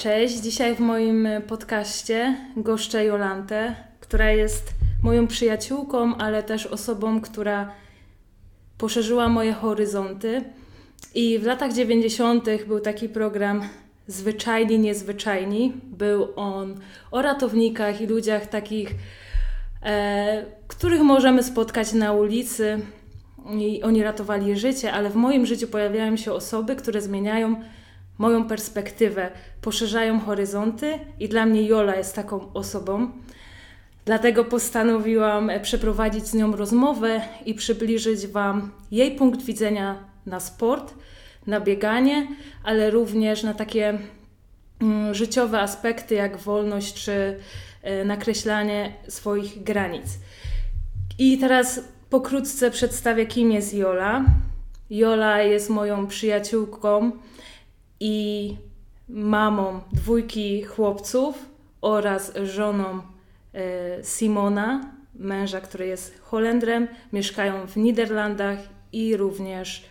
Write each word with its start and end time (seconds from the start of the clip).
Cześć, 0.00 0.34
dzisiaj 0.34 0.74
w 0.74 0.80
moim 0.80 1.28
podcaście 1.46 2.36
goszczę 2.56 3.04
Jolantę, 3.04 3.74
która 4.00 4.30
jest 4.30 4.74
moją 5.02 5.26
przyjaciółką, 5.26 6.16
ale 6.16 6.42
też 6.42 6.66
osobą, 6.66 7.20
która 7.20 7.72
poszerzyła 8.78 9.28
moje 9.28 9.52
horyzonty. 9.52 10.44
I 11.14 11.38
w 11.38 11.44
latach 11.44 11.72
90. 11.72 12.48
był 12.66 12.80
taki 12.80 13.08
program 13.08 13.62
Zwyczajni, 14.06 14.78
Niezwyczajni. 14.78 15.72
Był 15.84 16.28
on 16.36 16.80
o 17.10 17.22
ratownikach 17.22 18.00
i 18.00 18.06
ludziach 18.06 18.46
takich, 18.46 18.90
których 20.68 21.00
możemy 21.00 21.42
spotkać 21.42 21.92
na 21.92 22.12
ulicy. 22.12 22.80
I 23.58 23.82
oni 23.82 24.02
ratowali 24.02 24.56
życie, 24.56 24.92
ale 24.92 25.10
w 25.10 25.14
moim 25.14 25.46
życiu 25.46 25.68
pojawiają 25.68 26.16
się 26.16 26.32
osoby, 26.32 26.76
które 26.76 27.00
zmieniają 27.00 27.56
moją 28.18 28.44
perspektywę, 28.44 29.30
poszerzają 29.60 30.20
horyzonty 30.20 30.98
i 31.20 31.28
dla 31.28 31.46
mnie 31.46 31.62
Jola 31.62 31.96
jest 31.96 32.14
taką 32.14 32.52
osobą. 32.52 33.10
Dlatego 34.04 34.44
postanowiłam 34.44 35.50
e, 35.50 35.60
przeprowadzić 35.60 36.26
z 36.26 36.34
nią 36.34 36.56
rozmowę 36.56 37.20
i 37.46 37.54
przybliżyć 37.54 38.26
Wam 38.26 38.70
jej 38.90 39.16
punkt 39.16 39.42
widzenia 39.42 39.98
na 40.26 40.40
sport, 40.40 40.94
na 41.46 41.60
bieganie, 41.60 42.28
ale 42.64 42.90
również 42.90 43.42
na 43.42 43.54
takie 43.54 43.98
mm, 44.80 45.14
życiowe 45.14 45.60
aspekty 45.60 46.14
jak 46.14 46.36
wolność 46.36 47.04
czy 47.04 47.38
nakreślanie 48.04 48.92
swoich 49.08 49.62
granic. 49.62 50.06
I 51.18 51.38
teraz 51.38 51.80
pokrótce 52.10 52.70
przedstawię, 52.70 53.26
kim 53.26 53.52
jest 53.52 53.74
Jola. 53.74 54.24
Jola 54.90 55.42
jest 55.42 55.70
moją 55.70 56.06
przyjaciółką 56.06 57.12
i 58.00 58.56
mamą 59.08 59.80
dwójki 59.92 60.62
chłopców 60.62 61.46
oraz 61.80 62.32
żoną 62.44 63.00
e, 63.54 64.04
Simona, 64.04 64.92
męża, 65.14 65.60
który 65.60 65.86
jest 65.86 66.20
Holendrem. 66.22 66.88
Mieszkają 67.12 67.66
w 67.66 67.76
Niderlandach 67.76 68.58
i 68.92 69.16
również 69.16 69.84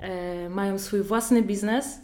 e, 0.00 0.48
mają 0.48 0.78
swój 0.78 1.02
własny 1.02 1.42
biznes. 1.42 1.98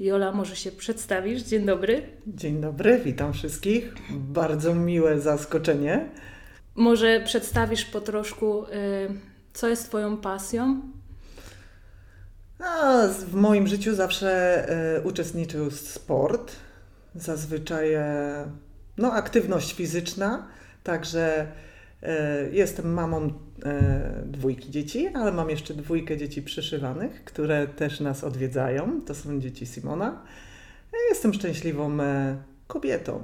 Jola, 0.00 0.32
może 0.32 0.56
się 0.56 0.72
przedstawisz? 0.72 1.42
Dzień 1.42 1.66
dobry. 1.66 2.02
Dzień 2.26 2.60
dobry, 2.60 3.00
witam 3.04 3.32
wszystkich. 3.32 3.94
Bardzo 4.10 4.74
miłe 4.74 5.20
zaskoczenie. 5.20 6.08
Może 6.74 7.20
przedstawisz 7.24 7.84
po 7.84 8.00
troszku, 8.00 8.64
e, 8.64 8.68
co 9.52 9.68
jest 9.68 9.88
Twoją 9.88 10.16
pasją? 10.16 10.80
A 12.58 13.02
w 13.08 13.34
moim 13.34 13.66
życiu 13.66 13.94
zawsze 13.94 14.28
e, 14.68 15.00
uczestniczył 15.00 15.70
sport, 15.70 16.52
zazwyczaj 17.14 17.94
e, 17.94 18.04
no, 18.98 19.12
aktywność 19.12 19.74
fizyczna, 19.74 20.46
także 20.82 21.46
jestem 22.52 22.92
mamą 22.92 23.32
e, 23.64 24.22
dwójki 24.26 24.70
dzieci, 24.70 25.08
ale 25.08 25.32
mam 25.32 25.50
jeszcze 25.50 25.74
dwójkę 25.74 26.16
dzieci 26.16 26.42
przyszywanych, 26.42 27.24
które 27.24 27.66
też 27.66 28.00
nas 28.00 28.24
odwiedzają. 28.24 29.00
To 29.00 29.14
są 29.14 29.40
dzieci 29.40 29.66
Simona. 29.66 30.22
Jestem 31.08 31.34
szczęśliwą 31.34 32.00
e, 32.00 32.36
kobietą. 32.66 33.22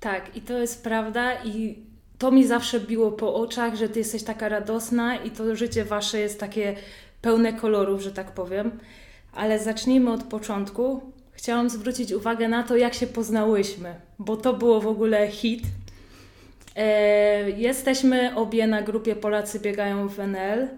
Tak, 0.00 0.36
i 0.36 0.40
to 0.40 0.58
jest 0.58 0.84
prawda 0.84 1.44
i 1.44 1.78
to 2.18 2.30
mi 2.30 2.46
zawsze 2.46 2.80
biło 2.80 3.12
po 3.12 3.34
oczach, 3.34 3.74
że 3.74 3.88
ty 3.88 3.98
jesteś 3.98 4.22
taka 4.22 4.48
radosna 4.48 5.16
i 5.16 5.30
to 5.30 5.56
życie 5.56 5.84
wasze 5.84 6.18
jest 6.18 6.40
takie 6.40 6.76
pełne 7.22 7.52
kolorów, 7.52 8.02
że 8.02 8.12
tak 8.12 8.32
powiem. 8.32 8.70
Ale 9.32 9.58
zacznijmy 9.58 10.12
od 10.12 10.22
początku. 10.22 11.00
Chciałam 11.32 11.70
zwrócić 11.70 12.12
uwagę 12.12 12.48
na 12.48 12.62
to, 12.62 12.76
jak 12.76 12.94
się 12.94 13.06
poznałyśmy, 13.06 13.94
bo 14.18 14.36
to 14.36 14.54
było 14.54 14.80
w 14.80 14.86
ogóle 14.86 15.28
hit. 15.28 15.62
E, 16.76 17.50
jesteśmy 17.50 18.34
obie 18.34 18.66
na 18.66 18.82
grupie 18.82 19.16
Polacy 19.16 19.60
biegają 19.60 20.08
w 20.08 20.20
NL. 20.20 20.68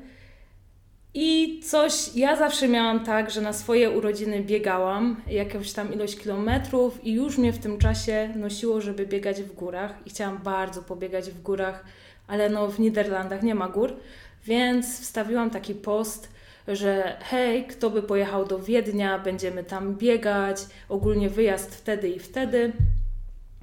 I 1.15 1.61
coś, 1.65 2.17
ja 2.17 2.37
zawsze 2.37 2.69
miałam 2.69 3.05
tak, 3.05 3.31
że 3.31 3.41
na 3.41 3.53
swoje 3.53 3.91
urodziny 3.91 4.43
biegałam 4.43 5.23
jakąś 5.31 5.73
tam 5.73 5.95
ilość 5.95 6.17
kilometrów 6.17 7.05
i 7.05 7.13
już 7.13 7.39
mnie 7.39 7.53
w 7.53 7.59
tym 7.59 7.79
czasie 7.79 8.33
nosiło, 8.37 8.81
żeby 8.81 9.07
biegać 9.07 9.43
w 9.43 9.53
górach. 9.53 9.95
I 10.07 10.11
chciałam 10.11 10.39
bardzo 10.39 10.83
pobiegać 10.83 11.31
w 11.31 11.43
górach, 11.43 11.85
ale 12.27 12.51
no 12.51 12.69
w 12.69 12.81
Niderlandach 12.81 13.43
nie 13.43 13.55
ma 13.55 13.69
gór, 13.69 13.97
więc 14.45 15.01
wstawiłam 15.01 15.51
taki 15.51 15.75
post, 15.75 16.29
że 16.69 17.17
hej, 17.21 17.67
kto 17.67 17.91
by 17.91 18.03
pojechał 18.03 18.47
do 18.47 18.59
Wiednia, 18.59 19.19
będziemy 19.19 19.65
tam 19.65 19.95
biegać, 19.95 20.59
ogólnie 20.89 21.31
wyjazd 21.31 21.75
wtedy 21.75 22.09
i 22.09 22.19
wtedy. 22.19 22.73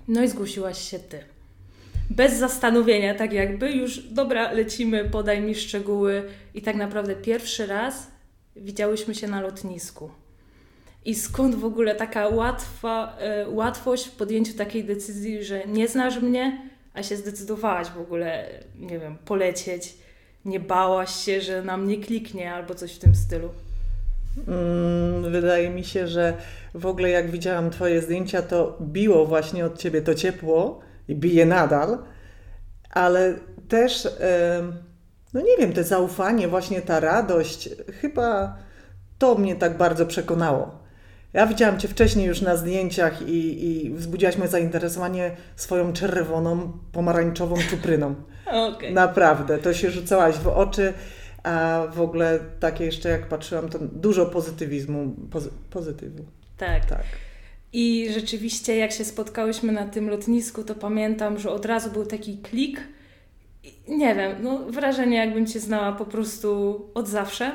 No 0.08 0.24
i 0.24 0.28
zgłosiłaś 0.28 0.90
się 0.90 1.00
ty. 1.00 1.35
Bez 2.10 2.34
zastanowienia, 2.34 3.16
tak 3.16 3.34
jakby 3.34 3.72
już, 3.72 4.00
dobra, 4.00 4.52
lecimy, 4.52 5.10
podaj 5.10 5.42
mi 5.42 5.56
szczegóły. 5.56 6.24
I 6.54 6.62
tak 6.62 6.76
naprawdę 6.76 7.16
pierwszy 7.16 7.66
raz 7.66 8.08
widziałyśmy 8.56 9.16
się 9.16 9.28
na 9.28 9.42
lotnisku. 9.42 10.10
I 11.06 11.16
skąd 11.16 11.56
w 11.56 11.66
ogóle 11.66 11.96
taka 11.96 12.28
łatwa, 12.28 13.18
y, 13.46 13.50
łatwość 13.50 14.08
w 14.08 14.12
podjęciu 14.12 14.54
takiej 14.54 14.84
decyzji, 14.84 15.44
że 15.44 15.68
nie 15.68 15.88
znasz 15.88 16.22
mnie, 16.22 16.70
a 16.94 17.04
się 17.04 17.18
zdecydowałaś 17.18 17.88
w 17.88 18.00
ogóle, 18.00 18.50
nie 18.80 19.00
wiem, 19.00 19.18
polecieć 19.26 19.94
nie 20.46 20.60
bałaś 20.60 21.16
się, 21.16 21.42
że 21.42 21.64
na 21.64 21.78
mnie 21.78 21.98
kliknie 21.98 22.54
albo 22.54 22.76
coś 22.76 22.94
w 22.94 23.00
tym 23.00 23.16
stylu? 23.16 23.50
Mm, 24.48 25.32
wydaje 25.32 25.70
mi 25.70 25.84
się, 25.84 26.08
że 26.08 26.34
w 26.74 26.86
ogóle 26.86 27.10
jak 27.10 27.32
widziałam 27.32 27.70
Twoje 27.70 28.02
zdjęcia, 28.02 28.42
to 28.42 28.78
biło 28.82 29.26
właśnie 29.26 29.66
od 29.66 29.78
Ciebie 29.78 30.02
to 30.02 30.16
ciepło 30.16 30.80
i 31.08 31.16
bije 31.16 31.46
nadal, 31.46 31.98
ale 32.90 33.34
też, 33.68 34.08
no 35.34 35.42
nie 35.42 35.58
wiem, 35.60 35.74
te 35.74 35.84
zaufanie, 35.84 36.48
właśnie 36.48 36.82
ta 36.82 37.00
radość, 37.00 37.70
chyba 38.02 38.58
to 39.18 39.36
mnie 39.36 39.56
tak 39.56 39.78
bardzo 39.78 40.06
przekonało. 40.06 40.86
Ja 41.34 41.48
widziałam 41.48 41.80
Cię 41.80 41.88
wcześniej 41.88 42.28
już 42.28 42.42
na 42.42 42.58
zdjęciach 42.58 43.22
i, 43.22 43.66
i 43.66 43.90
wzbudziłaś 43.90 44.38
moje 44.38 44.50
zainteresowanie 44.50 45.32
swoją 45.56 45.94
czerwoną, 45.94 46.72
pomarańczową 46.92 47.56
czupryną. 47.70 48.16
Okay. 48.46 48.92
Naprawdę, 48.92 49.58
to 49.58 49.74
się 49.74 49.92
rzucałaś 49.92 50.36
w 50.36 50.48
oczy, 50.48 50.94
a 51.44 51.84
w 51.94 52.02
ogóle 52.02 52.40
takie 52.60 52.86
jeszcze 52.86 53.10
jak 53.10 53.28
patrzyłam, 53.28 53.70
to 53.70 53.80
dużo 53.80 54.26
pozytywizmu, 54.26 55.16
pozy 55.32 55.50
pozytywu. 55.70 56.26
Tak. 56.58 56.86
tak. 56.86 57.04
I 57.78 58.08
rzeczywiście 58.14 58.78
jak 58.78 58.92
się 58.92 59.06
spotkałyśmy 59.06 59.72
na 59.72 59.86
tym 59.86 60.10
lotnisku, 60.10 60.64
to 60.64 60.76
pamiętam, 60.76 61.40
że 61.40 61.52
od 61.52 61.66
razu 61.66 61.92
był 61.92 62.06
taki 62.06 62.38
klik. 62.38 62.82
Nie 63.88 64.16
wiem, 64.16 64.36
no 64.44 64.60
wrażenie 64.60 65.18
jakbym 65.18 65.48
Cię 65.48 65.60
znała 65.60 65.92
po 65.92 66.06
prostu 66.06 66.82
od 66.94 67.08
zawsze. 67.08 67.52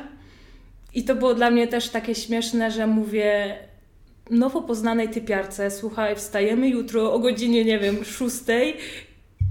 I 0.95 1.05
to 1.05 1.15
było 1.15 1.35
dla 1.35 1.51
mnie 1.51 1.69
też 1.69 1.89
takie 1.89 2.15
śmieszne, 2.15 2.71
że 2.71 2.87
mówię 2.87 3.59
nowo 4.31 4.63
poznanej 4.63 5.09
typiarce, 5.09 5.71
słuchaj, 5.71 6.17
wstajemy 6.17 6.69
jutro 6.69 7.13
o 7.13 7.19
godzinie, 7.19 7.65
nie 7.65 7.79
wiem, 7.79 8.05
szóstej, 8.05 8.77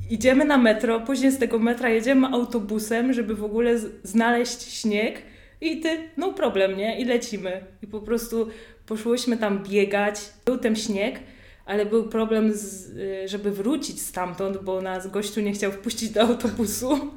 idziemy 0.09 0.45
na 0.45 0.57
metro, 0.57 0.99
później 0.99 1.31
z 1.31 1.39
tego 1.39 1.59
metra 1.59 1.89
jedziemy 1.89 2.27
autobusem, 2.27 3.13
żeby 3.13 3.35
w 3.35 3.43
ogóle 3.43 3.79
znaleźć 4.03 4.61
śnieg 4.61 5.21
i 5.61 5.79
ty, 5.79 5.89
no 6.17 6.33
problem, 6.33 6.77
nie? 6.77 6.99
I 6.99 7.05
lecimy. 7.05 7.63
I 7.83 7.87
po 7.87 7.99
prostu 7.99 8.47
poszłyśmy 8.89 9.37
tam 9.37 9.63
biegać, 9.63 10.19
był 10.45 10.57
ten 10.57 10.75
śnieg, 10.75 11.19
ale 11.65 11.85
był 11.85 12.09
problem, 12.09 12.53
z, 12.53 12.89
y, 12.89 13.27
żeby 13.27 13.51
wrócić 13.51 14.01
stamtąd, 14.01 14.63
bo 14.63 14.81
nas 14.81 15.07
gościu 15.07 15.41
nie 15.41 15.51
chciał 15.51 15.71
wpuścić 15.71 16.09
do 16.09 16.21
autobusu. 16.21 17.11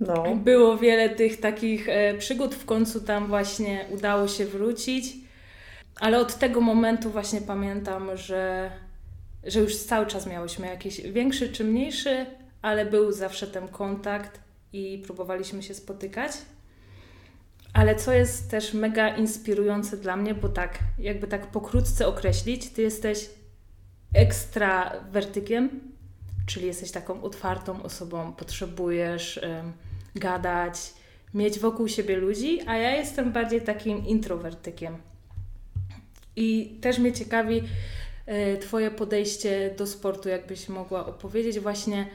No. 0.00 0.36
Było 0.36 0.76
wiele 0.76 1.10
tych 1.10 1.40
takich 1.40 1.88
e, 1.88 2.14
przygód, 2.14 2.54
w 2.54 2.64
końcu 2.64 3.00
tam 3.00 3.26
właśnie 3.26 3.84
udało 3.90 4.28
się 4.28 4.46
wrócić. 4.46 5.14
Ale 6.00 6.18
od 6.20 6.34
tego 6.34 6.60
momentu 6.60 7.10
właśnie 7.10 7.40
pamiętam, 7.40 8.16
że, 8.16 8.70
że 9.44 9.60
już 9.60 9.76
cały 9.76 10.06
czas 10.06 10.26
miałyśmy 10.26 10.66
jakiś 10.66 11.00
większy 11.00 11.52
czy 11.52 11.64
mniejszy, 11.64 12.26
ale 12.62 12.86
był 12.86 13.12
zawsze 13.12 13.46
ten 13.46 13.68
kontakt 13.68 14.40
i 14.72 15.02
próbowaliśmy 15.06 15.62
się 15.62 15.74
spotykać. 15.74 16.32
Ale 17.72 17.94
co 17.94 18.12
jest 18.12 18.50
też 18.50 18.74
mega 18.74 19.16
inspirujące 19.16 19.96
dla 19.96 20.16
mnie, 20.16 20.34
bo 20.34 20.48
tak, 20.48 20.78
jakby 20.98 21.26
tak 21.26 21.46
pokrótce 21.46 22.06
określić, 22.06 22.70
ty 22.70 22.82
jesteś 22.82 23.30
ekstrawertykiem, 24.14 25.80
czyli 26.46 26.66
jesteś 26.66 26.90
taką 26.90 27.22
otwartą 27.22 27.82
osobą, 27.82 28.32
potrzebujesz 28.32 29.40
gadać, 30.14 30.92
mieć 31.34 31.58
wokół 31.58 31.88
siebie 31.88 32.16
ludzi, 32.16 32.60
a 32.66 32.76
ja 32.76 32.96
jestem 32.96 33.32
bardziej 33.32 33.60
takim 33.60 34.06
introwertykiem. 34.06 34.98
I 36.36 36.78
też 36.80 36.98
mnie 36.98 37.12
ciekawi 37.12 37.62
e, 38.26 38.56
Twoje 38.56 38.90
podejście 38.90 39.74
do 39.78 39.86
sportu, 39.86 40.28
jakbyś 40.28 40.68
mogła 40.68 41.06
opowiedzieć 41.06 41.60
właśnie, 41.60 42.06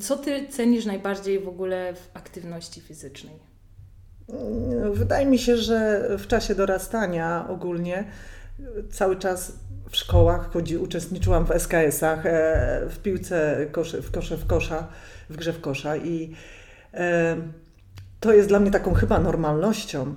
co 0.00 0.16
ty 0.16 0.48
cenisz 0.48 0.84
najbardziej 0.84 1.40
w 1.40 1.48
ogóle 1.48 1.94
w 1.94 2.16
aktywności 2.16 2.80
fizycznej? 2.80 3.47
Wydaje 4.92 5.26
mi 5.26 5.38
się, 5.38 5.56
że 5.56 6.08
w 6.18 6.26
czasie 6.26 6.54
dorastania 6.54 7.48
ogólnie 7.48 8.04
cały 8.90 9.16
czas 9.16 9.52
w 9.90 9.96
szkołach 9.96 10.52
chodzi, 10.52 10.78
uczestniczyłam 10.78 11.46
w 11.46 11.50
SKS-ach, 11.50 12.26
e, 12.26 12.86
w 12.90 12.98
piłce 12.98 13.66
w 14.02 14.10
kosze 14.10 14.36
w 14.36 14.46
kosza, 14.46 14.88
w 15.30 15.36
grze 15.36 15.52
w 15.52 15.60
kosza 15.60 15.96
i 15.96 16.34
e, 16.94 17.36
to 18.20 18.32
jest 18.32 18.48
dla 18.48 18.60
mnie 18.60 18.70
taką 18.70 18.94
chyba 18.94 19.18
normalnością. 19.18 20.14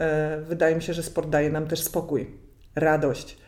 E, 0.00 0.40
wydaje 0.40 0.76
mi 0.76 0.82
się, 0.82 0.94
że 0.94 1.02
sport 1.02 1.28
daje 1.28 1.50
nam 1.50 1.66
też 1.66 1.82
spokój, 1.82 2.30
radość, 2.74 3.38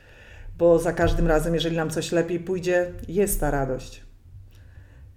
bo 0.59 0.79
za 0.79 0.93
każdym 0.93 1.27
razem, 1.27 1.55
jeżeli 1.55 1.77
nam 1.77 1.91
coś 1.91 2.13
lepiej 2.13 2.41
pójdzie, 2.41 2.93
jest 3.09 3.41
ta 3.41 3.51
radość. 3.51 4.05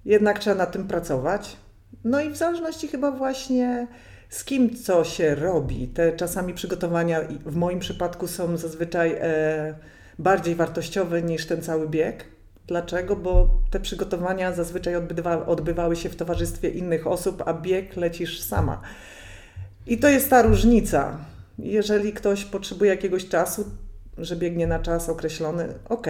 Jednak 0.05 0.39
trzeba 0.39 0.55
nad 0.55 0.71
tym 0.71 0.87
pracować. 0.87 1.57
No 2.03 2.21
i 2.21 2.29
w 2.29 2.37
zależności 2.37 2.87
chyba 2.87 3.11
właśnie 3.11 3.87
z 4.33 4.43
kim 4.43 4.75
co 4.75 5.03
się 5.03 5.35
robi. 5.35 5.87
Te 5.87 6.11
czasami 6.11 6.53
przygotowania 6.53 7.21
w 7.45 7.55
moim 7.55 7.79
przypadku 7.79 8.27
są 8.27 8.57
zazwyczaj 8.57 9.15
e, 9.21 9.75
bardziej 10.19 10.55
wartościowe 10.55 11.21
niż 11.21 11.45
ten 11.45 11.61
cały 11.61 11.89
bieg. 11.89 12.25
Dlaczego? 12.67 13.15
Bo 13.15 13.49
te 13.71 13.79
przygotowania 13.79 14.53
zazwyczaj 14.53 14.95
odbywa, 14.95 15.45
odbywały 15.45 15.95
się 15.95 16.09
w 16.09 16.15
towarzystwie 16.15 16.69
innych 16.69 17.07
osób, 17.07 17.43
a 17.45 17.53
bieg 17.53 17.95
lecisz 17.95 18.41
sama. 18.41 18.81
I 19.87 19.97
to 19.97 20.09
jest 20.09 20.29
ta 20.29 20.41
różnica. 20.41 21.17
Jeżeli 21.59 22.13
ktoś 22.13 22.45
potrzebuje 22.45 22.91
jakiegoś 22.91 23.27
czasu, 23.27 23.65
że 24.17 24.35
biegnie 24.35 24.67
na 24.67 24.79
czas 24.79 25.09
określony, 25.09 25.73
ok, 25.89 26.07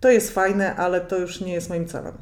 to 0.00 0.10
jest 0.10 0.30
fajne, 0.30 0.76
ale 0.76 1.00
to 1.00 1.18
już 1.18 1.40
nie 1.40 1.52
jest 1.52 1.68
moim 1.68 1.86
celem. 1.86 2.14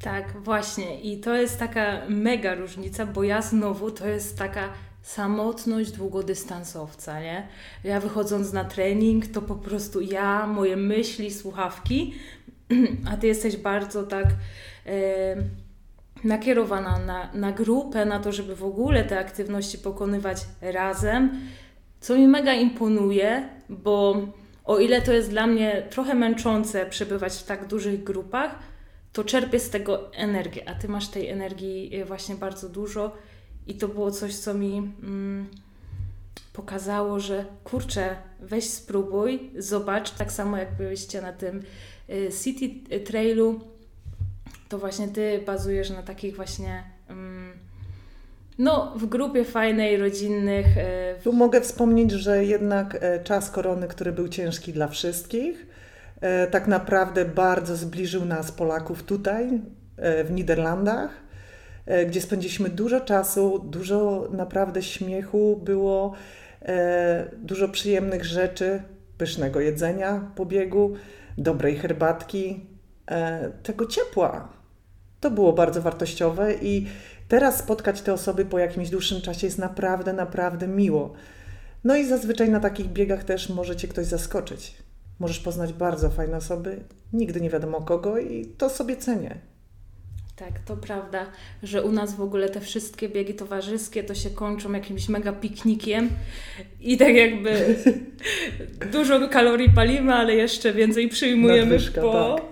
Tak, 0.00 0.42
właśnie. 0.42 1.00
I 1.00 1.20
to 1.20 1.34
jest 1.34 1.58
taka 1.58 2.02
mega 2.08 2.54
różnica, 2.54 3.06
bo 3.06 3.22
ja 3.22 3.42
znowu 3.42 3.90
to 3.90 4.06
jest 4.06 4.38
taka 4.38 4.68
samotność 5.02 5.90
długodystansowca, 5.92 7.20
nie? 7.20 7.48
Ja 7.84 8.00
wychodząc 8.00 8.52
na 8.52 8.64
trening, 8.64 9.26
to 9.26 9.42
po 9.42 9.54
prostu 9.54 10.00
ja, 10.00 10.46
moje 10.46 10.76
myśli, 10.76 11.30
słuchawki, 11.30 12.14
a 13.10 13.16
ty 13.16 13.26
jesteś 13.26 13.56
bardzo 13.56 14.02
tak 14.02 14.26
e, 14.86 15.36
nakierowana 16.24 16.98
na, 16.98 17.32
na 17.34 17.52
grupę, 17.52 18.04
na 18.04 18.20
to, 18.20 18.32
żeby 18.32 18.56
w 18.56 18.64
ogóle 18.64 19.04
te 19.04 19.18
aktywności 19.18 19.78
pokonywać 19.78 20.38
razem, 20.62 21.40
co 22.00 22.14
mi 22.14 22.28
mega 22.28 22.54
imponuje, 22.54 23.48
bo 23.68 24.16
o 24.64 24.78
ile 24.78 25.02
to 25.02 25.12
jest 25.12 25.30
dla 25.30 25.46
mnie 25.46 25.82
trochę 25.90 26.14
męczące 26.14 26.86
przebywać 26.86 27.32
w 27.32 27.44
tak 27.44 27.66
dużych 27.66 28.04
grupach, 28.04 28.58
to 29.16 29.24
czerpię 29.24 29.60
z 29.60 29.70
tego 29.70 30.12
energię, 30.12 30.68
a 30.68 30.74
ty 30.74 30.88
masz 30.88 31.08
tej 31.08 31.28
energii 31.28 31.96
e, 31.96 32.04
właśnie 32.04 32.34
bardzo 32.34 32.68
dużo 32.68 33.12
i 33.66 33.74
to 33.74 33.88
było 33.88 34.10
coś, 34.10 34.36
co 34.36 34.54
mi 34.54 34.76
mm, 34.76 35.46
pokazało, 36.52 37.20
że 37.20 37.44
kurczę, 37.64 38.16
weź 38.40 38.64
spróbuj, 38.70 39.50
zobacz, 39.58 40.10
tak 40.10 40.32
samo 40.32 40.56
jak 40.56 40.76
byliście 40.76 41.22
na 41.22 41.32
tym 41.32 41.62
y, 42.10 42.30
City 42.42 43.00
Trailu, 43.00 43.60
to 44.68 44.78
właśnie 44.78 45.08
ty 45.08 45.42
bazujesz 45.46 45.90
na 45.90 46.02
takich 46.02 46.36
właśnie 46.36 46.84
mm, 47.08 47.52
no, 48.58 48.92
w 48.96 49.06
grupie 49.06 49.44
fajnej, 49.44 49.96
rodzinnych. 49.96 50.66
Tu 51.24 51.32
mogę 51.32 51.60
wspomnieć, 51.60 52.12
że 52.12 52.44
jednak 52.44 52.98
e, 53.00 53.24
czas 53.24 53.50
korony, 53.50 53.88
który 53.88 54.12
był 54.12 54.28
ciężki 54.28 54.72
dla 54.72 54.88
wszystkich, 54.88 55.66
E, 55.66 55.75
tak 56.50 56.66
naprawdę 56.66 57.24
bardzo 57.24 57.76
zbliżył 57.76 58.24
nas 58.24 58.52
Polaków 58.52 59.02
tutaj, 59.02 59.60
e, 59.96 60.24
w 60.24 60.30
Niderlandach, 60.30 61.10
e, 61.86 62.06
gdzie 62.06 62.20
spędziliśmy 62.20 62.68
dużo 62.68 63.00
czasu, 63.00 63.58
dużo 63.58 64.28
naprawdę 64.32 64.82
śmiechu 64.82 65.60
było, 65.64 66.14
dużo 67.38 67.68
przyjemnych 67.68 68.24
rzeczy, 68.24 68.82
pysznego 69.18 69.60
jedzenia 69.60 70.30
po 70.34 70.46
biegu, 70.46 70.94
dobrej 71.38 71.76
herbatki, 71.76 72.66
tego 73.62 73.86
ciepła. 73.86 74.48
To 75.20 75.30
było 75.30 75.52
bardzo 75.52 75.82
wartościowe 75.82 76.54
i 76.54 76.86
teraz 77.28 77.58
spotkać 77.58 78.02
te 78.02 78.12
osoby 78.12 78.44
po 78.44 78.58
jakimś 78.58 78.90
dłuższym 78.90 79.20
czasie 79.20 79.46
jest 79.46 79.58
naprawdę, 79.58 80.12
naprawdę 80.12 80.68
miło. 80.68 81.12
No 81.84 81.96
i 81.96 82.08
zazwyczaj 82.08 82.50
na 82.50 82.60
takich 82.60 82.86
biegach 82.86 83.24
też 83.24 83.48
możecie 83.48 83.88
ktoś 83.88 84.06
zaskoczyć. 84.06 84.85
Możesz 85.18 85.38
poznać 85.38 85.72
bardzo 85.72 86.10
fajne 86.10 86.36
osoby, 86.36 86.80
nigdy 87.12 87.40
nie 87.40 87.50
wiadomo 87.50 87.80
kogo 87.80 88.18
i 88.18 88.46
to 88.46 88.70
sobie 88.70 88.96
cenię. 88.96 89.38
Tak, 90.36 90.58
to 90.58 90.76
prawda, 90.76 91.26
że 91.62 91.82
u 91.82 91.92
nas 91.92 92.14
w 92.14 92.20
ogóle 92.20 92.48
te 92.48 92.60
wszystkie 92.60 93.08
biegi 93.08 93.34
towarzyskie 93.34 94.04
to 94.04 94.14
się 94.14 94.30
kończą 94.30 94.72
jakimś 94.72 95.08
mega 95.08 95.32
piknikiem 95.32 96.10
i 96.80 96.96
tak 96.96 97.14
jakby 97.14 97.76
dużo 98.92 99.28
kalorii 99.28 99.70
palimy, 99.70 100.14
ale 100.14 100.34
jeszcze 100.34 100.72
więcej 100.72 101.08
przyjmujemy 101.08 101.60
Nadwyżka, 101.60 102.00
po. 102.00 102.36
Tak. 102.36 102.44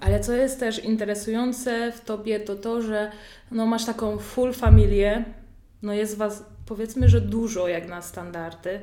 Ale 0.00 0.20
co 0.20 0.32
jest 0.32 0.60
też 0.60 0.84
interesujące 0.84 1.92
w 1.92 2.00
tobie, 2.00 2.40
to 2.40 2.56
to, 2.56 2.82
że 2.82 3.10
no, 3.50 3.66
masz 3.66 3.84
taką 3.84 4.18
full 4.18 4.52
familię, 4.52 5.24
no 5.82 5.92
jest 5.92 6.16
was 6.16 6.44
powiedzmy, 6.66 7.08
że 7.08 7.20
dużo 7.20 7.68
jak 7.68 7.88
na 7.88 8.02
standardy. 8.02 8.80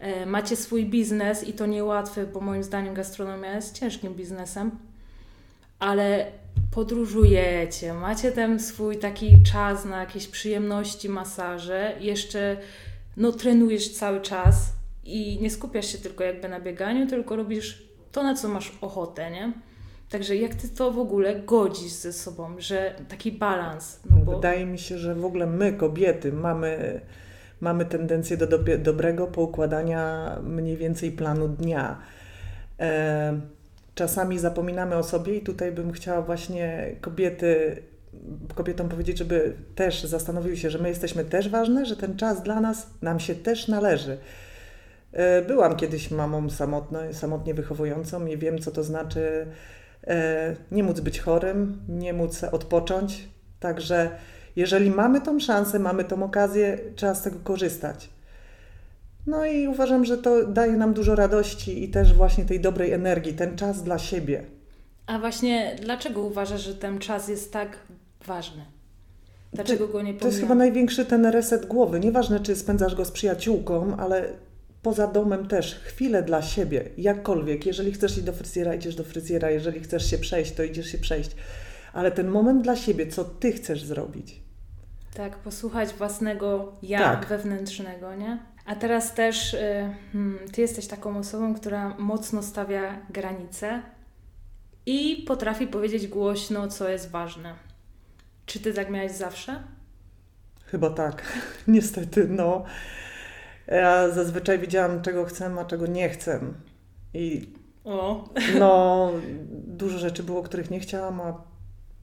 E, 0.00 0.26
macie 0.26 0.56
swój 0.56 0.86
biznes 0.86 1.48
i 1.48 1.52
to 1.52 1.66
niełatwe, 1.66 2.26
bo 2.26 2.40
moim 2.40 2.62
zdaniem 2.62 2.94
gastronomia 2.94 3.54
jest 3.54 3.78
ciężkim 3.78 4.14
biznesem, 4.14 4.70
ale 5.78 6.26
podróżujecie, 6.70 7.94
macie 7.94 8.32
ten 8.32 8.60
swój 8.60 8.96
taki 8.96 9.42
czas 9.42 9.84
na 9.84 10.00
jakieś 10.00 10.26
przyjemności, 10.26 11.08
masaże, 11.08 11.96
jeszcze 12.00 12.56
no 13.16 13.32
trenujesz 13.32 13.88
cały 13.88 14.20
czas 14.20 14.72
i 15.04 15.38
nie 15.42 15.50
skupiasz 15.50 15.86
się 15.86 15.98
tylko 15.98 16.24
jakby 16.24 16.48
na 16.48 16.60
bieganiu, 16.60 17.06
tylko 17.06 17.36
robisz 17.36 17.82
to, 18.12 18.22
na 18.22 18.34
co 18.34 18.48
masz 18.48 18.78
ochotę, 18.80 19.30
nie? 19.30 19.52
Także 20.10 20.36
jak 20.36 20.54
ty 20.54 20.68
to 20.68 20.90
w 20.90 20.98
ogóle 20.98 21.40
godzisz 21.40 21.92
ze 21.92 22.12
sobą, 22.12 22.54
że 22.58 22.94
taki 23.08 23.32
balans? 23.32 24.00
No 24.10 24.16
bo... 24.16 24.34
Wydaje 24.34 24.66
mi 24.66 24.78
się, 24.78 24.98
że 24.98 25.14
w 25.14 25.24
ogóle 25.24 25.46
my, 25.46 25.72
kobiety, 25.72 26.32
mamy 26.32 27.00
mamy 27.60 27.84
tendencję 27.84 28.36
do, 28.36 28.58
dobrego 28.78 29.26
poukładania 29.26 30.36
mniej 30.42 30.76
więcej 30.76 31.12
planu 31.12 31.48
dnia. 31.48 31.98
E, 32.80 33.40
czasami 33.94 34.38
zapominamy 34.38 34.96
o 34.96 35.02
sobie 35.02 35.36
i 35.36 35.40
tutaj 35.40 35.72
bym 35.72 35.92
chciała 35.92 36.22
właśnie 36.22 36.96
kobiety, 37.00 37.82
kobietom 38.54 38.88
powiedzieć, 38.88 39.18
żeby 39.18 39.54
też 39.74 40.04
zastanowiły 40.04 40.56
się, 40.56 40.70
że 40.70 40.78
my 40.78 40.88
jesteśmy 40.88 41.24
też 41.24 41.48
ważne, 41.48 41.86
że 41.86 41.96
ten 41.96 42.16
czas 42.16 42.42
dla 42.42 42.60
nas 42.60 42.86
nam 43.02 43.20
się 43.20 43.34
też 43.34 43.68
należy. 43.68 44.18
E, 45.12 45.42
byłam 45.42 45.76
kiedyś 45.76 46.10
mamą 46.10 46.50
samotną, 46.50 46.98
samotnie 47.12 47.54
wychowującą 47.54 48.26
i 48.26 48.38
wiem, 48.38 48.58
co 48.58 48.70
to 48.70 48.84
znaczy 48.84 49.46
e, 50.06 50.56
nie 50.72 50.82
móc 50.82 51.00
być 51.00 51.20
chorym, 51.20 51.82
nie 51.88 52.12
móc 52.12 52.44
odpocząć. 52.44 53.28
Także 53.60 54.10
jeżeli 54.56 54.90
mamy 54.90 55.20
tą 55.20 55.40
szansę, 55.40 55.78
mamy 55.78 56.04
tą 56.04 56.22
okazję, 56.22 56.78
trzeba 56.96 57.14
z 57.14 57.22
tego 57.22 57.38
korzystać. 57.44 58.10
No 59.26 59.46
i 59.46 59.68
uważam, 59.68 60.04
że 60.04 60.18
to 60.18 60.46
daje 60.46 60.72
nam 60.72 60.94
dużo 60.94 61.14
radości 61.14 61.84
i 61.84 61.88
też 61.88 62.14
właśnie 62.14 62.44
tej 62.44 62.60
dobrej 62.60 62.92
energii, 62.92 63.34
ten 63.34 63.56
czas 63.56 63.82
dla 63.82 63.98
siebie. 63.98 64.44
A 65.06 65.18
właśnie 65.18 65.76
dlaczego 65.82 66.22
uważasz, 66.22 66.60
że 66.60 66.74
ten 66.74 66.98
czas 66.98 67.28
jest 67.28 67.52
tak 67.52 67.76
ważny? 68.26 68.64
Dlaczego 69.52 69.88
go 69.88 70.02
nie 70.02 70.14
pomijamy? 70.14 70.20
To 70.20 70.26
jest 70.26 70.40
chyba 70.40 70.54
największy 70.54 71.04
ten 71.04 71.26
reset 71.26 71.66
głowy. 71.66 72.00
Nieważne, 72.00 72.40
czy 72.40 72.56
spędzasz 72.56 72.94
go 72.94 73.04
z 73.04 73.10
przyjaciółką, 73.10 73.96
ale 73.96 74.32
poza 74.82 75.06
domem 75.06 75.48
też 75.48 75.74
chwilę 75.74 76.22
dla 76.22 76.42
siebie, 76.42 76.84
jakkolwiek. 76.98 77.66
Jeżeli 77.66 77.92
chcesz 77.92 78.12
iść 78.12 78.22
do 78.22 78.32
fryzjera, 78.32 78.74
idziesz 78.74 78.94
do 78.94 79.04
fryzjera. 79.04 79.50
Jeżeli 79.50 79.80
chcesz 79.80 80.10
się 80.10 80.18
przejść, 80.18 80.52
to 80.52 80.62
idziesz 80.62 80.86
się 80.86 80.98
przejść 80.98 81.30
ale 81.92 82.10
ten 82.10 82.28
moment 82.28 82.62
dla 82.62 82.76
siebie, 82.76 83.06
co 83.06 83.24
ty 83.24 83.52
chcesz 83.52 83.84
zrobić. 83.84 84.40
Tak, 85.14 85.36
posłuchać 85.36 85.94
własnego 85.94 86.72
ja 86.82 86.98
tak. 86.98 87.26
wewnętrznego, 87.26 88.14
nie? 88.14 88.38
A 88.66 88.74
teraz 88.74 89.14
też 89.14 89.54
y, 89.54 89.94
hmm, 90.12 90.38
ty 90.52 90.60
jesteś 90.60 90.86
taką 90.86 91.18
osobą, 91.18 91.54
która 91.54 91.94
mocno 91.98 92.42
stawia 92.42 93.00
granice 93.10 93.82
i 94.86 95.24
potrafi 95.26 95.66
powiedzieć 95.66 96.08
głośno, 96.08 96.68
co 96.68 96.88
jest 96.88 97.10
ważne. 97.10 97.54
Czy 98.46 98.60
ty 98.60 98.74
tak 98.74 98.90
miałeś 98.90 99.12
zawsze? 99.12 99.62
Chyba 100.64 100.90
tak. 100.90 101.22
Niestety, 101.68 102.28
no. 102.28 102.64
Ja 103.66 104.08
zazwyczaj 104.08 104.58
widziałam, 104.58 105.02
czego 105.02 105.24
chcę, 105.24 105.54
a 105.60 105.64
czego 105.64 105.86
nie 105.86 106.08
chcę. 106.08 106.40
I 107.14 107.52
o. 107.84 108.28
no, 108.58 109.10
dużo 109.80 109.98
rzeczy 109.98 110.22
było, 110.22 110.42
których 110.42 110.70
nie 110.70 110.80
chciałam, 110.80 111.20
a 111.20 111.49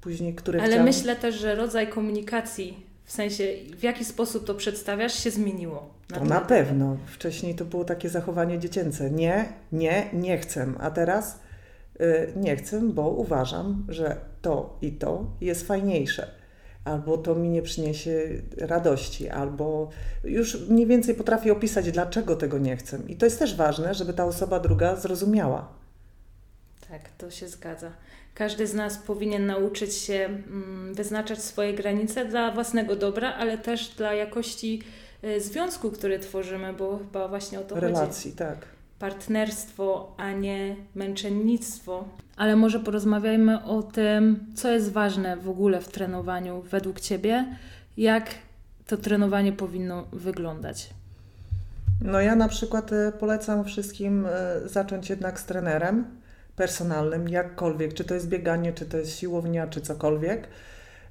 później, 0.07 0.33
które 0.35 0.59
Ale 0.59 0.69
chciałam... 0.69 0.85
myślę 0.85 1.15
też, 1.15 1.35
że 1.35 1.55
rodzaj 1.55 1.87
komunikacji, 1.87 2.85
w 3.03 3.11
sensie 3.11 3.43
w 3.77 3.83
jaki 3.83 4.05
sposób 4.05 4.45
to 4.45 4.55
przedstawiasz, 4.55 5.23
się 5.23 5.31
zmieniło. 5.31 5.89
Na 6.09 6.19
to 6.19 6.25
na 6.25 6.41
pewno. 6.41 6.97
Wcześniej 7.05 7.55
to 7.55 7.65
było 7.65 7.85
takie 7.85 8.09
zachowanie 8.09 8.59
dziecięce. 8.59 9.11
Nie, 9.11 9.45
nie, 9.71 10.09
nie 10.13 10.37
chcę. 10.37 10.67
A 10.79 10.91
teraz 10.91 11.39
y, 12.01 12.33
nie 12.35 12.55
chcę, 12.55 12.81
bo 12.81 13.09
uważam, 13.09 13.85
że 13.89 14.17
to 14.41 14.77
i 14.81 14.91
to 14.91 15.25
jest 15.41 15.67
fajniejsze. 15.67 16.27
Albo 16.85 17.17
to 17.17 17.35
mi 17.35 17.49
nie 17.49 17.61
przyniesie 17.61 18.29
radości, 18.57 19.29
albo 19.29 19.89
już 20.23 20.69
mniej 20.69 20.87
więcej 20.87 21.15
potrafię 21.15 21.51
opisać, 21.51 21.91
dlaczego 21.91 22.35
tego 22.35 22.57
nie 22.57 22.77
chcę. 22.77 22.99
I 23.07 23.15
to 23.15 23.25
jest 23.25 23.39
też 23.39 23.55
ważne, 23.55 23.93
żeby 23.93 24.13
ta 24.13 24.25
osoba 24.25 24.59
druga 24.59 24.95
zrozumiała. 24.95 25.67
Tak, 26.89 27.09
to 27.17 27.31
się 27.31 27.47
zgadza. 27.47 27.91
Każdy 28.37 28.67
z 28.67 28.73
nas 28.73 28.97
powinien 28.97 29.45
nauczyć 29.45 29.93
się 29.93 30.25
mm, 30.25 30.93
wyznaczać 30.93 31.41
swoje 31.41 31.73
granice 31.73 32.25
dla 32.25 32.51
własnego 32.51 32.95
dobra, 32.95 33.33
ale 33.33 33.57
też 33.57 33.87
dla 33.87 34.13
jakości 34.13 34.81
y, 35.23 35.41
związku, 35.41 35.91
który 35.91 36.19
tworzymy, 36.19 36.73
bo 36.73 36.97
chyba 36.97 37.27
właśnie 37.27 37.59
o 37.59 37.63
to 37.63 37.75
Relacji, 37.75 37.95
chodzi. 37.95 38.01
Relacji, 38.01 38.31
tak. 38.31 38.57
Partnerstwo, 38.99 40.15
a 40.17 40.31
nie 40.31 40.75
męczennictwo. 40.95 42.07
Ale 42.35 42.55
może 42.55 42.79
porozmawiajmy 42.79 43.63
o 43.63 43.83
tym, 43.83 44.45
co 44.55 44.71
jest 44.71 44.91
ważne 44.91 45.37
w 45.37 45.49
ogóle 45.49 45.81
w 45.81 45.87
trenowaniu 45.87 46.61
według 46.61 46.99
Ciebie, 46.99 47.45
jak 47.97 48.29
to 48.87 48.97
trenowanie 48.97 49.53
powinno 49.53 50.07
wyglądać. 50.11 50.89
No 52.01 52.21
ja 52.21 52.35
na 52.35 52.47
przykład 52.47 52.91
y, 52.91 53.11
polecam 53.19 53.65
wszystkim 53.65 54.25
y, 54.25 54.29
zacząć 54.69 55.09
jednak 55.09 55.39
z 55.39 55.45
trenerem 55.45 56.05
personalnym, 56.57 57.29
jakkolwiek, 57.29 57.93
czy 57.93 58.03
to 58.03 58.13
jest 58.13 58.27
bieganie, 58.27 58.73
czy 58.73 58.85
to 58.85 58.97
jest 58.97 59.17
siłownia, 59.19 59.67
czy 59.67 59.81
cokolwiek. 59.81 60.47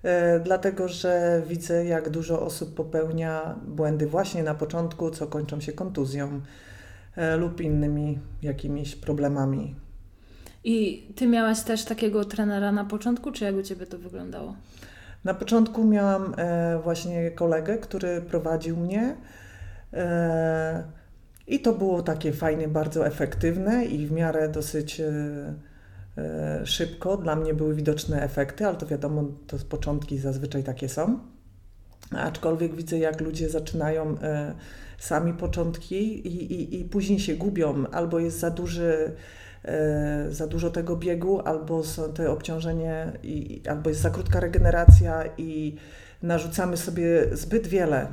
E, 0.02 0.40
dlatego, 0.40 0.88
że 0.88 1.42
widzę, 1.46 1.84
jak 1.84 2.10
dużo 2.10 2.42
osób 2.42 2.74
popełnia 2.74 3.56
błędy 3.66 4.06
właśnie 4.06 4.42
na 4.42 4.54
początku, 4.54 5.10
co 5.10 5.26
kończą 5.26 5.60
się 5.60 5.72
kontuzją 5.72 6.40
e, 7.16 7.36
lub 7.36 7.60
innymi 7.60 8.18
jakimiś 8.42 8.96
problemami. 8.96 9.74
I 10.64 11.06
ty 11.16 11.26
miałaś 11.26 11.62
też 11.62 11.84
takiego 11.84 12.24
trenera 12.24 12.72
na 12.72 12.84
początku, 12.84 13.32
czy 13.32 13.44
jak 13.44 13.54
u 13.54 13.62
ciebie 13.62 13.86
to 13.86 13.98
wyglądało? 13.98 14.56
Na 15.24 15.34
początku 15.34 15.84
miałam 15.84 16.34
e, 16.36 16.78
właśnie 16.82 17.30
kolegę, 17.30 17.78
który 17.78 18.20
prowadził 18.20 18.76
mnie. 18.76 19.16
I 21.46 21.60
to 21.60 21.72
było 21.72 22.02
takie 22.02 22.32
fajne, 22.32 22.68
bardzo 22.68 23.06
efektywne 23.06 23.84
i 23.84 24.06
w 24.06 24.12
miarę 24.12 24.48
dosyć 24.48 25.00
e, 25.00 25.12
e, 26.18 26.66
szybko. 26.66 27.16
Dla 27.16 27.36
mnie 27.36 27.54
były 27.54 27.74
widoczne 27.74 28.22
efekty, 28.22 28.66
ale 28.66 28.76
to 28.76 28.86
wiadomo, 28.86 29.24
to 29.46 29.56
początki 29.68 30.18
zazwyczaj 30.18 30.64
takie 30.64 30.88
są. 30.88 31.18
Aczkolwiek 32.10 32.74
widzę, 32.74 32.98
jak 32.98 33.20
ludzie 33.20 33.48
zaczynają 33.48 34.18
e, 34.18 34.54
sami 34.98 35.32
początki 35.32 36.28
i, 36.28 36.52
i, 36.52 36.80
i 36.80 36.84
później 36.84 37.20
się 37.20 37.34
gubią, 37.34 37.86
albo 37.86 38.18
jest 38.18 38.38
za 38.38 38.50
duży 38.50 39.12
za 40.30 40.46
dużo 40.46 40.70
tego 40.70 40.96
biegu, 40.96 41.40
albo 41.40 41.82
te 42.14 42.30
obciążenie, 42.30 43.12
i, 43.22 43.62
albo 43.68 43.90
jest 43.90 44.02
za 44.02 44.10
krótka 44.10 44.40
regeneracja 44.40 45.24
i 45.38 45.76
narzucamy 46.22 46.76
sobie 46.76 47.36
zbyt 47.36 47.66
wiele 47.66 48.08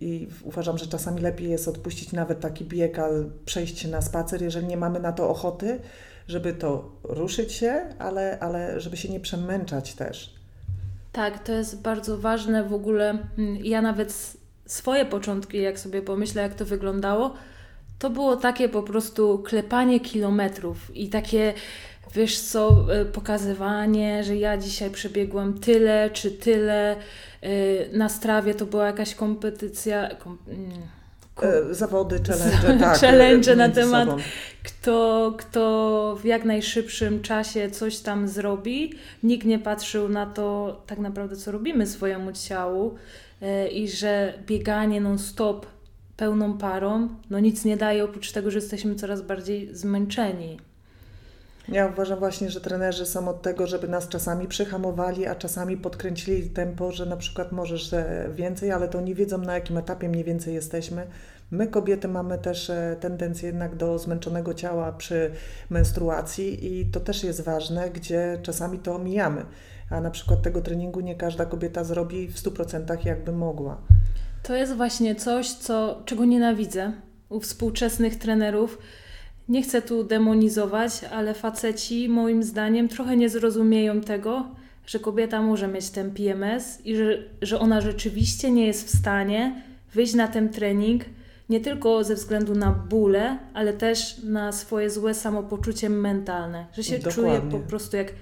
i 0.00 0.28
uważam, 0.44 0.78
że 0.78 0.86
czasami 0.86 1.20
lepiej 1.20 1.50
jest 1.50 1.68
odpuścić 1.68 2.12
nawet 2.12 2.40
taki 2.40 2.64
bieg, 2.64 2.98
a 2.98 3.08
przejść 3.44 3.88
na 3.88 4.02
spacer, 4.02 4.42
jeżeli 4.42 4.66
nie 4.66 4.76
mamy 4.76 5.00
na 5.00 5.12
to 5.12 5.30
ochoty, 5.30 5.80
żeby 6.28 6.52
to 6.52 6.92
ruszyć 7.02 7.52
się, 7.52 7.94
ale, 7.98 8.38
ale 8.40 8.80
żeby 8.80 8.96
się 8.96 9.08
nie 9.08 9.20
przemęczać 9.20 9.94
też. 9.94 10.34
Tak, 11.12 11.44
to 11.44 11.52
jest 11.52 11.82
bardzo 11.82 12.18
ważne 12.18 12.64
w 12.64 12.72
ogóle. 12.72 13.18
Mm, 13.38 13.56
ja 13.64 13.82
nawet 13.82 14.36
swoje 14.66 15.04
początki, 15.04 15.62
jak 15.62 15.78
sobie 15.78 16.02
pomyślę, 16.02 16.42
jak 16.42 16.54
to 16.54 16.64
wyglądało, 16.64 17.34
to 17.98 18.10
było 18.10 18.36
takie 18.36 18.68
po 18.68 18.82
prostu 18.82 19.38
klepanie 19.38 20.00
kilometrów 20.00 20.96
i 20.96 21.08
takie 21.08 21.54
wiesz 22.14 22.40
co, 22.40 22.86
e, 22.94 23.04
pokazywanie, 23.04 24.24
że 24.24 24.36
ja 24.36 24.56
dzisiaj 24.56 24.90
przebiegłam 24.90 25.58
tyle 25.58 26.10
czy 26.12 26.30
tyle. 26.30 26.96
E, 27.42 27.48
na 27.92 28.08
strawie 28.08 28.54
to 28.54 28.66
była 28.66 28.86
jakaś 28.86 29.14
kompetycja. 29.14 30.14
Kom, 30.14 30.38
mm, 30.48 30.70
zawody, 31.70 32.20
challenge, 32.26 32.84
tak. 32.84 32.98
challenge 32.98 33.56
na 33.56 33.68
temat, 33.68 34.08
kto, 34.62 35.34
kto 35.38 36.18
w 36.22 36.24
jak 36.24 36.44
najszybszym 36.44 37.22
czasie 37.22 37.70
coś 37.70 37.98
tam 37.98 38.28
zrobi. 38.28 38.92
Nikt 39.22 39.46
nie 39.46 39.58
patrzył 39.58 40.08
na 40.08 40.26
to, 40.26 40.76
tak 40.86 40.98
naprawdę, 40.98 41.36
co 41.36 41.52
robimy 41.52 41.86
swojemu 41.86 42.32
ciału 42.32 42.94
e, 43.42 43.68
i 43.68 43.88
że 43.88 44.34
bieganie 44.46 45.00
non-stop 45.00 45.66
pełną 46.16 46.58
parą, 46.58 47.08
no 47.30 47.40
nic 47.40 47.64
nie 47.64 47.76
daje 47.76 48.04
oprócz 48.04 48.32
tego, 48.32 48.50
że 48.50 48.58
jesteśmy 48.58 48.94
coraz 48.94 49.22
bardziej 49.22 49.74
zmęczeni. 49.74 50.58
Ja 51.68 51.86
uważam 51.86 52.18
właśnie, 52.18 52.50
że 52.50 52.60
trenerzy 52.60 53.06
są 53.06 53.28
od 53.28 53.42
tego, 53.42 53.66
żeby 53.66 53.88
nas 53.88 54.08
czasami 54.08 54.48
przyhamowali, 54.48 55.26
a 55.26 55.34
czasami 55.34 55.76
podkręcili 55.76 56.50
tempo, 56.50 56.92
że 56.92 57.06
na 57.06 57.16
przykład 57.16 57.52
możesz 57.52 57.92
e, 57.92 58.28
więcej, 58.34 58.72
ale 58.72 58.88
to 58.88 59.00
nie 59.00 59.14
wiedzą 59.14 59.38
na 59.38 59.54
jakim 59.54 59.78
etapie 59.78 60.08
mniej 60.08 60.24
więcej 60.24 60.54
jesteśmy. 60.54 61.06
My 61.50 61.66
kobiety 61.66 62.08
mamy 62.08 62.38
też 62.38 62.70
e, 62.70 62.96
tendencję 63.00 63.46
jednak 63.46 63.76
do 63.76 63.98
zmęczonego 63.98 64.54
ciała 64.54 64.92
przy 64.92 65.30
menstruacji 65.70 66.78
i 66.80 66.86
to 66.86 67.00
też 67.00 67.24
jest 67.24 67.40
ważne, 67.40 67.90
gdzie 67.90 68.38
czasami 68.42 68.78
to 68.78 68.94
omijamy. 68.94 69.44
A 69.90 70.00
na 70.00 70.10
przykład 70.10 70.42
tego 70.42 70.62
treningu 70.62 71.00
nie 71.00 71.14
każda 71.14 71.46
kobieta 71.46 71.84
zrobi 71.84 72.28
w 72.28 72.36
100% 72.36 73.06
jakby 73.06 73.32
mogła. 73.32 73.78
To 74.42 74.54
jest 74.54 74.74
właśnie 74.74 75.14
coś, 75.14 75.52
co, 75.52 76.02
czego 76.04 76.24
nienawidzę 76.24 76.92
u 77.28 77.40
współczesnych 77.40 78.18
trenerów, 78.18 78.78
nie 79.48 79.62
chcę 79.62 79.82
tu 79.82 80.04
demonizować, 80.04 81.04
ale 81.04 81.34
faceci 81.34 82.08
moim 82.08 82.42
zdaniem 82.42 82.88
trochę 82.88 83.16
nie 83.16 83.28
zrozumieją 83.28 84.00
tego, 84.00 84.46
że 84.86 84.98
kobieta 84.98 85.42
może 85.42 85.68
mieć 85.68 85.90
ten 85.90 86.10
PMS 86.10 86.80
i 86.84 86.96
że, 86.96 87.18
że 87.42 87.58
ona 87.58 87.80
rzeczywiście 87.80 88.50
nie 88.50 88.66
jest 88.66 88.86
w 88.86 88.98
stanie 88.98 89.62
wyjść 89.94 90.14
na 90.14 90.28
ten 90.28 90.48
trening 90.48 91.04
nie 91.48 91.60
tylko 91.60 92.04
ze 92.04 92.14
względu 92.14 92.54
na 92.54 92.70
bóle, 92.70 93.38
ale 93.54 93.72
też 93.72 94.22
na 94.22 94.52
swoje 94.52 94.90
złe 94.90 95.14
samopoczucie 95.14 95.90
mentalne, 95.90 96.66
że 96.72 96.84
się 96.84 96.98
Dokładnie. 96.98 97.14
czuje 97.14 97.50
po 97.50 97.58
prostu 97.58 97.96
jak 97.96 98.12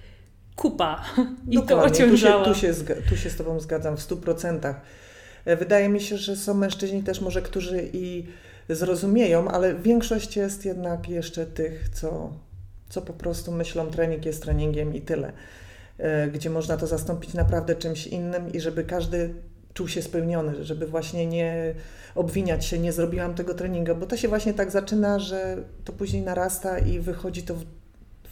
kupa 0.57 1.04
i 1.50 1.57
Dokładnie. 1.57 1.66
to 1.66 1.83
ociążała. 1.83 2.45
Tu 2.45 2.54
się, 2.54 2.75
tu, 2.75 2.87
się, 2.87 2.95
tu 3.09 3.16
się 3.16 3.31
z 3.31 3.37
Tobą 3.37 3.61
zgadzam 3.61 3.97
w 3.97 4.02
stu 4.02 4.16
procentach. 4.16 4.81
E, 5.45 5.57
wydaje 5.57 5.88
mi 5.88 6.00
się, 6.00 6.16
że 6.16 6.37
są 6.37 6.54
mężczyźni 6.54 7.02
też 7.02 7.21
może, 7.21 7.43
którzy 7.43 7.88
i 7.93 8.26
zrozumieją, 8.68 9.49
ale 9.49 9.75
większość 9.75 10.37
jest 10.37 10.64
jednak 10.64 11.09
jeszcze 11.09 11.47
tych, 11.47 11.88
co, 11.88 12.33
co 12.88 13.02
po 13.02 13.12
prostu 13.12 13.52
myślą, 13.52 13.87
trening 13.87 14.26
jest 14.26 14.42
treningiem 14.42 14.94
i 14.94 15.00
tyle. 15.00 15.33
E, 15.99 16.28
gdzie 16.28 16.50
można 16.50 16.76
to 16.76 16.87
zastąpić 16.87 17.35
naprawdę 17.35 17.75
czymś 17.75 18.06
innym 18.06 18.52
i 18.52 18.61
żeby 18.61 18.85
każdy 18.85 19.35
czuł 19.75 19.88
się 19.88 20.02
spełniony, 20.02 20.64
żeby 20.64 20.87
właśnie 20.87 21.26
nie 21.26 21.75
obwiniać 22.14 22.64
się, 22.64 22.78
nie 22.78 22.92
zrobiłam 22.92 23.35
tego 23.35 23.54
treningu, 23.54 23.94
bo 23.94 24.06
to 24.06 24.16
się 24.16 24.28
właśnie 24.28 24.54
tak 24.54 24.71
zaczyna, 24.71 25.18
że 25.18 25.56
to 25.85 25.92
później 25.92 26.23
narasta 26.23 26.78
i 26.78 27.00
wychodzi 27.00 27.42
to 27.42 27.54
w, 27.54 27.64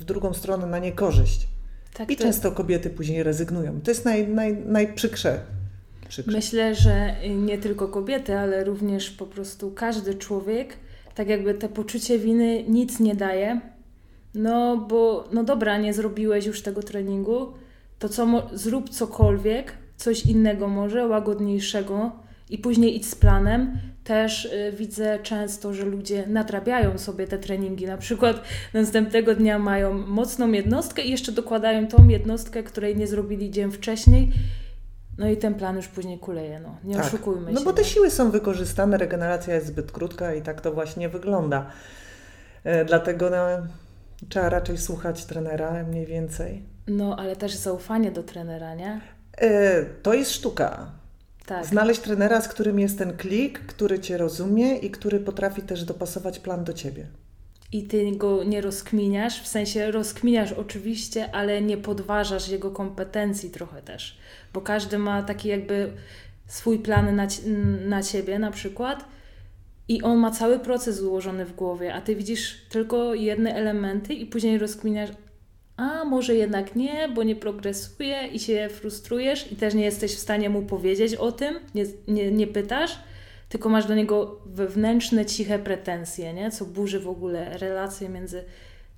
w 0.00 0.04
drugą 0.04 0.34
stronę 0.34 0.66
na 0.66 0.78
niekorzyść. 0.78 1.48
Tak, 1.94 2.10
I 2.10 2.16
często 2.16 2.52
kobiety 2.52 2.90
później 2.90 3.22
rezygnują. 3.22 3.80
To 3.80 3.90
jest 3.90 4.04
naj, 4.04 4.28
naj, 4.28 4.56
Myślę, 6.26 6.74
że 6.74 7.14
nie 7.36 7.58
tylko 7.58 7.88
kobiety, 7.88 8.38
ale 8.38 8.64
również 8.64 9.10
po 9.10 9.26
prostu 9.26 9.70
każdy 9.70 10.14
człowiek, 10.14 10.76
tak 11.14 11.28
jakby 11.28 11.54
to 11.54 11.68
poczucie 11.68 12.18
winy 12.18 12.64
nic 12.68 13.00
nie 13.00 13.14
daje. 13.14 13.60
No 14.34 14.76
bo, 14.76 15.28
no 15.32 15.44
dobra, 15.44 15.78
nie 15.78 15.94
zrobiłeś 15.94 16.46
już 16.46 16.62
tego 16.62 16.82
treningu, 16.82 17.52
to 17.98 18.08
co, 18.08 18.48
zrób 18.52 18.90
cokolwiek, 18.90 19.72
coś 19.96 20.26
innego 20.26 20.68
może, 20.68 21.06
łagodniejszego 21.06 22.12
i 22.50 22.58
później 22.58 22.96
idź 22.96 23.06
z 23.06 23.14
planem. 23.14 23.78
Też 24.04 24.44
y, 24.44 24.72
widzę 24.78 25.18
często, 25.22 25.74
że 25.74 25.84
ludzie 25.84 26.26
nadrabiają 26.26 26.98
sobie 26.98 27.26
te 27.26 27.38
treningi. 27.38 27.86
Na 27.86 27.96
przykład 27.96 28.42
następnego 28.74 29.34
dnia 29.34 29.58
mają 29.58 29.94
mocną 30.06 30.52
jednostkę 30.52 31.02
i 31.02 31.10
jeszcze 31.10 31.32
dokładają 31.32 31.86
tą 31.86 32.08
jednostkę, 32.08 32.62
której 32.62 32.96
nie 32.96 33.06
zrobili 33.06 33.50
dzień 33.50 33.70
wcześniej 33.70 34.32
no 35.18 35.28
i 35.28 35.36
ten 35.36 35.54
plan 35.54 35.76
już 35.76 35.88
później 35.88 36.18
kuleje, 36.18 36.60
no. 36.60 36.76
Nie 36.84 36.96
tak. 36.96 37.06
oszukujmy 37.06 37.48
się. 37.48 37.54
No 37.54 37.64
bo 37.64 37.72
te 37.72 37.82
no. 37.82 37.88
siły 37.88 38.10
są 38.10 38.30
wykorzystane, 38.30 38.98
regeneracja 38.98 39.54
jest 39.54 39.66
zbyt 39.66 39.92
krótka 39.92 40.34
i 40.34 40.42
tak 40.42 40.60
to 40.60 40.72
właśnie 40.72 41.08
wygląda. 41.08 41.66
E, 42.64 42.84
dlatego 42.84 43.30
no, 43.30 43.46
trzeba 44.28 44.48
raczej 44.48 44.78
słuchać 44.78 45.24
trenera 45.24 45.84
mniej 45.84 46.06
więcej. 46.06 46.62
No, 46.86 47.16
ale 47.18 47.36
też 47.36 47.54
zaufanie 47.54 48.10
do 48.10 48.22
trenera, 48.22 48.74
nie? 48.74 49.00
E, 49.38 49.82
to 49.84 50.14
jest 50.14 50.32
sztuka. 50.32 50.92
Tak. 51.46 51.66
Znaleźć 51.66 52.00
trenera, 52.00 52.40
z 52.40 52.48
którym 52.48 52.78
jest 52.78 52.98
ten 52.98 53.16
klik, 53.16 53.60
który 53.60 54.00
Cię 54.00 54.18
rozumie 54.18 54.76
i 54.76 54.90
który 54.90 55.20
potrafi 55.20 55.62
też 55.62 55.84
dopasować 55.84 56.38
plan 56.38 56.64
do 56.64 56.72
Ciebie 56.72 57.06
i 57.72 57.82
ty 57.82 58.12
go 58.16 58.44
nie 58.44 58.60
rozkminiasz, 58.60 59.42
w 59.42 59.48
sensie 59.48 59.90
rozkminiasz 59.90 60.52
oczywiście, 60.52 61.34
ale 61.34 61.62
nie 61.62 61.76
podważasz 61.76 62.48
jego 62.48 62.70
kompetencji 62.70 63.50
trochę 63.50 63.82
też, 63.82 64.18
bo 64.52 64.60
każdy 64.60 64.98
ma 64.98 65.22
taki 65.22 65.48
jakby 65.48 65.92
swój 66.46 66.78
plan 66.78 67.16
na, 67.16 67.26
na 67.88 68.02
ciebie 68.02 68.38
na 68.38 68.50
przykład 68.50 69.04
i 69.88 70.02
on 70.02 70.18
ma 70.18 70.30
cały 70.30 70.58
proces 70.58 71.00
ułożony 71.00 71.44
w 71.44 71.54
głowie, 71.54 71.94
a 71.94 72.00
ty 72.00 72.16
widzisz 72.16 72.66
tylko 72.68 73.14
jedne 73.14 73.54
elementy 73.54 74.14
i 74.14 74.26
później 74.26 74.58
rozkminiasz, 74.58 75.10
a 75.76 76.04
może 76.04 76.34
jednak 76.34 76.76
nie, 76.76 77.08
bo 77.14 77.22
nie 77.22 77.36
progresuje 77.36 78.26
i 78.26 78.38
się 78.38 78.68
frustrujesz 78.70 79.52
i 79.52 79.56
też 79.56 79.74
nie 79.74 79.84
jesteś 79.84 80.14
w 80.14 80.18
stanie 80.18 80.50
mu 80.50 80.62
powiedzieć 80.62 81.14
o 81.14 81.32
tym, 81.32 81.54
nie, 81.74 81.84
nie, 82.08 82.30
nie 82.30 82.46
pytasz, 82.46 82.98
tylko 83.52 83.68
masz 83.68 83.86
do 83.86 83.94
niego 83.94 84.40
wewnętrzne, 84.46 85.26
ciche 85.26 85.58
pretensje, 85.58 86.34
nie? 86.34 86.50
co 86.50 86.64
burzy 86.64 87.00
w 87.00 87.08
ogóle 87.08 87.58
relacje 87.58 88.08
między 88.08 88.44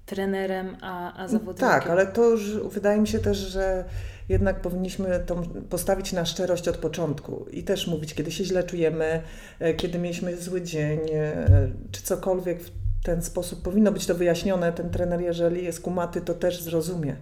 trenerem 0.06 0.76
a, 0.80 1.22
a 1.22 1.28
zawodnikiem. 1.28 1.68
Tak, 1.68 1.90
ale 1.90 2.06
to 2.06 2.30
już 2.30 2.58
wydaje 2.58 3.00
mi 3.00 3.08
się 3.08 3.18
też, 3.18 3.38
że 3.38 3.84
jednak 4.28 4.60
powinniśmy 4.60 5.20
to 5.26 5.42
postawić 5.70 6.12
na 6.12 6.24
szczerość 6.24 6.68
od 6.68 6.76
początku 6.76 7.46
i 7.50 7.62
też 7.62 7.86
mówić, 7.86 8.14
kiedy 8.14 8.30
się 8.30 8.44
źle 8.44 8.64
czujemy, 8.64 9.22
e, 9.58 9.74
kiedy 9.74 9.98
mieliśmy 9.98 10.36
zły 10.36 10.62
dzień, 10.62 11.00
e, 11.12 11.46
czy 11.92 12.02
cokolwiek 12.02 12.62
w 12.62 12.70
ten 13.02 13.22
sposób 13.22 13.62
powinno 13.62 13.92
być 13.92 14.06
to 14.06 14.14
wyjaśnione. 14.14 14.72
Ten 14.72 14.90
trener, 14.90 15.20
jeżeli 15.20 15.64
jest 15.64 15.80
kumaty, 15.80 16.20
to 16.20 16.34
też 16.34 16.62
zrozumie. 16.62 17.16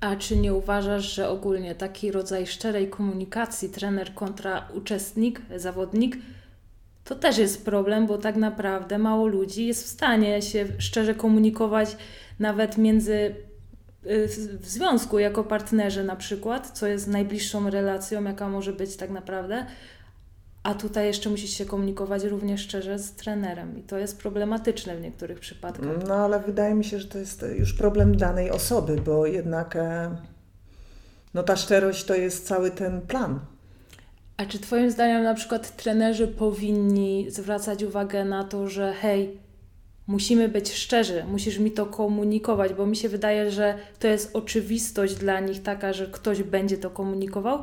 A 0.00 0.16
czy 0.16 0.36
nie 0.36 0.54
uważasz, 0.54 1.14
że 1.14 1.28
ogólnie 1.28 1.74
taki 1.74 2.12
rodzaj 2.12 2.46
szczerej 2.46 2.88
komunikacji 2.88 3.68
trener 3.68 4.14
kontra 4.14 4.68
uczestnik, 4.74 5.42
zawodnik, 5.56 6.16
to 7.14 7.18
też 7.18 7.38
jest 7.38 7.64
problem, 7.64 8.06
bo 8.06 8.18
tak 8.18 8.36
naprawdę 8.36 8.98
mało 8.98 9.26
ludzi 9.26 9.66
jest 9.66 9.84
w 9.84 9.88
stanie 9.88 10.42
się 10.42 10.66
szczerze 10.78 11.14
komunikować 11.14 11.96
nawet 12.38 12.78
między 12.78 13.34
y, 14.06 14.28
w 14.60 14.68
związku 14.68 15.18
jako 15.18 15.44
partnerzy 15.44 16.04
na 16.04 16.16
przykład, 16.16 16.70
co 16.70 16.86
jest 16.86 17.08
najbliższą 17.08 17.70
relacją, 17.70 18.24
jaka 18.24 18.48
może 18.48 18.72
być 18.72 18.96
tak 18.96 19.10
naprawdę, 19.10 19.66
a 20.62 20.74
tutaj 20.74 21.06
jeszcze 21.06 21.30
musisz 21.30 21.50
się 21.50 21.64
komunikować 21.64 22.24
również 22.24 22.60
szczerze 22.60 22.98
z 22.98 23.12
trenerem 23.12 23.78
i 23.78 23.82
to 23.82 23.98
jest 23.98 24.18
problematyczne 24.18 24.96
w 24.96 25.00
niektórych 25.00 25.40
przypadkach. 25.40 26.08
No 26.08 26.14
ale 26.14 26.40
wydaje 26.40 26.74
mi 26.74 26.84
się, 26.84 27.00
że 27.00 27.08
to 27.08 27.18
jest 27.18 27.44
już 27.58 27.72
problem 27.72 28.16
danej 28.16 28.50
osoby, 28.50 28.96
bo 29.06 29.26
jednak 29.26 29.76
e, 29.76 30.16
no 31.34 31.42
ta 31.42 31.56
szczerość 31.56 32.04
to 32.04 32.14
jest 32.14 32.46
cały 32.46 32.70
ten 32.70 33.00
plan. 33.00 33.40
A 34.42 34.46
czy 34.46 34.58
Twoim 34.58 34.90
zdaniem 34.90 35.22
na 35.22 35.34
przykład 35.34 35.76
trenerzy 35.76 36.28
powinni 36.28 37.26
zwracać 37.30 37.82
uwagę 37.82 38.24
na 38.24 38.44
to, 38.44 38.68
że 38.68 38.92
hej, 38.92 39.38
musimy 40.06 40.48
być 40.48 40.72
szczerzy, 40.72 41.24
musisz 41.28 41.58
mi 41.58 41.70
to 41.70 41.86
komunikować, 41.86 42.74
bo 42.74 42.86
mi 42.86 42.96
się 42.96 43.08
wydaje, 43.08 43.50
że 43.50 43.74
to 43.98 44.08
jest 44.08 44.36
oczywistość 44.36 45.14
dla 45.14 45.40
nich 45.40 45.62
taka, 45.62 45.92
że 45.92 46.06
ktoś 46.06 46.42
będzie 46.42 46.78
to 46.78 46.90
komunikował, 46.90 47.62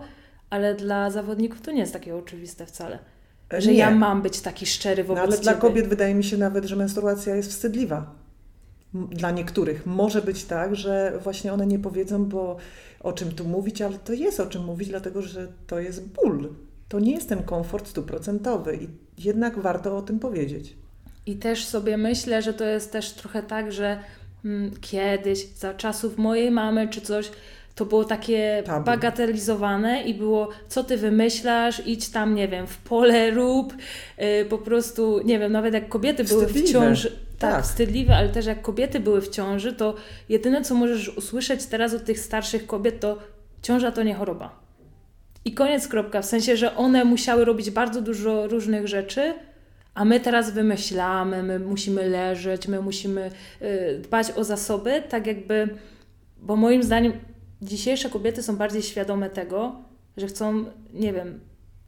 ale 0.49 0.75
dla 0.75 1.11
zawodników 1.11 1.61
to 1.61 1.71
nie 1.71 1.79
jest 1.79 1.93
takie 1.93 2.15
oczywiste 2.15 2.65
wcale. 2.65 2.99
Że 3.57 3.71
nie. 3.71 3.77
ja 3.77 3.91
mam 3.91 4.21
być 4.21 4.41
taki 4.41 4.65
szczery 4.65 5.03
wobec 5.03 5.21
no, 5.21 5.23
ale 5.23 5.31
ciebie. 5.31 5.43
dla 5.43 5.53
kobiet 5.53 5.87
wydaje 5.87 6.15
mi 6.15 6.23
się 6.23 6.37
nawet, 6.37 6.65
że 6.65 6.75
menstruacja 6.75 7.35
jest 7.35 7.49
wstydliwa. 7.49 8.15
Dla 8.93 9.31
niektórych 9.31 9.85
może 9.85 10.21
być 10.21 10.45
tak, 10.45 10.75
że 10.75 11.19
właśnie 11.23 11.53
one 11.53 11.67
nie 11.67 11.79
powiedzą, 11.79 12.25
bo 12.25 12.57
o 12.99 13.13
czym 13.13 13.31
tu 13.31 13.45
mówić, 13.45 13.81
ale 13.81 13.99
to 13.99 14.13
jest 14.13 14.39
o 14.39 14.45
czym 14.45 14.63
mówić, 14.63 14.89
dlatego 14.89 15.21
że 15.21 15.47
to 15.67 15.79
jest 15.79 16.07
ból. 16.07 16.49
To 16.89 16.99
nie 16.99 17.11
jest 17.11 17.29
ten 17.29 17.43
komfort 17.43 17.87
stuprocentowy 17.87 18.75
i 18.75 18.87
jednak 19.25 19.59
warto 19.59 19.97
o 19.97 20.01
tym 20.01 20.19
powiedzieć. 20.19 20.75
I 21.25 21.35
też 21.35 21.65
sobie 21.65 21.97
myślę, 21.97 22.41
że 22.41 22.53
to 22.53 22.65
jest 22.65 22.91
też 22.91 23.13
trochę 23.13 23.43
tak, 23.43 23.71
że 23.71 23.99
mm, 24.45 24.71
kiedyś, 24.81 25.47
za 25.47 25.73
czasów 25.73 26.17
mojej 26.17 26.51
mamy 26.51 26.87
czy 26.87 27.01
coś, 27.01 27.31
to 27.75 27.85
było 27.85 28.05
takie 28.05 28.63
Tabu. 28.65 28.85
bagatelizowane 28.85 30.03
i 30.03 30.13
było, 30.13 30.49
co 30.67 30.83
ty 30.83 30.97
wymyślasz, 30.97 31.87
idź 31.87 32.09
tam, 32.09 32.35
nie 32.35 32.47
wiem, 32.47 32.67
w 32.67 32.77
pole 32.77 33.31
rób, 33.31 33.73
yy, 34.17 34.45
po 34.45 34.57
prostu, 34.57 35.21
nie 35.25 35.39
wiem, 35.39 35.51
nawet 35.51 35.73
jak 35.73 35.89
kobiety 35.89 36.23
były 36.23 36.47
w 36.47 36.71
ciąży, 36.71 37.11
tak, 37.39 37.51
tak, 37.51 37.63
wstydliwe, 37.63 38.15
ale 38.15 38.29
też 38.29 38.45
jak 38.45 38.61
kobiety 38.61 38.99
były 38.99 39.21
w 39.21 39.29
ciąży, 39.29 39.73
to 39.73 39.95
jedyne, 40.29 40.61
co 40.61 40.75
możesz 40.75 41.17
usłyszeć 41.17 41.65
teraz 41.65 41.93
od 41.93 42.05
tych 42.05 42.19
starszych 42.19 42.67
kobiet, 42.67 42.99
to 42.99 43.17
ciąża 43.61 43.91
to 43.91 44.03
nie 44.03 44.13
choroba. 44.13 44.68
I 45.45 45.53
koniec, 45.53 45.87
kropka. 45.87 46.21
W 46.21 46.25
sensie, 46.25 46.57
że 46.57 46.75
one 46.75 47.05
musiały 47.05 47.45
robić 47.45 47.71
bardzo 47.71 48.01
dużo 48.01 48.47
różnych 48.47 48.87
rzeczy, 48.87 49.33
a 49.93 50.05
my 50.05 50.19
teraz 50.19 50.51
wymyślamy, 50.51 51.43
my 51.43 51.59
musimy 51.59 52.09
leżeć, 52.09 52.67
my 52.67 52.81
musimy 52.81 53.31
y, 53.61 53.99
dbać 53.99 54.31
o 54.31 54.43
zasoby, 54.43 55.03
tak 55.09 55.27
jakby, 55.27 55.69
bo 56.37 56.55
moim 56.55 56.83
zdaniem 56.83 57.13
dzisiejsze 57.61 58.09
kobiety 58.09 58.43
są 58.43 58.57
bardziej 58.57 58.81
świadome 58.81 59.29
tego, 59.29 59.75
że 60.17 60.27
chcą, 60.27 60.65
nie 60.93 61.13
wiem, 61.13 61.39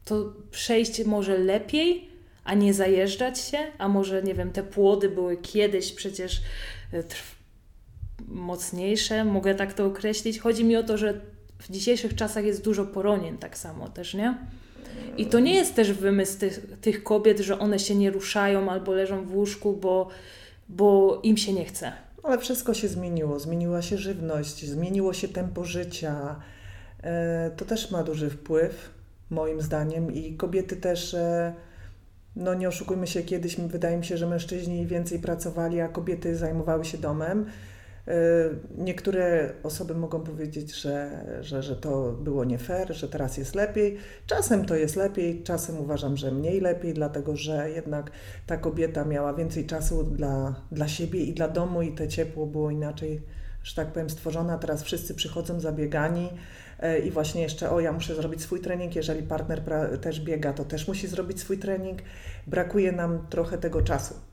to 0.05 0.33
przejść 0.51 1.05
może 1.05 1.37
lepiej, 1.37 2.09
a 2.43 2.53
nie 2.53 2.73
zajeżdżać 2.73 3.39
się, 3.39 3.57
a 3.77 3.87
może, 3.87 4.23
nie 4.23 4.33
wiem, 4.33 4.51
te 4.51 4.63
płody 4.63 5.09
były 5.09 5.37
kiedyś 5.37 5.91
przecież 5.91 6.41
e, 6.93 7.03
mocniejsze, 8.27 9.25
mogę 9.25 9.55
tak 9.55 9.73
to 9.73 9.85
określić. 9.85 10.39
Chodzi 10.39 10.63
mi 10.63 10.75
o 10.75 10.83
to, 10.83 10.97
że 10.97 11.21
w 11.61 11.71
dzisiejszych 11.71 12.15
czasach 12.15 12.45
jest 12.45 12.63
dużo 12.63 12.85
poronień 12.85 13.37
tak 13.37 13.57
samo 13.57 13.89
też, 13.89 14.13
nie? 14.13 14.37
I 15.17 15.25
to 15.25 15.39
nie 15.39 15.55
jest 15.55 15.75
też 15.75 15.93
wymysł 15.93 16.39
tych, 16.39 16.79
tych 16.81 17.03
kobiet, 17.03 17.39
że 17.39 17.59
one 17.59 17.79
się 17.79 17.95
nie 17.95 18.11
ruszają 18.11 18.69
albo 18.69 18.93
leżą 18.93 19.25
w 19.25 19.35
łóżku, 19.35 19.73
bo, 19.73 20.07
bo 20.69 21.19
im 21.23 21.37
się 21.37 21.53
nie 21.53 21.65
chce. 21.65 21.91
Ale 22.23 22.37
wszystko 22.37 22.73
się 22.73 22.87
zmieniło. 22.87 23.39
Zmieniła 23.39 23.81
się 23.81 23.97
żywność, 23.97 24.65
zmieniło 24.65 25.13
się 25.13 25.27
tempo 25.27 25.65
życia. 25.65 26.35
E, 27.03 27.51
to 27.57 27.65
też 27.65 27.91
ma 27.91 28.03
duży 28.03 28.29
wpływ, 28.29 28.89
moim 29.29 29.61
zdaniem, 29.61 30.13
i 30.13 30.33
kobiety 30.37 30.75
też. 30.75 31.13
E, 31.13 31.53
no 32.35 32.53
nie 32.53 32.67
oszukujmy 32.67 33.07
się, 33.07 33.21
kiedyś 33.21 33.55
wydaje 33.55 33.97
mi 33.97 34.05
się, 34.05 34.17
że 34.17 34.27
mężczyźni 34.27 34.87
więcej 34.87 35.19
pracowali, 35.19 35.81
a 35.81 35.87
kobiety 35.87 36.35
zajmowały 36.35 36.85
się 36.85 36.97
domem. 36.97 37.45
E, 38.07 38.13
niektóre 38.77 39.53
osoby 39.63 39.95
mogą 39.95 40.21
powiedzieć, 40.23 40.81
że, 40.81 41.25
że, 41.41 41.63
że 41.63 41.75
to 41.75 42.11
było 42.11 42.45
nie 42.45 42.57
fair, 42.57 42.93
że 42.93 43.09
teraz 43.09 43.37
jest 43.37 43.55
lepiej. 43.55 43.97
Czasem 44.27 44.65
to 44.65 44.75
jest 44.75 44.95
lepiej, 44.95 45.43
czasem 45.43 45.79
uważam, 45.79 46.17
że 46.17 46.31
mniej 46.31 46.61
lepiej, 46.61 46.93
dlatego 46.93 47.35
że 47.35 47.69
jednak 47.69 48.11
ta 48.47 48.57
kobieta 48.57 49.05
miała 49.05 49.33
więcej 49.33 49.65
czasu 49.65 50.03
dla, 50.03 50.55
dla 50.71 50.87
siebie 50.87 51.23
i 51.23 51.33
dla 51.33 51.47
domu, 51.47 51.81
i 51.81 51.91
te 51.91 52.07
ciepło 52.07 52.45
było 52.45 52.71
inaczej, 52.71 53.21
że 53.63 53.75
tak 53.75 53.87
powiem, 53.87 54.09
stworzone. 54.09 54.59
Teraz 54.59 54.83
wszyscy 54.83 55.15
przychodzą 55.15 55.59
zabiegani 55.59 56.29
e, 56.79 56.99
i 56.99 57.11
właśnie 57.11 57.41
jeszcze, 57.41 57.71
o, 57.71 57.79
ja 57.79 57.91
muszę 57.91 58.15
zrobić 58.15 58.41
swój 58.41 58.61
trening. 58.61 58.95
Jeżeli 58.95 59.23
partner 59.23 59.61
też 60.01 60.21
biega, 60.21 60.53
to 60.53 60.65
też 60.65 60.87
musi 60.87 61.07
zrobić 61.07 61.39
swój 61.39 61.57
trening. 61.57 61.99
Brakuje 62.47 62.91
nam 62.91 63.27
trochę 63.29 63.57
tego 63.57 63.81
czasu 63.81 64.30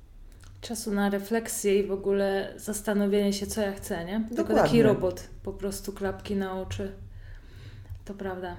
czasu 0.61 0.95
na 0.95 1.11
refleksję 1.11 1.79
i 1.79 1.87
w 1.87 1.93
ogóle 1.93 2.53
zastanowienie 2.57 3.33
się, 3.33 3.47
co 3.47 3.61
ja 3.61 3.73
chcę, 3.73 4.05
nie? 4.05 4.21
Dokładnie. 4.21 4.37
Tylko 4.37 4.55
taki 4.55 4.83
robot, 4.83 5.29
po 5.43 5.53
prostu 5.53 5.93
klapki 5.93 6.37
na 6.37 6.61
oczy. 6.61 6.93
To 8.05 8.15
prawda. 8.15 8.57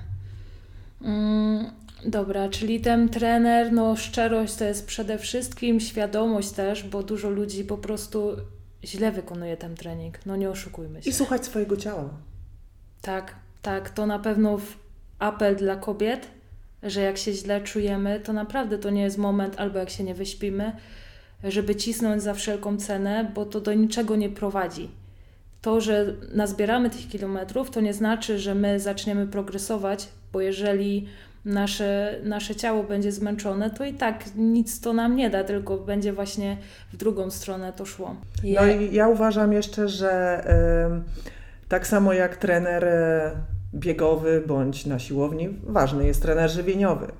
Mm, 1.02 1.72
dobra, 2.06 2.50
czyli 2.50 2.82
ten 2.82 3.10
trener, 3.10 3.72
no 3.74 3.96
szczerość 3.96 4.56
to 4.56 4.64
jest 4.64 4.86
przede 4.86 5.18
wszystkim 5.18 5.80
świadomość 5.80 6.52
też, 6.52 6.84
bo 6.84 7.04
dużo 7.04 7.30
ludzi 7.30 7.64
po 7.64 7.78
prostu 7.78 8.36
źle 8.84 9.12
wykonuje 9.12 9.58
ten 9.58 9.76
trening. 9.76 10.26
No 10.26 10.36
nie 10.36 10.50
oszukujmy 10.50 11.04
się. 11.04 11.10
I 11.10 11.14
słuchać 11.14 11.46
swojego 11.46 11.78
ciała. 11.78 12.10
Tak, 13.02 13.36
tak. 13.62 13.90
To 13.90 14.06
na 14.06 14.20
pewno 14.20 14.60
apel 15.20 15.56
dla 15.56 15.76
kobiet, 15.76 16.28
że 16.84 17.02
jak 17.02 17.18
się 17.18 17.34
źle 17.34 17.62
czujemy, 17.62 18.20
to 18.20 18.34
naprawdę 18.34 18.78
to 18.78 18.90
nie 18.90 19.02
jest 19.02 19.18
moment, 19.18 19.60
albo 19.60 19.80
jak 19.80 19.90
się 19.90 20.04
nie 20.04 20.16
wyśpimy, 20.16 20.72
żeby 21.44 21.76
cisnąć 21.76 22.24
za 22.24 22.34
wszelką 22.34 22.78
cenę, 22.78 23.32
bo 23.36 23.46
to 23.46 23.62
do 23.62 23.74
niczego 23.74 24.16
nie 24.16 24.30
prowadzi. 24.30 24.90
To, 25.62 25.82
że 25.82 26.14
nazbieramy 26.34 26.90
tych 26.90 27.08
kilometrów, 27.08 27.72
to 27.72 27.82
nie 27.82 27.94
znaczy, 27.94 28.40
że 28.40 28.56
my 28.56 28.80
zaczniemy 28.80 29.28
progresować, 29.28 30.08
bo 30.34 30.42
jeżeli 30.42 31.08
nasze, 31.46 32.20
nasze 32.24 32.56
ciało 32.56 32.84
będzie 32.84 33.12
zmęczone, 33.12 33.70
to 33.70 33.86
i 33.86 33.94
tak 33.94 34.24
nic 34.36 34.82
to 34.82 34.94
nam 34.94 35.16
nie 35.16 35.30
da, 35.30 35.44
tylko 35.44 35.78
będzie 35.78 36.14
właśnie 36.14 36.58
w 36.94 36.98
drugą 36.98 37.32
stronę 37.32 37.74
to 37.74 37.86
szło. 37.86 38.16
Je... 38.44 38.60
No 38.62 38.68
i 38.68 38.96
ja 38.96 39.08
uważam 39.08 39.54
jeszcze, 39.54 39.88
że 39.88 40.44
y, 41.66 41.68
tak 41.70 41.88
samo 41.88 42.14
jak 42.14 42.38
trener 42.38 42.84
y, 42.84 43.32
biegowy 43.74 44.44
bądź 44.48 44.86
na 44.86 45.00
siłowni, 45.00 45.50
ważny 45.64 46.08
jest 46.08 46.22
trener 46.22 46.52
żywieniowy 46.52 47.12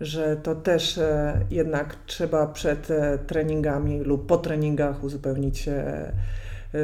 że 0.00 0.36
to 0.36 0.54
też 0.54 0.98
e, 0.98 1.40
jednak 1.50 1.96
trzeba 2.06 2.46
przed 2.46 2.90
e, 2.90 3.18
treningami 3.18 4.00
lub 4.00 4.26
po 4.26 4.36
treningach 4.36 5.04
uzupełnić 5.04 5.68
e, 5.68 6.12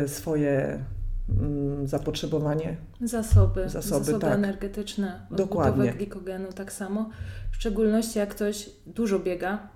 swoje 0.07 0.85
mm, 1.29 1.87
zapotrzebowanie. 1.87 2.77
Zasoby, 3.00 3.68
zasoby, 3.68 4.05
zasoby 4.05 4.20
tak. 4.20 4.35
energetyczne, 4.35 5.27
Dokładnie. 5.31 5.92
glikogenu 5.92 6.53
tak 6.53 6.72
samo. 6.72 7.11
W 7.53 7.57
szczególności 7.57 8.18
jak 8.18 8.29
ktoś 8.29 8.70
dużo 8.87 9.18
biega 9.18 9.68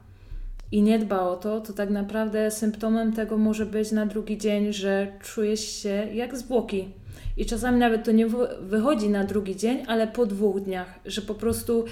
i 0.72 0.83
nie 0.83 0.98
dba 0.98 1.20
o 1.20 1.37
to, 1.37 1.61
to 1.61 1.72
tak 1.72 1.90
naprawdę 1.90 2.51
symptomem 2.51 3.12
tego 3.12 3.38
może 3.38 3.66
być 3.66 3.92
na 3.92 4.07
drugi 4.07 4.38
dzień, 4.38 4.72
że 4.72 5.12
czujesz 5.20 5.61
się 5.61 6.07
jak 6.12 6.37
zwłoki. 6.37 6.88
I 7.37 7.46
czasami 7.46 7.79
nawet 7.79 8.05
to 8.05 8.12
nie 8.12 8.27
wychodzi 8.61 9.09
na 9.09 9.24
drugi 9.24 9.57
dzień, 9.57 9.85
ale 9.87 10.07
po 10.07 10.27
dwóch 10.27 10.61
dniach, 10.61 10.98
że 11.05 11.22
po 11.22 11.35
prostu 11.35 11.85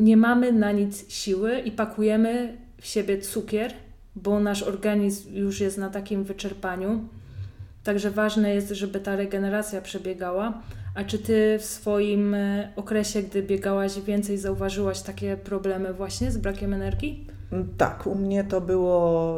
nie 0.00 0.16
mamy 0.16 0.52
na 0.52 0.72
nic 0.72 1.12
siły 1.12 1.58
i 1.58 1.72
pakujemy 1.72 2.56
w 2.80 2.86
siebie 2.86 3.18
cukier, 3.18 3.72
bo 4.16 4.40
nasz 4.40 4.62
organizm 4.62 5.34
już 5.34 5.60
jest 5.60 5.78
na 5.78 5.90
takim 5.90 6.24
wyczerpaniu. 6.24 7.04
Także 7.84 8.10
ważne 8.10 8.54
jest, 8.54 8.68
żeby 8.68 9.00
ta 9.00 9.16
regeneracja 9.16 9.80
przebiegała. 9.80 10.62
A 10.94 11.04
czy 11.04 11.18
ty 11.18 11.58
w 11.58 11.64
swoim 11.64 12.34
e, 12.34 12.72
okresie, 12.76 13.22
gdy 13.22 13.42
biegałaś 13.42 14.00
więcej, 14.00 14.38
zauważyłaś 14.38 15.00
takie 15.00 15.36
problemy 15.36 15.94
właśnie 15.94 16.30
z 16.30 16.38
brakiem 16.38 16.74
energii? 16.74 17.26
Mm, 17.52 17.68
tak, 17.76 18.06
u 18.06 18.14
mnie 18.14 18.44
to 18.44 18.60
było 18.60 19.36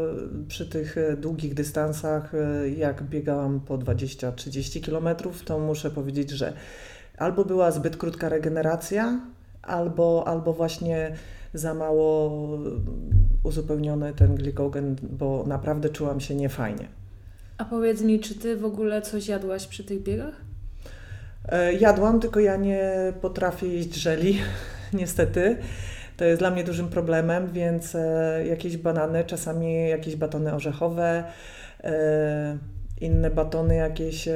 przy 0.49 0.67
tych 0.67 0.99
e, 0.99 1.17
długich 1.17 1.55
dystansach, 1.55 2.35
e, 2.35 2.69
jak 2.69 3.03
biegałam 3.03 3.61
po 3.61 3.79
20-30 3.79 4.85
km, 4.85 5.17
to 5.45 5.59
muszę 5.59 5.91
powiedzieć, 5.91 6.31
że 6.31 6.53
albo 7.19 7.45
była 7.45 7.71
zbyt 7.71 7.97
krótka 7.97 8.29
regeneracja, 8.29 9.21
albo, 9.63 10.25
albo 10.27 10.53
właśnie 10.53 11.13
za 11.55 11.75
mało 11.75 12.31
uzupełniony 13.43 14.13
ten 14.13 14.35
glikogen, 14.35 14.97
bo 15.03 15.45
naprawdę 15.47 15.89
czułam 15.89 16.21
się 16.21 16.35
niefajnie. 16.35 16.89
A 17.59 17.65
powiedz 17.65 18.03
mi, 18.03 18.21
czy 18.21 18.35
ty 18.35 18.57
w 18.57 18.65
ogóle 18.65 19.03
coś 19.03 19.29
jadłaś 19.29 19.67
przy 19.67 19.85
tych 19.85 20.03
biegach? 20.03 20.35
E, 21.49 21.73
jadłam, 21.73 22.21
tylko 22.21 22.41
ja 22.41 22.57
nie 22.57 23.13
potrafię 23.21 23.67
jeść 23.67 23.95
żeli, 23.95 24.39
niestety. 24.93 25.57
To 26.17 26.25
jest 26.25 26.39
dla 26.39 26.51
mnie 26.51 26.65
dużym 26.65 26.89
problemem, 26.89 27.53
więc 27.53 27.95
e, 27.95 28.45
jakieś 28.47 28.77
banany, 28.77 29.25
czasami 29.25 29.89
jakieś 29.89 30.17
batony 30.17 30.55
orzechowe, 30.55 31.25
e, 31.85 32.59
inne 33.01 33.31
batony 33.31 33.75
jakieś 33.75 34.29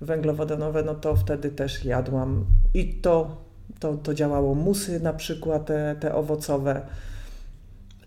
węglowodanowe, 0.00 0.82
no 0.82 0.94
to 0.94 1.16
wtedy 1.16 1.50
też 1.50 1.84
jadłam. 1.84 2.46
I 2.74 2.94
to, 2.94 3.44
to, 3.78 3.94
to 3.94 4.14
działało. 4.14 4.54
Musy 4.54 5.00
na 5.00 5.12
przykład, 5.12 5.66
te, 5.66 5.96
te 6.00 6.14
owocowe. 6.14 6.80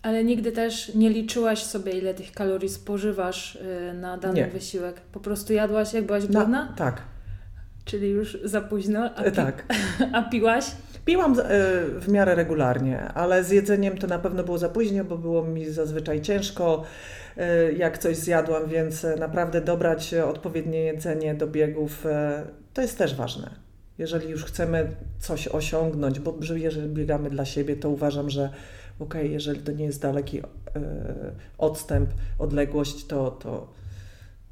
Ale 0.02 0.24
nigdy 0.24 0.52
też 0.52 0.94
nie 0.94 1.10
liczyłaś 1.10 1.62
sobie, 1.62 1.92
ile 1.92 2.14
tych 2.14 2.32
kalorii 2.32 2.68
spożywasz 2.68 3.58
na 3.94 4.16
dany 4.18 4.34
nie. 4.34 4.46
wysiłek? 4.46 5.00
Po 5.00 5.20
prostu 5.20 5.52
jadłaś, 5.52 5.92
jak 5.92 6.06
byłaś 6.06 6.26
głodna? 6.26 6.64
Na, 6.64 6.72
tak, 6.76 7.02
Czyli 7.84 8.10
już 8.10 8.38
za 8.44 8.60
późno. 8.60 9.10
A, 9.16 9.22
pi 9.22 9.32
tak. 9.32 9.64
a 10.12 10.22
piłaś? 10.22 10.64
Piłam 11.04 11.32
e, 11.32 11.44
w 12.00 12.08
miarę 12.08 12.34
regularnie, 12.34 13.00
ale 13.00 13.44
z 13.44 13.50
jedzeniem 13.50 13.98
to 13.98 14.06
na 14.06 14.18
pewno 14.18 14.44
było 14.44 14.58
za 14.58 14.68
późno, 14.68 15.04
bo 15.04 15.18
było 15.18 15.42
mi 15.42 15.70
zazwyczaj 15.70 16.20
ciężko, 16.20 16.84
e, 17.36 17.72
jak 17.72 17.98
coś 17.98 18.16
zjadłam, 18.16 18.68
więc 18.68 19.06
naprawdę 19.18 19.60
dobrać 19.60 20.14
odpowiednie 20.14 20.78
jedzenie 20.78 21.34
do 21.34 21.46
biegów 21.46 22.04
to 22.74 22.82
jest 22.82 22.98
też 22.98 23.14
ważne. 23.14 23.63
Jeżeli 23.98 24.28
już 24.28 24.44
chcemy 24.44 24.96
coś 25.20 25.48
osiągnąć, 25.48 26.20
bo 26.20 26.34
jeżeli 26.54 26.88
biegamy 26.88 27.30
dla 27.30 27.44
siebie, 27.44 27.76
to 27.76 27.90
uważam, 27.90 28.30
że 28.30 28.50
ok, 28.98 29.14
jeżeli 29.22 29.60
to 29.60 29.72
nie 29.72 29.84
jest 29.84 30.02
daleki 30.02 30.38
e, 30.40 30.44
odstęp, 31.58 32.10
odległość, 32.38 33.06
to, 33.06 33.30
to 33.30 33.74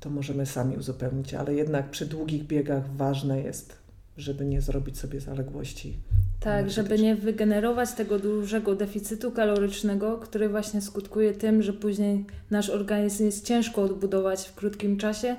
to 0.03 0.11
możemy 0.11 0.47
sami 0.47 0.77
uzupełnić, 0.77 1.35
ale 1.35 1.55
jednak 1.55 1.91
przy 1.91 2.07
długich 2.07 2.45
biegach 2.45 2.97
ważne 2.97 3.41
jest, 3.41 3.77
żeby 4.17 4.45
nie 4.45 4.61
zrobić 4.61 4.99
sobie 4.99 5.21
zaległości. 5.21 5.97
Tak, 6.41 6.71
żeby 6.71 6.99
nie 6.99 7.17
wygenerować 7.17 7.93
tego 7.93 8.19
dużego 8.19 8.75
deficytu 8.75 9.33
kalorycznego, 9.33 10.19
który 10.19 10.49
właśnie 10.49 10.81
skutkuje 10.81 11.35
tym, 11.35 11.63
że 11.63 11.73
później 11.73 12.25
nasz 12.51 12.71
organizm 12.71 13.25
jest 13.25 13.47
ciężko 13.47 13.83
odbudować 13.83 14.49
w 14.49 14.55
krótkim 14.55 14.97
czasie, 14.97 15.37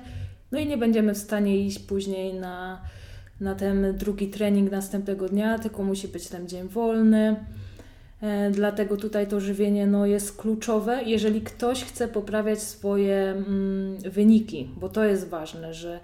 no 0.52 0.58
i 0.58 0.66
nie 0.66 0.78
będziemy 0.78 1.14
w 1.14 1.18
stanie 1.18 1.66
iść 1.66 1.78
później 1.78 2.34
na, 2.34 2.82
na 3.40 3.54
ten 3.54 3.96
drugi 3.96 4.28
trening 4.28 4.70
następnego 4.70 5.28
dnia, 5.28 5.58
tylko 5.58 5.82
musi 5.82 6.08
być 6.08 6.28
ten 6.28 6.48
dzień 6.48 6.68
wolny. 6.68 7.36
E, 8.22 8.50
dlatego 8.50 8.96
tutaj 8.96 9.26
to 9.26 9.40
żywienie 9.40 9.86
no, 9.86 10.06
jest 10.06 10.36
kluczowe, 10.36 11.02
jeżeli 11.02 11.40
ktoś 11.40 11.84
chce 11.84 12.08
poprawiać 12.08 12.62
swoje 12.62 13.16
mm, 13.16 13.98
wyniki, 13.98 14.70
bo 14.76 14.88
to 14.88 15.04
jest 15.04 15.28
ważne, 15.28 15.74
że 15.74 16.00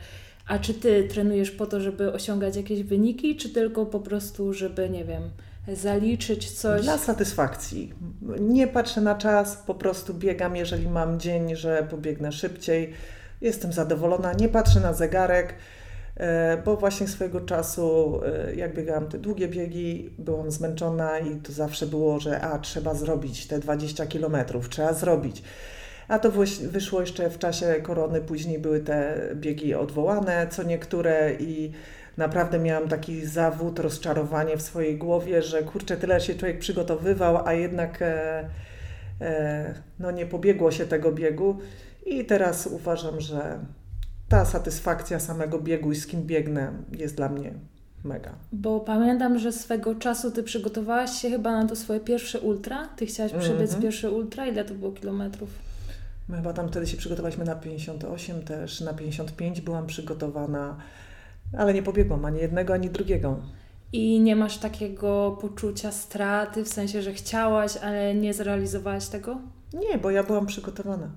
a 0.47 0.59
czy 0.59 0.75
ty 0.75 1.09
trenujesz 1.09 1.51
po 1.51 1.67
to, 1.67 1.81
żeby 1.81 2.13
osiągać 2.13 2.57
jakieś 2.57 2.83
wyniki, 2.83 3.37
czy 3.37 3.51
tylko 3.51 3.87
po 3.87 4.01
prostu, 4.01 4.53
żeby, 4.53 4.91
nie 4.91 5.05
wiem, 5.05 5.23
zaliczyć 5.69 6.51
coś? 6.51 6.83
Dla 6.83 6.99
satysfakcji. 6.99 7.93
Nie 8.41 8.67
patrzę 8.67 9.01
na 9.01 9.15
czas, 9.15 9.57
po 9.57 9.75
prostu 9.75 10.15
biegam, 10.15 10.57
jeżeli 10.57 10.89
mam 10.89 11.21
dzień, 11.21 11.57
że 11.57 11.87
pobiegnę 11.91 12.33
szybciej. 12.33 12.93
Jestem 13.41 13.73
zadowolona, 13.73 14.33
nie 14.33 14.49
patrzę 14.49 14.81
na 14.81 14.93
zegarek. 14.93 15.55
E, 16.17 16.63
bo 16.65 16.77
właśnie 16.77 17.09
swojego 17.09 17.41
czasu, 17.41 18.21
e, 18.25 18.55
jak 18.55 18.75
biegałam 18.75 19.09
te 19.09 19.19
długie 19.19 19.49
biegi, 19.49 20.11
byłam 20.19 20.51
zmęczona 20.51 21.19
i 21.19 21.37
to 21.37 21.53
zawsze 21.53 21.87
było, 21.87 22.21
że 22.21 22.41
a 22.41 22.59
trzeba 22.59 22.95
zrobić 22.95 23.47
te 23.47 23.59
20 23.59 24.07
kilometrów, 24.07 24.69
trzeba 24.69 24.93
zrobić. 24.93 25.43
A 26.09 26.19
to 26.19 26.31
wyszło 26.63 27.01
jeszcze 27.01 27.31
w 27.31 27.39
czasie 27.39 27.75
korony, 27.83 28.21
później 28.21 28.59
były 28.59 28.81
te 28.81 29.21
biegi 29.35 29.75
odwołane, 29.75 30.47
co 30.51 30.63
niektóre 30.63 31.35
i 31.35 31.73
naprawdę 32.17 32.59
miałam 32.59 32.89
taki 32.89 33.27
zawód, 33.27 33.79
rozczarowanie 33.79 34.57
w 34.57 34.63
swojej 34.63 34.99
głowie, 34.99 35.43
że 35.43 35.63
kurczę, 35.63 35.97
tyle 35.97 36.21
się 36.21 36.35
człowiek 36.35 36.59
przygotowywał, 36.59 37.47
a 37.47 37.53
jednak 37.53 38.03
e, 38.03 38.45
e, 39.21 39.75
no 39.99 40.11
nie 40.11 40.27
pobiegło 40.27 40.71
się 40.73 40.87
tego 40.87 41.13
biegu. 41.13 41.59
I 42.07 42.25
teraz 42.25 42.67
uważam, 42.67 43.21
że 43.21 43.59
ta 44.31 44.45
satysfakcja 44.45 45.21
samego 45.21 45.59
biegu 45.59 45.93
i 45.93 45.97
z 45.97 46.07
kim 46.07 46.23
biegnę 46.23 46.73
jest 46.93 47.17
dla 47.17 47.29
mnie 47.29 47.55
mega. 48.05 48.33
Bo 48.53 48.81
pamiętam, 48.81 49.39
że 49.39 49.53
swego 49.53 49.95
czasu 49.95 50.31
ty 50.31 50.43
przygotowałaś 50.43 51.11
się 51.11 51.31
chyba 51.31 51.63
na 51.63 51.69
to 51.69 51.77
swoje 51.77 52.01
pierwsze 52.01 52.41
ultra. 52.41 52.89
Ty 52.97 53.07
chciałaś 53.07 53.33
przebiec 53.33 53.71
mm 53.71 53.81
-hmm. 53.81 53.83
pierwsze 53.83 54.11
ultra. 54.11 54.47
Ile 54.47 54.65
to 54.65 54.75
było 54.75 54.93
kilometrów? 54.93 55.51
My 56.29 56.37
chyba 56.37 56.53
tam 56.53 56.69
wtedy 56.69 56.87
się 56.87 56.97
przygotowaliśmy 56.97 57.45
na 57.45 57.55
58 57.55 58.43
też, 58.43 58.81
na 58.81 58.95
55 58.95 59.61
byłam 59.61 59.87
przygotowana, 59.87 60.77
ale 61.59 61.75
nie 61.75 61.83
pobiegłam 61.83 62.25
ani 62.25 62.39
jednego, 62.39 62.75
ani 62.75 62.91
drugiego. 62.91 63.37
I 63.93 64.21
nie 64.21 64.37
masz 64.37 64.59
takiego 64.59 65.39
poczucia 65.41 65.93
straty, 65.93 66.65
w 66.65 66.69
sensie, 66.69 67.03
że 67.03 67.13
chciałaś, 67.13 67.77
ale 67.77 68.15
nie 68.15 68.35
zrealizowałaś 68.35 69.09
tego? 69.09 69.39
Nie, 69.73 69.99
bo 69.99 70.11
ja 70.11 70.23
byłam 70.23 70.47
przygotowana. 70.47 71.11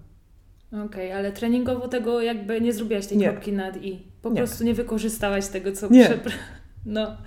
Okej, 0.73 0.85
okay, 0.85 1.15
ale 1.15 1.31
treningowo 1.31 1.87
tego 1.87 2.21
jakby 2.21 2.61
nie 2.61 2.73
zrobiłaś 2.73 3.07
tej 3.07 3.17
nie. 3.17 3.29
kropki 3.29 3.53
nad 3.53 3.77
i. 3.77 4.03
Po 4.21 4.29
nie. 4.29 4.35
prostu 4.35 4.63
nie 4.63 4.73
wykorzystałaś 4.73 5.47
tego, 5.47 5.71
co 5.71 5.89
nie. 5.89 6.09
Przepra- 6.09 6.31
no. 6.85 7.17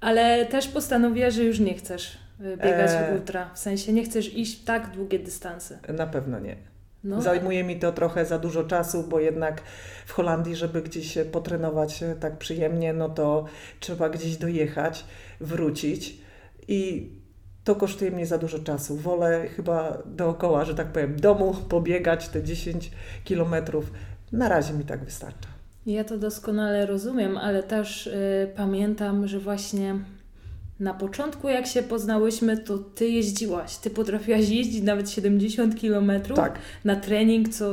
Ale 0.00 0.46
też 0.46 0.68
postanowiłaś, 0.68 1.34
że 1.34 1.44
już 1.44 1.60
nie 1.60 1.74
chcesz 1.74 2.18
y, 2.40 2.56
biegać 2.56 2.90
e... 2.90 3.14
ultra. 3.14 3.50
W 3.54 3.58
sensie 3.58 3.92
nie 3.92 4.04
chcesz 4.04 4.34
iść 4.34 4.64
tak 4.64 4.90
długie 4.90 5.18
dystanse. 5.18 5.78
Na 5.88 6.06
pewno 6.06 6.40
nie. 6.40 6.56
No. 7.04 7.22
Zajmuje 7.22 7.64
mi 7.64 7.78
to 7.78 7.92
trochę 7.92 8.26
za 8.26 8.38
dużo 8.38 8.64
czasu, 8.64 9.02
bo 9.08 9.20
jednak 9.20 9.62
w 10.06 10.12
Holandii, 10.12 10.56
żeby 10.56 10.82
gdzieś 10.82 11.18
potrenować 11.32 12.04
tak 12.20 12.38
przyjemnie, 12.38 12.92
no 12.92 13.08
to 13.08 13.44
trzeba 13.80 14.08
gdzieś 14.08 14.36
dojechać, 14.36 15.04
wrócić. 15.40 16.18
I 16.68 17.10
to 17.64 17.74
kosztuje 17.74 18.10
mnie 18.10 18.26
za 18.26 18.38
dużo 18.38 18.58
czasu. 18.58 18.96
Wolę 18.96 19.48
chyba 19.48 19.98
dookoła, 20.06 20.64
że 20.64 20.74
tak 20.74 20.86
powiem, 20.86 21.20
domu 21.20 21.54
pobiegać 21.68 22.28
te 22.28 22.42
10 22.42 22.90
kilometrów. 23.24 23.92
Na 24.32 24.48
razie 24.48 24.74
mi 24.74 24.84
tak 24.84 25.04
wystarcza. 25.04 25.48
Ja 25.86 26.04
to 26.04 26.18
doskonale 26.18 26.86
rozumiem, 26.86 27.36
ale 27.38 27.62
też 27.62 28.06
y, 28.06 28.52
pamiętam, 28.56 29.28
że 29.28 29.38
właśnie 29.38 29.94
na 30.80 30.94
początku, 30.94 31.48
jak 31.48 31.66
się 31.66 31.82
poznałyśmy, 31.82 32.56
to 32.56 32.78
ty 32.78 33.08
jeździłaś. 33.08 33.76
Ty 33.76 33.90
potrafiłaś 33.90 34.48
jeździć 34.48 34.82
nawet 34.82 35.10
70 35.10 35.80
km 35.80 36.12
tak. 36.34 36.58
na 36.84 36.96
trening, 36.96 37.48
co 37.48 37.66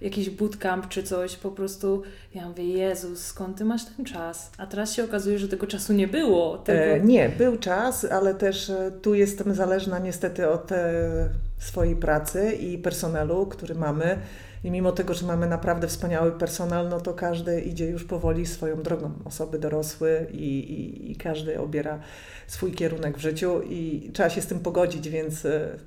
jakiś 0.00 0.30
bootcamp 0.30 0.88
czy 0.88 1.02
coś. 1.02 1.36
Po 1.36 1.50
prostu 1.50 2.02
ja 2.34 2.48
mówię, 2.48 2.64
Jezus, 2.64 3.24
skąd 3.24 3.58
ty 3.58 3.64
masz 3.64 3.84
ten 3.84 4.04
czas? 4.04 4.50
A 4.58 4.66
teraz 4.66 4.94
się 4.94 5.04
okazuje, 5.04 5.38
że 5.38 5.48
tego 5.48 5.66
czasu 5.66 5.92
nie 5.92 6.08
było. 6.08 6.58
Tego... 6.58 6.80
E, 6.80 7.00
nie, 7.00 7.28
był 7.28 7.58
czas, 7.58 8.04
ale 8.04 8.34
też 8.34 8.70
e, 8.70 8.92
tu 9.02 9.14
jestem 9.14 9.54
zależna 9.54 9.98
niestety 9.98 10.48
od 10.48 10.72
e, 10.72 11.28
swojej 11.58 11.96
pracy 11.96 12.52
i 12.52 12.78
personelu, 12.78 13.46
który 13.46 13.74
mamy. 13.74 14.18
I 14.64 14.70
mimo 14.70 14.92
tego, 14.92 15.14
że 15.14 15.26
mamy 15.26 15.46
naprawdę 15.46 15.88
wspaniały 15.88 16.32
personel, 16.32 16.88
no 16.88 17.00
to 17.00 17.14
każdy 17.14 17.60
idzie 17.60 17.86
już 17.86 18.04
powoli 18.04 18.46
swoją 18.46 18.82
drogą. 18.82 19.12
Osoby 19.24 19.58
dorosłe 19.58 20.26
i, 20.32 20.58
i, 20.58 21.12
i 21.12 21.16
każdy 21.16 21.60
obiera 21.60 21.98
swój 22.46 22.72
kierunek 22.72 23.18
w 23.18 23.20
życiu 23.20 23.62
i 23.62 24.10
trzeba 24.12 24.30
się 24.30 24.42
z 24.42 24.46
tym 24.46 24.60
pogodzić, 24.60 25.08
więc. 25.08 25.44
E, 25.44 25.78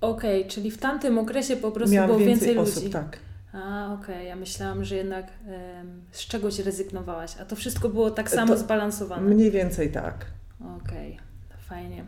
okej, 0.00 0.40
okay, 0.40 0.50
czyli 0.50 0.70
w 0.70 0.78
tamtym 0.78 1.18
okresie 1.18 1.56
po 1.56 1.70
prostu 1.70 1.96
było 1.96 2.18
więcej, 2.18 2.26
więcej 2.26 2.58
osób, 2.58 2.82
ludzi. 2.82 2.92
tak. 2.92 3.18
A, 3.52 3.94
okej, 4.00 4.14
okay. 4.14 4.24
ja 4.24 4.36
myślałam, 4.36 4.84
że 4.84 4.96
jednak 4.96 5.26
um, 5.26 6.02
z 6.12 6.26
czegoś 6.26 6.58
rezygnowałaś, 6.58 7.30
a 7.40 7.44
to 7.44 7.56
wszystko 7.56 7.88
było 7.88 8.10
tak 8.10 8.30
samo 8.30 8.52
to 8.52 8.58
zbalansowane. 8.58 9.34
Mniej 9.34 9.50
więcej 9.50 9.92
tak. 9.92 10.26
Okej, 10.60 11.12
okay. 11.12 11.58
fajnie. 11.68 12.04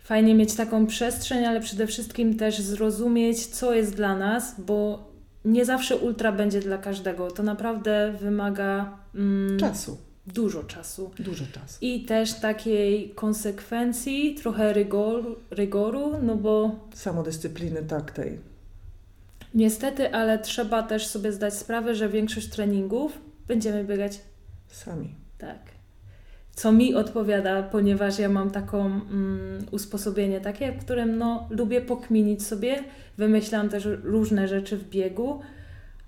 Fajnie 0.00 0.34
mieć 0.34 0.54
taką 0.54 0.86
przestrzeń, 0.86 1.44
ale 1.44 1.60
przede 1.60 1.86
wszystkim 1.86 2.36
też 2.36 2.60
zrozumieć, 2.60 3.46
co 3.46 3.74
jest 3.74 3.94
dla 3.94 4.16
nas, 4.16 4.54
bo 4.60 5.09
nie 5.44 5.64
zawsze 5.64 5.96
ultra 5.96 6.32
będzie 6.32 6.60
dla 6.60 6.78
każdego. 6.78 7.30
To 7.30 7.42
naprawdę 7.42 8.14
wymaga 8.20 8.98
mm, 9.14 9.58
czasu. 9.58 9.98
Dużo 10.26 10.64
czasu. 10.64 11.10
Dużo 11.18 11.44
czasu. 11.52 11.78
I 11.80 12.04
też 12.04 12.34
takiej 12.34 13.10
konsekwencji, 13.10 14.34
trochę 14.34 14.72
rygoru, 14.72 15.36
rygoru 15.50 16.12
no 16.22 16.36
bo. 16.36 16.70
Samodyscypliny, 16.94 17.82
tak, 17.82 18.10
tej. 18.10 18.38
Niestety, 19.54 20.14
ale 20.14 20.38
trzeba 20.38 20.82
też 20.82 21.06
sobie 21.06 21.32
zdać 21.32 21.54
sprawę, 21.54 21.94
że 21.94 22.08
większość 22.08 22.48
treningów 22.48 23.18
będziemy 23.48 23.84
biegać 23.84 24.20
Sami. 24.68 25.14
tak. 25.38 25.58
Co 26.60 26.72
mi 26.72 26.94
odpowiada, 26.94 27.62
ponieważ 27.62 28.18
ja 28.18 28.28
mam 28.28 28.50
taką 28.50 28.86
mm, 28.86 29.66
usposobienie 29.70 30.40
takie, 30.40 30.72
w 30.72 30.84
którym 30.84 31.18
no, 31.18 31.48
lubię 31.50 31.80
pokminić 31.80 32.46
sobie, 32.46 32.84
wymyślam 33.18 33.68
też 33.68 33.88
różne 34.02 34.48
rzeczy 34.48 34.76
w 34.76 34.88
biegu, 34.88 35.40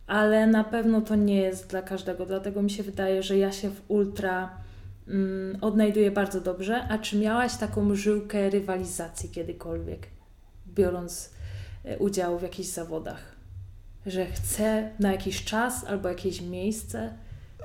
ale 0.07 0.47
na 0.47 0.65
pewno 0.65 1.01
to 1.01 1.17
nie 1.17 1.37
jest 1.37 1.71
dla 1.71 1.83
każdego, 1.83 2.27
dlatego 2.27 2.63
mi 2.63 2.71
się 2.71 2.83
wydaje, 2.83 3.23
że 3.23 3.39
ja 3.39 3.53
się 3.53 3.71
w 3.71 3.83
ultra 3.89 4.51
mm, 5.09 5.59
odnajduję 5.61 6.11
bardzo 6.11 6.41
dobrze. 6.41 6.87
A 6.89 6.99
czy 6.99 7.19
miałaś 7.19 7.57
taką 7.57 7.95
żyłkę 7.95 8.51
rywalizacji 8.51 9.29
kiedykolwiek, 9.29 10.07
biorąc 10.75 11.31
e, 11.85 11.99
udział 11.99 12.39
w 12.39 12.43
jakichś 12.43 12.69
zawodach? 12.69 13.37
Że 14.07 14.27
chcę 14.27 14.91
na 14.99 15.13
jakiś 15.13 15.45
czas 15.45 15.85
albo 15.85 16.09
jakieś 16.09 16.41
miejsce? 16.41 17.13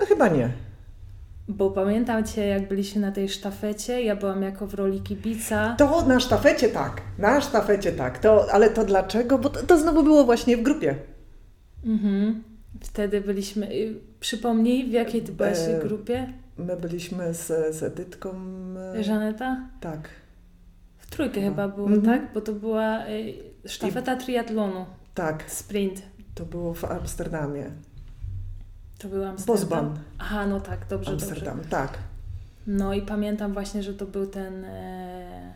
No 0.02 0.06
chyba 0.06 0.28
nie. 0.28 0.67
Bo 1.50 1.72
pamiętam 1.72 2.24
Cię, 2.26 2.46
jak 2.48 2.68
byliśmy 2.68 3.02
na 3.02 3.12
tej 3.12 3.30
sztafecie, 3.30 4.02
ja 4.04 4.16
byłam 4.16 4.42
jako 4.44 4.68
w 4.68 4.74
roli 4.74 5.02
kibica. 5.02 5.76
To 5.78 6.06
na 6.08 6.20
sztafecie 6.20 6.70
tak, 6.70 7.02
na 7.18 7.42
sztafecie 7.42 7.92
tak. 7.92 8.20
To, 8.20 8.52
ale 8.52 8.70
to 8.70 8.86
dlaczego? 8.86 9.38
Bo 9.38 9.50
to, 9.50 9.64
to 9.64 9.78
znowu 9.78 10.04
było 10.04 10.24
właśnie 10.24 10.58
w 10.58 10.62
grupie. 10.64 10.96
Mhm. 11.86 12.44
Wtedy 12.82 13.22
byliśmy. 13.22 13.72
y, 13.74 14.00
Przypomnij, 14.20 14.90
w 14.90 14.92
jakiej 14.92 15.22
Ty 15.22 15.32
byłaś 15.32 15.58
E, 15.60 15.80
grupie? 15.80 16.34
My 16.58 16.78
byliśmy 16.78 17.34
z, 17.34 17.76
z 17.76 17.84
Edytką. 17.84 18.30
e, 18.96 19.04
Żaneta? 19.04 19.70
Tak, 19.82 20.10
W 20.98 21.10
trójkę 21.10 21.42
No. 21.42 21.50
chyba 21.50 21.68
było, 21.68 21.88
Mhm. 21.88 22.06
tak? 22.06 22.34
Bo 22.34 22.42
to 22.42 22.54
była 22.54 23.08
y, 23.08 23.34
sztafeta 23.70 24.16
triatlonu, 24.16 24.86
tak. 25.14 25.44
sprint. 25.52 26.02
To 26.36 26.46
było 26.46 26.74
w 26.74 26.86
Amsterdamie. 26.86 27.72
To 28.98 29.08
był 29.08 29.24
Amsterdam. 29.26 29.56
Bosban, 29.56 30.00
Aha, 30.20 30.48
no 30.48 30.60
tak, 30.62 30.80
dobrze, 30.90 31.12
Amsterdam, 31.12 31.56
dobrze. 31.58 31.70
tak. 31.72 31.98
No 32.68 32.94
i 32.94 33.02
pamiętam 33.02 33.54
właśnie, 33.54 33.84
że 33.84 33.94
to 33.94 34.06
był 34.06 34.28
ten 34.28 34.66
e, 34.66 35.54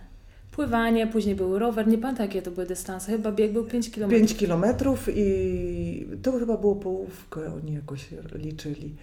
pływanie, 0.51 1.08
później 1.08 1.36
był 1.36 1.60
rower, 1.60 1.88
nie 1.88 1.97
pamiętam 1.97 2.25
jakie 2.25 2.41
to 2.41 2.51
były 2.51 2.65
dystanse, 2.65 3.12
chyba 3.12 3.32
bieg 3.32 3.54
był 3.54 3.63
5 3.65 3.89
km. 3.89 4.10
5 4.10 4.36
kilometrów 4.38 5.08
i 5.15 6.08
to 6.23 6.32
chyba 6.39 6.58
było 6.58 6.75
połówkę, 6.75 7.54
oni 7.54 7.73
jakoś 7.73 8.08
liczyli. 8.36 8.95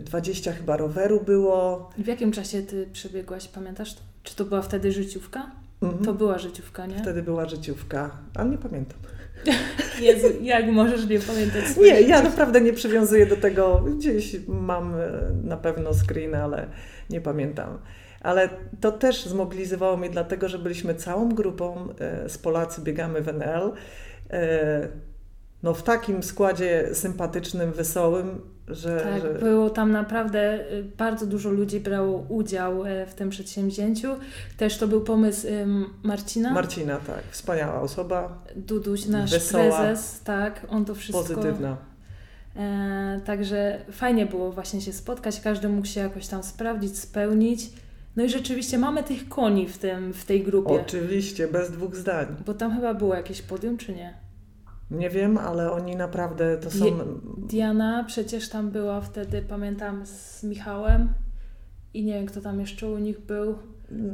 20 0.00 0.52
chyba 0.52 0.76
roweru 0.76 1.20
było. 1.20 1.90
W 1.98 2.06
jakim 2.06 2.32
czasie 2.32 2.62
Ty 2.62 2.88
przebiegłaś, 2.92 3.48
pamiętasz 3.48 3.94
to? 3.94 4.00
Czy 4.22 4.36
to 4.36 4.44
była 4.44 4.62
wtedy 4.62 4.92
życiówka? 4.92 5.50
Mhm. 5.82 6.04
To 6.04 6.14
była 6.14 6.38
życiówka, 6.38 6.86
nie? 6.86 6.98
Wtedy 6.98 7.22
była 7.22 7.48
życiówka, 7.48 8.10
ale 8.34 8.50
nie 8.50 8.58
pamiętam. 8.58 8.98
Jezu, 10.00 10.26
jak 10.42 10.66
możesz 10.66 11.06
nie 11.08 11.20
pamiętać 11.20 11.76
Nie, 11.76 12.00
ja 12.00 12.22
naprawdę 12.22 12.60
nie 12.60 12.72
przywiązuję 12.72 13.26
do 13.26 13.36
tego. 13.36 13.84
Gdzieś 13.96 14.36
mam 14.48 14.94
e, 14.94 15.08
na 15.44 15.56
pewno 15.56 15.90
screen, 15.94 16.34
ale 16.34 16.66
nie 17.10 17.20
pamiętam. 17.20 17.78
Ale 18.20 18.48
to 18.80 18.92
też 18.92 19.26
zmobilizowało 19.26 19.96
mnie 19.96 20.10
dlatego, 20.10 20.48
że 20.48 20.58
byliśmy 20.58 20.94
całą 20.94 21.28
grupą 21.28 21.88
e, 21.98 22.28
z 22.28 22.38
Polacy, 22.38 22.80
biegamy 22.80 23.22
w 23.22 23.28
NL. 23.28 23.72
No 25.62 25.74
w 25.74 25.82
takim 25.82 26.22
składzie 26.22 26.88
sympatycznym, 26.92 27.72
wesołym, 27.72 28.40
że... 28.68 29.00
Tak, 29.00 29.22
że... 29.22 29.34
było 29.34 29.70
tam 29.70 29.92
naprawdę 29.92 30.72
y, 30.72 30.84
bardzo 30.98 31.26
dużo 31.26 31.50
ludzi 31.50 31.80
brało 31.80 32.26
udział 32.28 32.86
e, 32.86 33.06
w 33.06 33.14
tym 33.14 33.30
przedsięwzięciu. 33.30 34.08
Też 34.56 34.78
to 34.78 34.88
był 34.88 35.00
pomysł 35.00 35.46
Marcina. 36.02 36.52
Marcina, 36.52 36.96
tak, 36.96 37.22
wspaniała 37.30 37.80
osoba, 37.80 38.42
Duduś, 38.56 39.06
nasz 39.06 39.30
Wesoła, 39.30 39.62
prezes, 39.62 40.20
tak, 40.24 40.66
on 40.68 40.84
to 40.84 40.94
wszystko. 40.94 41.22
pozytywna. 41.22 41.76
E, 42.56 43.20
także 43.24 43.78
fajnie 43.90 44.26
było 44.26 44.52
właśnie 44.52 44.80
się 44.80 44.92
spotkać, 44.92 45.40
każdy 45.40 45.68
mógł 45.68 45.86
się 45.86 46.00
jakoś 46.00 46.26
tam 46.26 46.42
sprawdzić, 46.42 46.98
spełnić. 46.98 47.70
No 48.16 48.24
i 48.24 48.28
rzeczywiście 48.28 48.78
mamy 48.78 49.02
tych 49.02 49.28
koni 49.28 49.68
w, 49.68 49.78
tym, 49.78 50.12
w 50.12 50.24
tej 50.24 50.42
grupie. 50.42 50.74
Oczywiście, 50.74 51.48
bez 51.48 51.70
dwóch 51.70 51.96
zdań. 51.96 52.26
Bo 52.46 52.54
tam 52.54 52.74
chyba 52.74 52.94
było 52.94 53.14
jakieś 53.14 53.42
podium, 53.42 53.76
czy 53.76 53.92
nie? 53.94 54.25
Nie 54.90 55.10
wiem, 55.10 55.38
ale 55.38 55.72
oni 55.72 55.96
naprawdę 55.96 56.56
to 56.58 56.70
są... 56.70 56.84
Diana 57.38 58.04
przecież 58.04 58.48
tam 58.48 58.70
była 58.70 59.00
wtedy, 59.00 59.42
pamiętam, 59.48 60.06
z 60.06 60.42
Michałem 60.44 61.08
i 61.94 62.04
nie 62.04 62.12
wiem, 62.12 62.26
kto 62.26 62.40
tam 62.40 62.60
jeszcze 62.60 62.90
u 62.90 62.98
nich 62.98 63.20
był. 63.20 63.58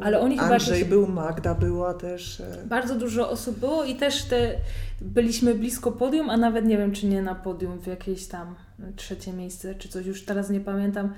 ale 0.02 0.20
oni 0.20 0.38
chyba 0.38 0.50
Andrzej 0.50 0.74
jakieś- 0.74 0.88
był, 0.90 1.06
Magda 1.08 1.54
była 1.54 1.94
też. 1.94 2.40
e, 2.40 2.66
Bardzo 2.66 2.94
dużo 2.98 3.30
osób 3.30 3.58
było 3.58 3.84
i 3.84 3.94
też 3.96 4.22
te, 4.24 4.54
byliśmy 5.00 5.54
blisko 5.54 5.92
podium, 5.92 6.30
a 6.30 6.36
nawet 6.36 6.64
nie 6.66 6.78
wiem, 6.78 6.92
czy 6.92 7.06
nie 7.06 7.22
na 7.22 7.34
podium, 7.34 7.78
w 7.80 7.86
jakieś 7.86 8.26
tam 8.26 8.54
trzecie 8.96 9.32
miejsce, 9.32 9.74
czy 9.74 9.88
coś, 9.88 10.06
już 10.06 10.24
teraz 10.24 10.50
nie 10.50 10.60
pamiętam. 10.60 11.12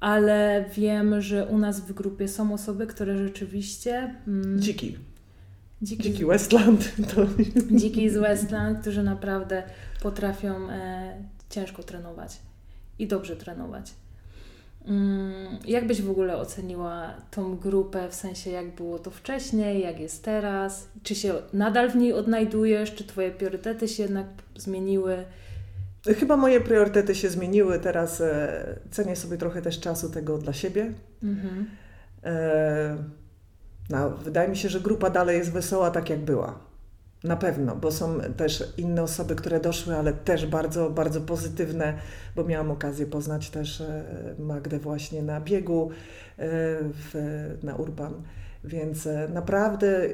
Ale 0.00 0.64
wiem, 0.74 1.20
że 1.20 1.46
u 1.46 1.58
nas 1.58 1.80
w 1.80 1.92
grupie 1.92 2.28
są 2.28 2.54
osoby, 2.54 2.86
które 2.86 3.18
rzeczywiście. 3.18 4.14
Mm, 4.28 4.60
Dziki. 4.60 4.96
Dziki, 5.82 6.02
Dziki 6.02 6.26
Westland. 6.26 6.92
To... 7.14 7.26
dziki 7.76 8.10
z 8.10 8.16
Westland, 8.16 8.80
którzy 8.80 9.02
naprawdę 9.02 9.62
potrafią 10.02 10.70
e, 10.70 11.14
ciężko 11.50 11.82
trenować 11.82 12.36
i 12.98 13.06
dobrze 13.06 13.36
trenować. 13.36 13.94
Mm, 14.86 15.58
Jak 15.66 15.86
byś 15.86 16.02
w 16.02 16.10
ogóle 16.10 16.36
oceniła 16.36 17.14
tą 17.30 17.56
grupę, 17.56 18.08
w 18.08 18.14
sensie 18.14 18.50
jak 18.50 18.74
było 18.74 18.98
to 18.98 19.10
wcześniej, 19.10 19.82
jak 19.82 20.00
jest 20.00 20.24
teraz? 20.24 20.88
Czy 21.02 21.14
się 21.14 21.34
nadal 21.52 21.90
w 21.90 21.96
niej 21.96 22.12
odnajdujesz? 22.12 22.94
Czy 22.94 23.04
Twoje 23.04 23.30
priorytety 23.30 23.88
się 23.88 24.02
jednak 24.02 24.26
zmieniły? 24.56 25.24
Chyba 26.18 26.36
moje 26.36 26.60
priorytety 26.60 27.14
się 27.14 27.30
zmieniły. 27.30 27.78
Teraz 27.78 28.20
e, 28.20 28.78
cenię 28.90 29.16
sobie 29.16 29.36
trochę 29.38 29.62
też 29.62 29.80
czasu 29.80 30.10
tego 30.10 30.38
dla 30.38 30.52
siebie. 30.52 30.92
Mhm. 31.22 31.66
E, 32.24 32.96
no, 33.90 34.10
wydaje 34.10 34.48
mi 34.48 34.56
się, 34.56 34.68
że 34.68 34.80
grupa 34.80 35.10
dalej 35.10 35.38
jest 35.38 35.52
wesoła 35.52 35.90
tak 35.90 36.10
jak 36.10 36.18
była. 36.18 36.58
Na 37.24 37.36
pewno, 37.36 37.76
bo 37.76 37.90
są 37.90 38.20
też 38.36 38.64
inne 38.76 39.02
osoby, 39.02 39.34
które 39.34 39.60
doszły, 39.60 39.96
ale 39.96 40.12
też 40.12 40.46
bardzo, 40.46 40.90
bardzo 40.90 41.20
pozytywne, 41.20 41.98
bo 42.36 42.44
miałam 42.44 42.70
okazję 42.70 43.06
poznać 43.06 43.50
też 43.50 43.80
e, 43.80 44.04
Magdę 44.38 44.78
właśnie 44.78 45.22
na 45.22 45.40
biegu 45.40 45.90
e, 45.90 45.94
w, 46.82 47.14
na 47.62 47.74
Urban. 47.74 48.22
Więc 48.64 49.06
e, 49.06 49.28
naprawdę 49.32 50.08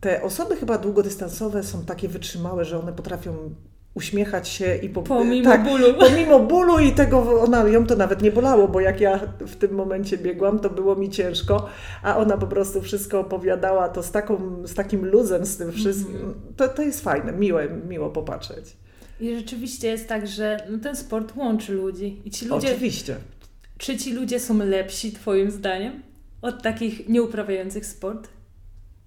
te 0.00 0.22
osoby 0.22 0.56
chyba 0.56 0.78
długodystansowe 0.78 1.62
są 1.62 1.84
takie 1.84 2.08
wytrzymałe, 2.08 2.64
że 2.64 2.80
one 2.80 2.92
potrafią 2.92 3.54
uśmiechać 3.94 4.48
się 4.48 4.76
i 4.76 4.88
po, 4.88 5.02
Pomimo 5.02 5.50
tak, 5.50 5.64
bólu. 5.64 5.94
pomimo 6.08 6.40
bólu 6.40 6.78
i 6.78 6.92
tego, 6.92 7.40
ona, 7.42 7.68
ją 7.68 7.86
to 7.86 7.96
nawet 7.96 8.22
nie 8.22 8.32
bolało, 8.32 8.68
bo 8.68 8.80
jak 8.80 9.00
ja 9.00 9.20
w 9.40 9.56
tym 9.56 9.74
momencie 9.74 10.18
biegłam, 10.18 10.58
to 10.58 10.70
było 10.70 10.96
mi 10.96 11.10
ciężko, 11.10 11.68
a 12.02 12.16
ona 12.16 12.36
po 12.36 12.46
prostu 12.46 12.82
wszystko 12.82 13.20
opowiadała 13.20 13.88
to 13.88 14.02
z, 14.02 14.10
taką, 14.10 14.62
z 14.66 14.74
takim 14.74 15.06
luzem, 15.06 15.46
z 15.46 15.56
tym 15.56 15.72
wszystkim. 15.72 16.16
Mhm. 16.16 16.34
To, 16.56 16.68
to 16.68 16.82
jest 16.82 17.00
fajne, 17.00 17.32
miłe, 17.32 17.68
miło 17.88 18.10
popatrzeć. 18.10 18.76
I 19.20 19.36
rzeczywiście 19.36 19.88
jest 19.88 20.08
tak, 20.08 20.26
że 20.26 20.66
no, 20.70 20.78
ten 20.78 20.96
sport 20.96 21.36
łączy 21.36 21.72
ludzi. 21.72 22.22
I 22.24 22.30
ci 22.30 22.46
ludzie, 22.46 22.68
Oczywiście. 22.70 23.16
czy 23.78 23.96
ci 23.96 24.12
ludzie 24.12 24.40
są 24.40 24.58
lepsi, 24.58 25.12
Twoim 25.12 25.50
zdaniem, 25.50 26.02
od 26.42 26.62
takich 26.62 27.08
nieuprawiających 27.08 27.86
sport? 27.86 28.28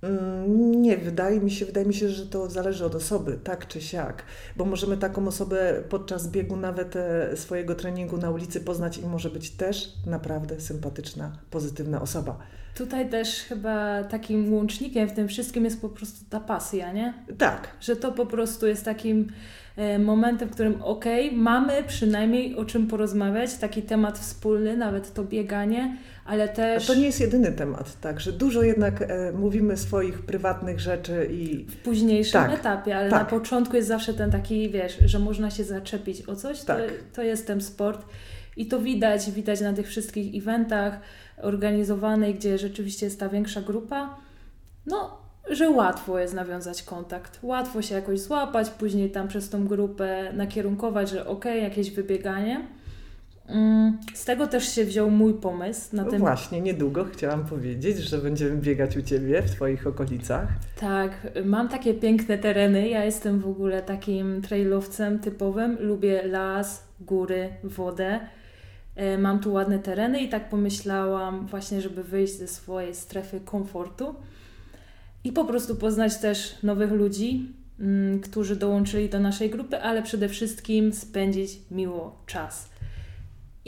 Mm, 0.03 0.81
Nie, 0.81 0.97
wydaje 0.97 1.39
mi 1.39 1.51
się, 1.51 1.65
wydaje 1.65 1.85
mi 1.85 1.93
się, 1.93 2.09
że 2.09 2.25
to 2.25 2.49
zależy 2.49 2.85
od 2.85 2.95
osoby, 2.95 3.39
tak 3.43 3.67
czy 3.67 3.81
siak, 3.81 4.23
bo 4.55 4.65
możemy 4.65 4.97
taką 4.97 5.27
osobę 5.27 5.83
podczas 5.89 6.27
biegu 6.27 6.55
nawet 6.57 6.95
e, 6.95 7.37
swojego 7.37 7.75
treningu 7.75 8.17
na 8.17 8.29
ulicy 8.29 8.61
poznać 8.61 8.97
i 8.97 9.05
może 9.05 9.29
być 9.29 9.49
też 9.51 9.93
naprawdę 10.05 10.61
sympatyczna, 10.61 11.31
pozytywna 11.51 12.01
osoba. 12.01 12.37
Tutaj 12.75 13.09
też 13.09 13.43
chyba 13.43 14.03
takim 14.03 14.53
łącznikiem 14.53 15.09
w 15.09 15.13
tym 15.13 15.27
wszystkim 15.27 15.65
jest 15.65 15.81
po 15.81 15.89
prostu 15.89 16.25
ta 16.29 16.39
pasja, 16.39 16.91
nie? 16.93 17.13
Tak, 17.37 17.67
Że 17.81 17.95
to 17.95 18.11
po 18.11 18.25
prostu 18.25 18.67
jest 18.67 18.85
takim 18.85 19.27
e, 19.75 19.99
momentem, 19.99 20.49
w 20.49 20.51
którym 20.51 20.81
okej, 20.81 21.31
mamy 21.31 21.83
przynajmniej 21.87 22.55
o 22.55 22.65
czym 22.65 22.87
porozmawiać, 22.87 23.53
taki 23.53 23.81
temat 23.81 24.19
wspólny, 24.19 24.77
nawet 24.77 25.13
to 25.13 25.23
bieganie, 25.23 25.97
ale 26.27 26.43
A 26.43 26.47
też 26.47 26.87
to 26.87 26.95
nie 26.95 27.05
jest 27.05 27.19
jedyny 27.19 27.51
temat, 27.51 27.99
tak, 28.01 28.19
że 28.19 28.31
dużo 28.33 28.63
jednak 28.63 29.01
e, 29.01 29.31
mówimy 29.31 29.77
swoich 29.77 30.21
prywatnych 30.21 30.79
rzeczy 30.79 31.27
i 31.31 31.65
w 31.65 31.77
późniejszym 31.77 32.41
Tak, 32.41 32.59
etapie, 32.59 32.97
ale 32.97 33.09
tak. 33.09 33.19
na 33.19 33.25
początku 33.25 33.75
jest 33.75 33.87
zawsze 33.87 34.13
ten 34.13 34.31
taki, 34.31 34.69
wiesz, 34.69 34.97
że 35.05 35.19
można 35.19 35.51
się 35.51 35.63
zaczepić 35.63 36.29
o 36.29 36.35
coś, 36.35 36.59
to, 36.59 36.65
Tak. 36.65 36.81
to 37.13 37.23
jest 37.23 37.47
ten 37.47 37.61
sport 37.61 38.05
i 38.57 38.65
to 38.67 38.79
widać, 38.79 39.31
widać 39.31 39.61
na 39.61 39.73
tych 39.73 39.87
wszystkich 39.87 40.43
eventach 40.43 40.99
organizowanych, 41.41 42.35
gdzie 42.35 42.57
rzeczywiście 42.57 43.05
jest 43.05 43.19
ta 43.19 43.29
większa 43.29 43.61
grupa, 43.61 44.17
no, 44.85 45.17
że 45.49 45.69
łatwo 45.69 46.19
jest 46.19 46.33
nawiązać 46.33 46.83
kontakt, 46.83 47.39
łatwo 47.41 47.81
się 47.81 47.95
jakoś 47.95 48.19
złapać, 48.19 48.69
później 48.69 49.11
tam 49.11 49.27
przez 49.27 49.49
tą 49.49 49.67
grupę 49.67 50.33
nakierunkować, 50.33 51.09
że 51.09 51.27
okej, 51.27 51.63
jakieś 51.63 51.91
wybieganie. 51.91 52.67
Mm, 53.47 53.97
z 54.13 54.25
tego 54.25 54.47
też 54.47 54.69
się 54.75 54.85
wziął 54.85 55.11
mój 55.11 55.33
pomysł 55.33 55.95
na 55.95 56.03
No 56.03 56.11
ten. 56.11 56.19
właśnie, 56.19 56.61
niedługo 56.61 57.05
chciałam 57.05 57.45
powiedzieć, 57.45 57.97
że 57.97 58.17
będziemy 58.17 58.57
biegać 58.57 58.97
u 58.97 59.01
Ciebie 59.01 59.41
w 59.41 59.51
Twoich 59.51 59.87
okolicach. 59.87 60.47
Tak, 60.79 61.27
mam 61.45 61.69
takie 61.69 61.93
piękne 61.93 62.37
tereny. 62.37 62.89
Ja 62.89 63.05
jestem 63.05 63.39
w 63.39 63.47
ogóle 63.47 63.81
takim 63.81 64.41
trailowcem 64.41 65.19
typowym. 65.19 65.77
Lubię 65.79 66.23
las, 66.27 66.83
góry, 67.01 67.49
wodę. 67.63 68.19
E, 68.95 69.17
Mam 69.17 69.39
tu 69.39 69.53
ładne 69.53 69.79
tereny 69.79 70.19
i 70.21 70.29
tak 70.29 70.49
pomyślałam 70.49 71.47
właśnie, 71.47 71.81
żeby 71.81 72.03
wyjść 72.03 72.33
ze 72.37 72.47
swojej 72.47 72.95
strefy 72.95 73.39
komfortu 73.45 74.15
i 75.23 75.31
po 75.31 75.45
prostu 75.45 75.75
poznać 75.75 76.17
też 76.17 76.63
nowych 76.63 76.91
ludzi, 76.91 77.51
mm, 77.79 78.19
którzy 78.19 78.55
dołączyli 78.55 79.09
do 79.09 79.19
naszej 79.19 79.49
grupy, 79.49 79.77
ale 79.81 80.03
przede 80.03 80.29
wszystkim 80.29 80.93
spędzić 80.93 81.59
miło 81.71 82.15
czas. 82.25 82.69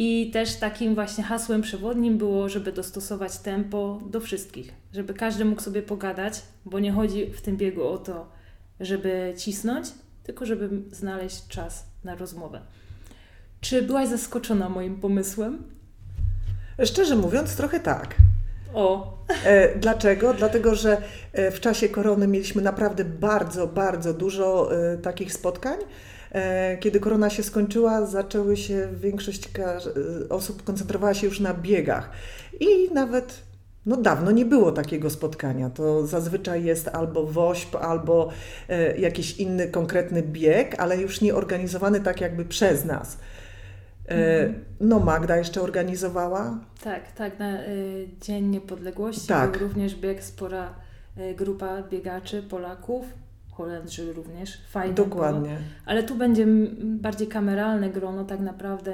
I 0.02 0.32
też 0.32 0.56
takim 0.56 0.96
właśnie 0.96 1.24
hasłem 1.24 1.62
przewodnim 1.62 2.18
było, 2.18 2.50
żeby 2.50 2.72
dostosować 2.72 3.38
tempo 3.38 4.00
do 4.10 4.20
wszystkich, 4.20 4.74
żeby 4.94 5.14
każdy 5.14 5.46
mógł 5.46 5.62
sobie 5.62 5.82
pogadać, 5.82 6.42
bo 6.66 6.80
nie 6.80 6.92
chodzi 6.92 7.26
w 7.26 7.42
tym 7.42 7.58
biegu 7.58 7.88
o 7.88 7.98
to, 7.98 8.30
żeby 8.80 9.34
cisnąć, 9.38 9.88
tylko 10.24 10.46
żeby 10.46 10.70
znaleźć 10.92 11.48
czas 11.48 11.86
na 12.04 12.16
rozmowę. 12.16 12.62
Czy 13.62 13.82
byłaś 13.82 14.08
zaskoczona 14.08 14.70
moim 14.70 15.00
pomysłem? 15.00 15.64
Szczerze 16.86 17.16
mówiąc, 17.16 17.56
trochę 17.56 17.80
tak. 17.80 18.16
O, 18.74 19.18
E, 19.46 19.80
dlaczego? 19.80 20.34
Dlatego, 20.34 20.76
że 20.76 21.02
e, 21.34 21.52
w 21.52 21.60
czasie 21.60 21.90
korony 21.90 22.28
mieliśmy 22.28 22.62
naprawdę 22.62 23.06
bardzo, 23.06 23.68
bardzo 23.68 24.14
dużo 24.14 24.70
e, 24.94 24.98
takich 24.98 25.34
spotkań. 25.34 25.80
E, 26.32 26.78
Kiedy 26.78 27.00
korona 27.00 27.30
się 27.30 27.44
skończyła, 27.44 28.06
zaczęły 28.06 28.58
się, 28.58 28.88
większość 28.94 29.50
e, 29.60 29.80
osób 30.30 30.64
koncentrowała 30.64 31.14
się 31.14 31.28
już 31.28 31.40
na 31.40 31.54
biegach. 31.54 32.10
I 32.60 32.94
nawet 32.94 33.42
no 33.86 33.98
dawno 33.98 34.32
nie 34.32 34.46
było 34.46 34.72
takiego 34.72 35.10
spotkania. 35.10 35.70
To 35.70 36.08
zazwyczaj 36.08 36.64
jest 36.64 36.88
albo 36.88 37.26
WOŚP, 37.26 37.76
albo 37.76 38.30
e, 38.70 38.98
jakiś 38.98 39.38
inny 39.38 39.68
konkretny 39.68 40.24
bieg, 40.24 40.76
ale 40.80 40.98
już 40.98 41.22
nie 41.22 41.36
organizowany 41.36 42.00
tak 42.02 42.22
jakby 42.22 42.46
przez 42.46 42.86
nas. 42.86 43.18
E, 44.10 44.50
No 44.80 45.00
Magda 45.00 45.38
jeszcze 45.38 45.62
organizowała, 45.62 46.60
tak, 46.84 47.12
tak, 47.12 47.40
na 47.40 47.58
Dzień 48.22 48.46
Niepodległości 48.46 49.28
Tak. 49.28 49.52
był 49.52 49.60
również 49.68 49.96
bieg 49.96 50.24
spora 50.24 50.74
grupa 51.38 51.84
biegaczy 51.84 52.44
Polaków, 52.44 53.06
Holendrzy 53.60 54.14
również, 54.14 54.58
fajnie 54.70 54.94
Było. 54.94 55.08
dokładnie. 55.08 55.58
Ale 55.86 56.04
tu 56.04 56.16
będzie 56.16 56.46
bardziej 56.82 57.28
kameralne 57.28 57.90
grono, 57.90 58.24
tak 58.24 58.40
naprawdę 58.40 58.94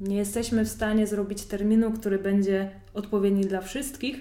nie 0.00 0.16
jesteśmy 0.16 0.64
w 0.64 0.68
stanie 0.68 1.06
zrobić 1.06 1.44
terminu, 1.44 1.92
który 1.92 2.18
będzie 2.18 2.70
odpowiedni 2.94 3.44
dla 3.44 3.60
wszystkich, 3.60 4.20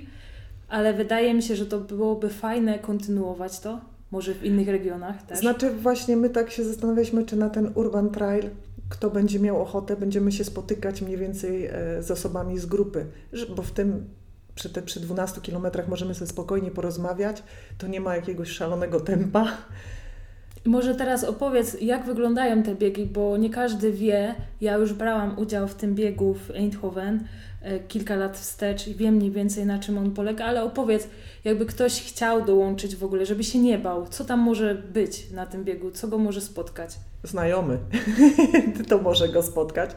ale 0.68 0.94
wydaje 0.94 1.34
mi 1.34 1.42
się, 1.42 1.56
że 1.56 1.66
to 1.66 1.80
byłoby 1.80 2.30
fajne 2.30 2.80
kontynuować 2.80 3.60
to, 3.60 3.82
może 4.12 4.34
w 4.34 4.44
innych 4.44 4.68
regionach 4.68 5.24
też. 5.24 5.40
Znaczy 5.40 5.72
właśnie 5.72 6.18
my 6.18 6.30
tak 6.30 6.52
się 6.52 6.64
zastanawialiśmy, 6.64 7.26
czy 7.26 7.36
na 7.36 7.50
ten 7.50 7.72
Urban 7.76 8.10
Trail, 8.10 8.50
kto 8.90 9.10
będzie 9.10 9.40
miał 9.40 9.62
ochotę, 9.62 9.96
będziemy 9.96 10.32
się 10.32 10.44
spotykać 10.44 11.02
mniej 11.02 11.18
więcej 11.18 11.66
e, 11.66 11.72
z 12.04 12.12
osobami 12.12 12.60
z 12.60 12.66
grupy, 12.66 13.06
bo 13.56 13.64
w 13.64 13.72
tym 13.72 14.06
przy, 14.56 14.70
te, 14.70 14.82
przy 14.82 15.00
12 15.00 15.42
kilometrach 15.42 15.88
możemy 15.88 16.16
sobie 16.16 16.28
spokojnie 16.28 16.72
porozmawiać, 16.72 17.44
to 17.78 17.88
nie 17.88 18.02
ma 18.02 18.16
jakiegoś 18.16 18.50
szalonego 18.50 19.00
tempa. 19.00 19.58
Może 20.66 20.96
teraz 20.96 21.24
opowiedz, 21.24 21.82
jak 21.82 22.06
wyglądają 22.06 22.64
te 22.64 22.76
biegi, 22.76 23.06
bo 23.06 23.38
nie 23.38 23.50
każdy 23.50 23.92
wie. 23.92 24.36
Ja 24.62 24.76
już 24.76 24.94
brałam 24.94 25.40
udział 25.40 25.68
w 25.68 25.76
tym 25.76 25.96
biegu 25.96 26.34
w 26.34 26.52
Eindhoven 26.52 27.28
e, 27.62 27.80
kilka 27.80 28.16
lat 28.16 28.38
wstecz 28.38 28.88
i 28.88 28.96
wiem 28.96 29.16
mniej 29.16 29.32
więcej 29.32 29.66
na 29.66 29.80
czym 29.80 29.98
on 29.98 30.12
polega, 30.12 30.46
ale 30.46 30.64
opowiedz, 30.64 31.08
jakby 31.44 31.66
ktoś 31.66 32.02
chciał 32.02 32.46
dołączyć 32.46 32.96
w 32.96 33.04
ogóle, 33.04 33.26
żeby 33.26 33.44
się 33.44 33.60
nie 33.60 33.78
bał, 33.78 34.08
co 34.08 34.26
tam 34.26 34.40
może 34.40 34.76
być 34.76 35.32
na 35.32 35.46
tym 35.46 35.64
biegu, 35.64 35.92
co 35.92 36.08
go 36.08 36.18
może 36.18 36.42
spotkać. 36.42 36.96
Znajomy, 37.24 37.78
to 38.90 38.98
może 38.98 39.30
go 39.30 39.44
spotkać. 39.44 39.90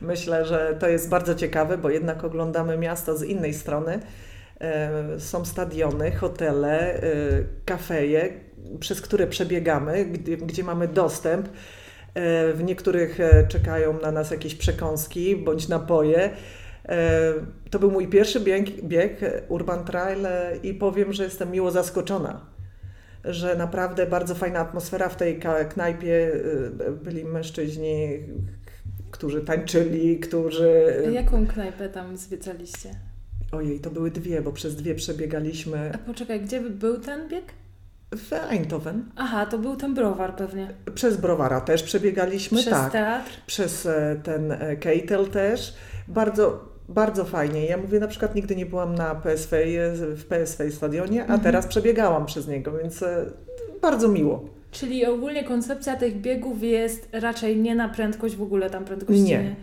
Myślę, 0.00 0.44
że 0.44 0.76
to 0.80 0.88
jest 0.88 1.08
bardzo 1.08 1.34
ciekawe, 1.34 1.78
bo 1.78 1.90
jednak 1.90 2.24
oglądamy 2.24 2.78
miasto 2.78 3.16
z 3.18 3.22
innej 3.22 3.54
strony. 3.54 4.00
E, 4.60 5.20
Są 5.20 5.44
stadiony, 5.44 6.10
hotele, 6.10 6.94
e, 6.94 7.02
kafeje, 7.64 8.40
przez 8.80 9.00
które 9.00 9.26
przebiegamy, 9.26 10.04
gdzie, 10.04 10.36
gdzie 10.36 10.64
mamy 10.64 10.88
dostęp. 10.88 11.48
E, 12.14 12.52
W 12.52 12.64
niektórych 12.64 13.20
e, 13.20 13.46
czekają 13.48 14.00
na 14.00 14.12
nas 14.12 14.30
jakieś 14.30 14.54
przekąski 14.54 15.36
bądź 15.36 15.68
napoje. 15.68 16.30
E, 16.88 17.32
To 17.70 17.78
był 17.78 17.90
mój 17.90 18.08
pierwszy 18.08 18.40
bieg, 18.40 18.82
bieg 18.82 19.20
Urban 19.48 19.84
Trail 19.84 20.26
i 20.62 20.74
powiem, 20.74 21.12
że 21.12 21.24
jestem 21.24 21.50
miło 21.50 21.70
zaskoczona, 21.70 22.40
że 23.24 23.56
naprawdę 23.56 24.06
bardzo 24.06 24.34
fajna 24.34 24.58
atmosfera 24.60 25.08
w 25.08 25.16
tej 25.16 25.40
knajpie. 25.68 26.32
Byli 27.04 27.24
mężczyźni, 27.24 28.08
którzy 29.10 29.40
tańczyli, 29.40 30.18
którzy... 30.20 30.94
Jaką 31.12 31.46
knajpę 31.46 31.88
tam 31.88 32.16
zwiedzaliście? 32.16 32.90
Ojej, 33.52 33.80
to 33.80 33.90
były 33.90 34.10
dwie, 34.10 34.42
bo 34.42 34.52
przez 34.52 34.76
dwie 34.76 34.94
przebiegaliśmy 34.94 35.90
A 35.94 35.98
poczekaj, 35.98 36.40
gdzie 36.40 36.60
by 36.60 36.70
był 36.70 37.00
ten 37.00 37.28
bieg? 37.28 37.44
W 38.16 38.32
Eindhoven. 38.32 39.04
Aha, 39.16 39.46
to 39.46 39.58
był 39.58 39.76
ten 39.76 39.94
browar 39.94 40.36
pewnie. 40.36 40.68
Przez 40.94 41.16
Browara 41.16 41.60
też 41.60 41.82
przebiegaliśmy, 41.82 42.58
Przez 42.58 42.72
tak. 42.74 42.92
teatr. 42.92 43.30
Przez 43.46 43.86
e, 43.86 44.16
ten 44.22 44.52
e, 44.52 44.76
Keitel 44.76 45.26
też. 45.28 45.74
Bardzo, 46.08 46.64
bardzo 46.88 47.24
fajnie. 47.24 47.66
Ja 47.66 47.76
mówię, 47.76 48.00
na 48.00 48.08
przykład 48.08 48.34
nigdy 48.34 48.56
nie 48.56 48.66
byłam 48.66 48.94
na 48.94 49.14
PSV, 49.14 49.56
e, 49.56 49.92
w 50.16 50.24
PSV 50.24 50.70
stadionie, 50.70 51.20
a 51.20 51.24
Mhm. 51.24 51.40
teraz 51.40 51.66
przebiegałam 51.66 52.26
przez 52.26 52.48
niego, 52.48 52.72
więc 52.82 53.04
bardzo 53.82 54.08
miło. 54.08 54.44
Czyli 54.70 55.06
ogólnie 55.06 55.44
koncepcja 55.44 55.96
tych 55.96 56.20
biegów 56.20 56.62
jest 56.62 57.08
raczej 57.12 57.56
nie 57.56 57.74
na 57.74 57.88
prędkość, 57.88 58.36
w 58.36 58.42
ogóle 58.42 58.70
tam 58.70 58.84
prędkości 58.84 59.22
Nie. 59.22 59.42
nie. 59.42 59.56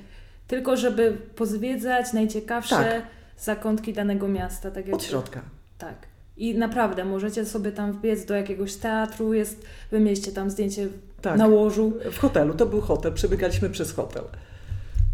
Tylko 0.47 0.77
żeby 0.77 1.17
pozwiedzać 1.35 2.13
najciekawsze 2.13 2.75
Tak. 2.75 3.01
zakątki 3.39 3.93
danego 3.93 4.27
miasta. 4.27 4.71
Tak 4.71 4.85
jak 4.85 4.95
Od 4.95 5.03
środka. 5.03 5.41
Tak. 5.77 5.95
I 6.37 6.55
naprawdę 6.57 7.05
możecie 7.05 7.45
sobie 7.45 7.71
tam 7.71 7.93
wbiec 7.93 8.25
do 8.25 8.35
jakiegoś 8.35 8.75
teatru, 8.75 9.33
jest, 9.33 9.65
wymieście 9.91 10.31
tam 10.31 10.49
zdjęcie 10.49 10.87
Tak. 11.21 11.37
na 11.37 11.47
łożu. 11.47 11.93
W 12.11 12.17
hotelu, 12.17 12.53
to 12.53 12.65
był 12.65 12.81
hotel, 12.81 13.13
przebiegaliśmy 13.13 13.69
przez 13.69 13.93
hotel. 13.93 14.23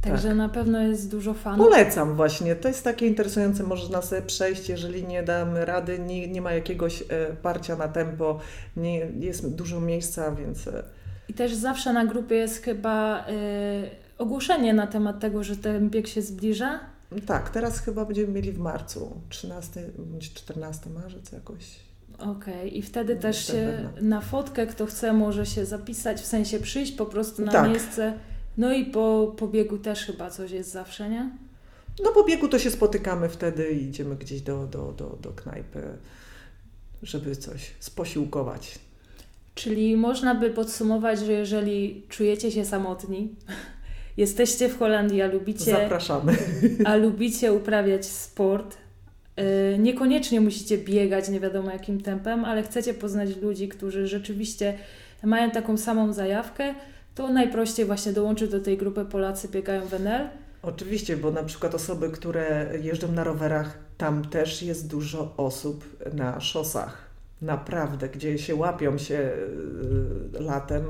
Także 0.02 0.28
Tak. 0.28 0.38
na 0.38 0.50
pewno 0.50 0.82
jest 0.82 1.12
dużo 1.12 1.34
fanów. 1.34 1.68
Polecam 1.68 2.16
właśnie, 2.16 2.56
to 2.56 2.68
jest 2.68 2.84
takie 2.84 3.08
interesujące, 3.08 3.64
można 3.64 4.02
sobie 4.02 4.22
przejść, 4.22 4.70
jeżeli 4.70 5.04
nie 5.08 5.24
damy 5.24 5.66
rady, 5.66 6.00
nie, 6.00 6.28
nie 6.28 6.42
ma 6.42 6.52
jakiegoś 6.54 7.02
e, 7.02 7.06
parcia 7.42 7.76
na 7.76 7.88
tempo, 7.88 8.40
nie, 8.78 9.00
jest 9.20 9.56
dużo 9.56 9.82
miejsca, 9.82 10.32
więc 10.32 10.68
e, 10.68 10.84
I 11.30 11.34
też 11.34 11.54
zawsze 11.54 11.94
na 11.94 12.06
grupie 12.06 12.36
jest 12.36 12.64
chyba 12.64 13.26
y, 13.30 13.90
ogłoszenie 14.18 14.74
na 14.74 14.88
temat 14.88 15.20
tego, 15.20 15.44
że 15.44 15.56
ten 15.56 15.90
bieg 15.90 16.08
się 16.08 16.22
zbliża. 16.22 16.80
Tak, 17.26 17.50
teraz 17.50 17.80
chyba 17.80 18.06
będziemy 18.06 18.34
mieli 18.34 18.52
w 18.52 18.60
marcu, 18.60 19.22
13 19.30 19.90
bądź 19.98 20.34
14 20.34 20.90
marzec 20.90 21.32
jakoś. 21.32 21.66
Okej, 22.20 22.78
i 22.78 22.82
wtedy 22.82 23.16
Nie 23.16 23.22
też 23.22 23.48
się 23.48 23.90
na 24.02 24.22
fotkę, 24.22 24.68
kto 24.68 24.86
chce, 24.86 25.14
może 25.14 25.46
się 25.46 25.66
zapisać, 25.66 26.22
w 26.22 26.26
sensie 26.26 26.60
przyjść 26.60 26.92
po 26.92 27.06
prostu 27.06 27.46
na 27.46 27.52
Tak. 27.52 27.70
miejsce. 27.70 28.14
No 28.58 28.74
i 28.74 28.86
po, 28.86 29.36
po 29.38 29.48
biegu 29.48 29.78
też 29.78 30.06
chyba 30.06 30.30
coś 30.30 30.52
jest 30.52 30.72
zawsze, 30.72 31.10
nie? 31.10 31.30
No 32.04 32.12
po 32.12 32.24
biegu 32.24 32.48
to 32.48 32.60
się 32.60 32.72
spotykamy 32.72 33.30
wtedy 33.30 33.72
i 33.72 33.84
idziemy 33.84 34.16
gdzieś 34.16 34.42
do, 34.42 34.68
do, 34.68 34.92
do, 34.98 35.18
do 35.22 35.30
knajpy, 35.32 35.84
żeby 37.04 37.36
coś 37.36 37.72
sposiłkować. 37.80 38.80
Czyli 39.56 39.98
można 39.98 40.36
by 40.36 40.50
podsumować, 40.50 41.20
że 41.20 41.34
jeżeli 41.34 42.06
czujecie 42.10 42.52
się 42.52 42.66
samotni, 42.66 43.36
jesteście 44.18 44.70
w 44.70 44.80
Holandii, 44.80 45.22
a 45.22 45.28
lubicie, 45.28 45.72
Zapraszamy. 45.72 46.38
a 46.86 46.96
lubicie 46.96 47.54
uprawiać 47.54 48.06
sport, 48.06 48.78
yy, 49.38 49.44
niekoniecznie 49.80 50.42
musicie 50.42 50.78
biegać 50.78 51.30
nie 51.30 51.40
wiadomo 51.40 51.72
jakim 51.72 52.02
tempem, 52.02 52.46
ale 52.46 52.64
chcecie 52.64 52.94
poznać 52.94 53.38
ludzi, 53.42 53.68
którzy 53.68 54.08
rzeczywiście 54.08 54.78
mają 55.24 55.52
taką 55.52 55.78
samą 55.78 56.14
zajawkę, 56.14 56.74
to 57.16 57.28
najprościej 57.28 57.86
właśnie 57.86 58.14
dołączyć 58.14 58.52
do 58.52 58.60
tej 58.60 58.78
grupy 58.78 59.06
Polacy 59.06 59.48
biegają 59.48 59.86
w 59.86 59.94
NL. 59.94 60.30
Oczywiście, 60.62 61.18
bo 61.18 61.32
na 61.32 61.44
przykład 61.44 61.76
osoby, 61.76 62.10
które 62.10 62.70
jeżdżą 62.82 63.12
na 63.12 63.24
rowerach, 63.24 63.78
tam 63.98 64.26
też 64.26 64.64
jest 64.64 64.88
dużo 64.88 65.34
osób 65.38 65.86
na 66.14 66.40
szosach. 66.40 67.08
Naprawdę, 67.42 68.10
gdzie 68.10 68.38
się 68.38 68.56
łapią 68.56 68.98
się 68.98 69.32
y, 70.36 70.40
latem 70.40 70.84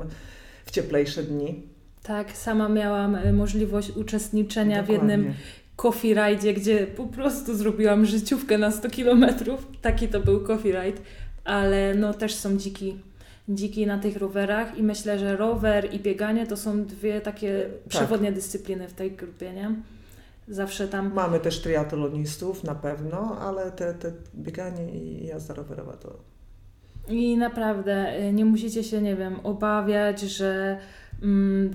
w 0.64 0.70
cieplejsze 0.70 1.22
dni. 1.22 1.67
Tak, 2.08 2.36
sama 2.36 2.68
miałam 2.68 3.14
y, 3.14 3.32
możliwość 3.32 3.90
uczestniczenia 3.90 4.82
w 4.82 4.88
jednym 4.88 5.20
Dokładnie. 5.20 5.44
coffee 5.76 6.14
ride, 6.14 6.52
gdzie 6.54 6.86
po 6.86 7.06
prostu 7.06 7.54
zrobiłam 7.56 8.06
życiówkę 8.06 8.58
na 8.58 8.70
100 8.70 8.90
kilometrów. 8.90 9.66
Taki 9.82 10.08
to 10.08 10.20
był 10.20 10.40
coffee 10.40 10.72
ride, 10.72 11.00
ale 11.44 11.94
no 11.94 12.14
też 12.14 12.34
są 12.34 12.56
dziki, 12.56 12.98
dziki 13.48 13.86
na 13.86 13.98
tych 13.98 14.16
rowerach 14.16 14.78
i 14.78 14.82
myślę, 14.82 15.18
że 15.18 15.36
rower 15.36 15.94
i 15.94 16.00
bieganie 16.00 16.46
to 16.46 16.56
są 16.56 16.84
dwie 16.84 17.20
takie 17.20 17.62
Tak. 17.62 17.88
przewodnie 17.88 18.32
dyscypliny 18.32 18.88
w 18.88 18.94
tej 18.94 19.12
grupie, 19.12 19.52
nie? 19.52 19.70
zawsze 20.48 20.88
tam... 20.88 21.12
Mamy 21.14 21.40
też 21.40 21.62
triatlonistów 21.62 22.64
na 22.64 22.74
pewno, 22.74 23.38
ale 23.40 23.72
te, 23.72 23.94
te 23.94 24.12
bieganie 24.34 24.90
i 24.90 25.26
jazda 25.26 25.54
rowerowa 25.54 25.92
to... 25.92 26.16
I 27.08 27.36
naprawdę 27.36 28.20
y, 28.28 28.32
nie 28.32 28.44
musicie 28.44 28.84
się, 28.84 29.02
nie 29.02 29.16
wiem, 29.16 29.40
obawiać, 29.42 30.20
że 30.20 30.78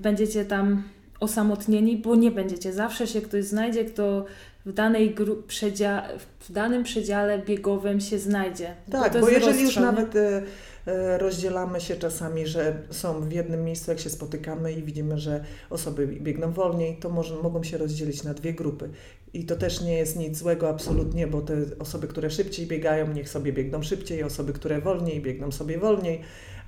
będziecie 0.01 0.45
tam 0.45 0.83
osamotnieni, 1.19 1.97
bo 1.97 2.15
nie 2.15 2.31
będziecie. 2.31 2.73
Zawsze 2.73 3.07
się 3.07 3.21
ktoś 3.21 3.43
znajdzie, 3.45 3.85
kto 3.85 4.25
w, 4.65 4.73
danej 4.73 5.15
gru- 5.15 5.41
przedzia- 5.47 6.03
w 6.39 6.51
danym 6.51 6.83
przedziale 6.83 7.39
biegowym 7.39 7.99
się 8.01 8.19
znajdzie. 8.19 8.75
Tak, 8.91 9.13
bo 9.21 9.29
jest 9.29 9.41
jeżeli 9.45 9.63
już 9.63 9.75
nie? 9.75 9.81
nawet 9.81 10.15
e, 10.15 10.41
e, 10.85 11.17
rozdzielamy 11.17 11.81
się 11.81 11.95
czasami, 11.95 12.47
że 12.47 12.73
są 12.89 13.21
w 13.21 13.31
jednym 13.31 13.63
miejscu, 13.63 13.91
jak 13.91 13.99
się 13.99 14.09
spotykamy 14.09 14.73
i 14.73 14.83
widzimy, 14.83 15.17
że 15.17 15.43
osoby 15.69 16.07
biegną 16.07 16.51
wolniej, 16.51 16.97
to 16.97 17.09
może, 17.09 17.35
mogą 17.35 17.63
się 17.63 17.77
rozdzielić 17.77 18.23
na 18.23 18.33
dwie 18.33 18.53
grupy. 18.53 18.89
I 19.33 19.45
to 19.45 19.55
też 19.55 19.81
nie 19.81 19.93
jest 19.97 20.15
nic 20.17 20.37
złego 20.37 20.69
absolutnie, 20.69 21.27
bo 21.27 21.41
te 21.41 21.53
osoby, 21.79 22.07
które 22.07 22.29
szybciej 22.29 22.67
biegają, 22.67 23.13
niech 23.13 23.29
sobie 23.29 23.53
biegną 23.53 23.83
szybciej, 23.83 24.23
osoby, 24.23 24.53
które 24.53 24.81
wolniej 24.81 25.21
biegną 25.21 25.51
sobie 25.51 25.77
wolniej, 25.77 26.21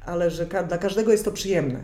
ale 0.06 0.32
że 0.32 0.46
ka- 0.46 0.64
dla 0.64 0.78
każdego 0.78 1.12
jest 1.12 1.26
to 1.26 1.32
przyjemne. 1.32 1.84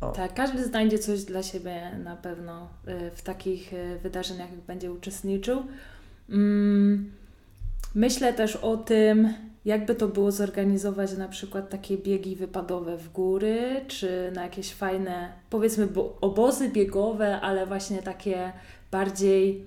O. 0.00 0.12
Tak, 0.12 0.34
każdy 0.34 0.64
znajdzie 0.64 0.98
coś 0.98 1.22
dla 1.24 1.42
siebie 1.42 1.90
na 2.04 2.16
pewno 2.16 2.68
y, 2.88 3.10
w 3.14 3.22
takich 3.22 3.72
y, 3.72 3.98
wydarzeniach, 4.02 4.50
jak 4.50 4.60
będzie 4.60 4.92
uczestniczył. 4.92 5.62
Mm, 6.30 7.12
Myślę 7.94 8.32
też 8.32 8.56
o 8.56 8.76
tym, 8.76 9.34
jakby 9.64 9.94
to 9.94 10.08
było 10.08 10.32
zorganizować 10.32 11.16
na 11.16 11.28
przykład 11.28 11.70
takie 11.70 11.98
biegi 11.98 12.36
wypadowe 12.36 12.96
w 12.98 13.12
góry, 13.12 13.80
czy 13.88 14.32
na 14.34 14.42
jakieś 14.42 14.74
fajne, 14.74 15.32
powiedzmy, 15.50 15.86
bo- 15.86 16.18
obozy 16.20 16.68
biegowe, 16.68 17.40
ale 17.40 17.66
właśnie 17.66 18.02
takie 18.02 18.52
bardziej, 18.90 19.64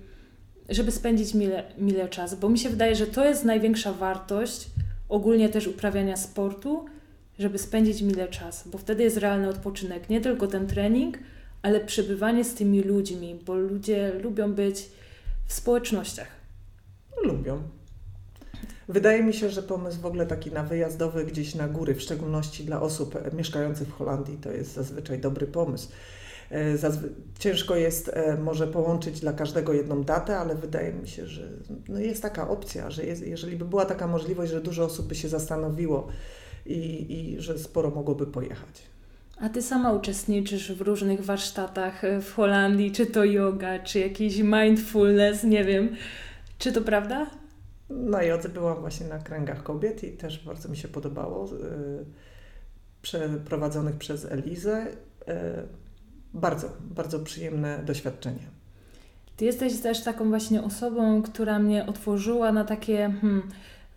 żeby 0.68 0.90
spędzić 0.90 1.34
mile, 1.34 1.62
mile 1.78 2.08
czasu, 2.08 2.36
bo 2.36 2.48
mi 2.48 2.58
się 2.58 2.68
wydaje, 2.68 2.94
że 2.94 3.06
to 3.06 3.24
jest 3.24 3.44
największa 3.44 3.92
wartość 3.92 4.70
ogólnie 5.08 5.48
też 5.48 5.66
uprawiania 5.66 6.16
sportu, 6.16 6.84
żeby 7.40 7.58
spędzić 7.58 8.02
mile 8.02 8.28
czas, 8.28 8.68
bo 8.68 8.78
wtedy 8.78 9.02
jest 9.02 9.16
realny 9.16 9.48
odpoczynek, 9.48 10.08
nie 10.08 10.20
tylko 10.20 10.46
ten 10.46 10.66
trening, 10.66 11.18
ale 11.62 11.80
przebywanie 11.80 12.44
z 12.44 12.54
tymi 12.54 12.82
ludźmi, 12.82 13.40
bo 13.46 13.54
ludzie 13.54 14.12
lubią 14.22 14.52
być 14.52 14.88
w 15.46 15.52
społecznościach. 15.52 16.28
Lubią. 17.24 17.62
Wydaje 18.88 19.22
mi 19.22 19.34
się, 19.34 19.50
że 19.50 19.62
pomysł 19.62 20.00
w 20.00 20.06
ogóle 20.06 20.26
taki 20.26 20.50
na 20.52 20.62
wyjazdowy 20.62 21.24
gdzieś 21.24 21.54
na 21.54 21.68
góry, 21.68 21.94
w 21.94 22.02
szczególności 22.02 22.64
dla 22.64 22.82
osób 22.82 23.16
e, 23.16 23.36
mieszkających 23.36 23.88
w 23.88 23.92
Holandii, 23.92 24.38
to 24.38 24.52
jest 24.52 24.72
zazwyczaj 24.72 25.18
dobry 25.18 25.46
pomysł. 25.46 25.88
E, 26.50 26.76
Zazwy- 26.78 27.08
ciężko 27.38 27.76
jest 27.76 28.08
e, 28.08 28.36
może 28.36 28.66
połączyć 28.66 29.20
dla 29.20 29.32
każdego 29.32 29.72
jedną 29.72 30.04
datę, 30.04 30.38
ale 30.38 30.54
wydaje 30.54 30.92
mi 30.92 31.08
się, 31.08 31.26
że 31.26 31.48
no 31.88 31.98
jest 32.00 32.22
taka 32.22 32.48
opcja, 32.48 32.90
że 32.90 33.04
jest, 33.04 33.26
jeżeli 33.26 33.56
by 33.56 33.64
była 33.64 33.84
taka 33.84 34.06
możliwość, 34.06 34.52
że 34.52 34.60
dużo 34.60 34.84
osób 34.84 35.06
by 35.06 35.14
się 35.14 35.28
zastanowiło 35.28 36.08
i, 36.66 37.06
i 37.18 37.40
że 37.40 37.58
sporo 37.58 37.90
mogłoby 37.90 38.26
pojechać. 38.26 38.82
A 39.40 39.48
ty 39.48 39.62
sama 39.62 39.92
uczestniczysz 39.92 40.72
w 40.72 40.80
różnych 40.80 41.24
warsztatach 41.24 42.04
e, 42.04 42.20
w 42.20 42.34
Holandii, 42.34 42.92
czy 42.92 43.06
to 43.06 43.24
yoga, 43.24 43.78
czy 43.78 43.98
jakiś 43.98 44.38
mindfulness, 44.38 45.44
nie 45.44 45.64
wiem. 45.64 45.96
Czy 46.58 46.72
to 46.72 46.80
prawda? 46.80 47.26
Na 47.90 48.22
jodze 48.22 48.48
byłam 48.48 48.80
właśnie 48.80 49.06
na 49.06 49.18
kręgach 49.18 49.62
kobiet 49.62 50.04
i 50.04 50.12
też 50.12 50.44
bardzo 50.44 50.68
mi 50.68 50.76
się 50.76 50.88
podobało. 50.88 51.46
y, 51.52 52.04
Przeprowadzonych 53.02 53.96
przez 53.96 54.24
Elizę. 54.24 54.86
Y, 55.28 55.32
Bardzo, 56.34 56.68
bardzo 56.80 57.18
przyjemne 57.20 57.82
doświadczenie. 57.86 58.46
Ty 59.36 59.44
jesteś 59.44 59.80
też 59.80 60.02
taką 60.04 60.28
właśnie 60.28 60.62
osobą, 60.62 61.22
która 61.22 61.58
mnie 61.58 61.86
otworzyła 61.86 62.52
na 62.52 62.64
takie 62.64 62.96
hmm, 63.20 63.42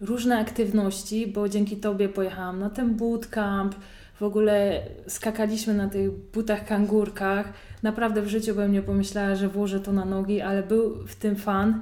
różne 0.06 0.40
aktywności, 0.40 1.28
bo 1.28 1.50
dzięki 1.50 1.78
Tobie 1.78 2.10
pojechałam 2.10 2.60
na 2.60 2.70
ten 2.70 2.96
bootcamp, 2.96 3.76
w 4.20 4.24
ogóle 4.24 4.82
skakaliśmy 5.08 5.74
na 5.74 5.90
tych 5.90 6.12
butach 6.12 6.66
kangurkach. 6.66 7.54
Naprawdę 7.84 8.22
w 8.22 8.28
życiu 8.28 8.56
bym 8.56 8.72
nie 8.72 8.82
pomyślała, 8.82 9.36
że 9.36 9.50
włożę 9.50 9.80
to 9.80 9.92
na 9.92 10.06
nogi, 10.06 10.42
ale 10.42 10.64
był 10.64 11.08
w 11.08 11.16
tym 11.16 11.36
fan. 11.36 11.82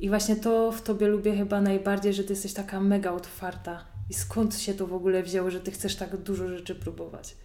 I 0.00 0.08
właśnie 0.08 0.36
to 0.36 0.72
w 0.72 0.82
Tobie 0.82 1.08
lubię 1.08 1.36
chyba 1.36 1.60
najbardziej, 1.60 2.14
że 2.14 2.24
Ty 2.24 2.32
jesteś 2.32 2.52
taka 2.52 2.80
mega 2.80 3.12
otwarta. 3.12 3.84
I 4.10 4.14
skąd 4.14 4.54
się 4.54 4.74
to 4.74 4.86
w 4.86 4.94
ogóle 4.94 5.22
wzięło, 5.22 5.50
że 5.50 5.60
Ty 5.60 5.70
chcesz 5.70 5.96
tak 5.96 6.16
dużo 6.16 6.48
rzeczy 6.48 6.74
próbować? 6.74 7.36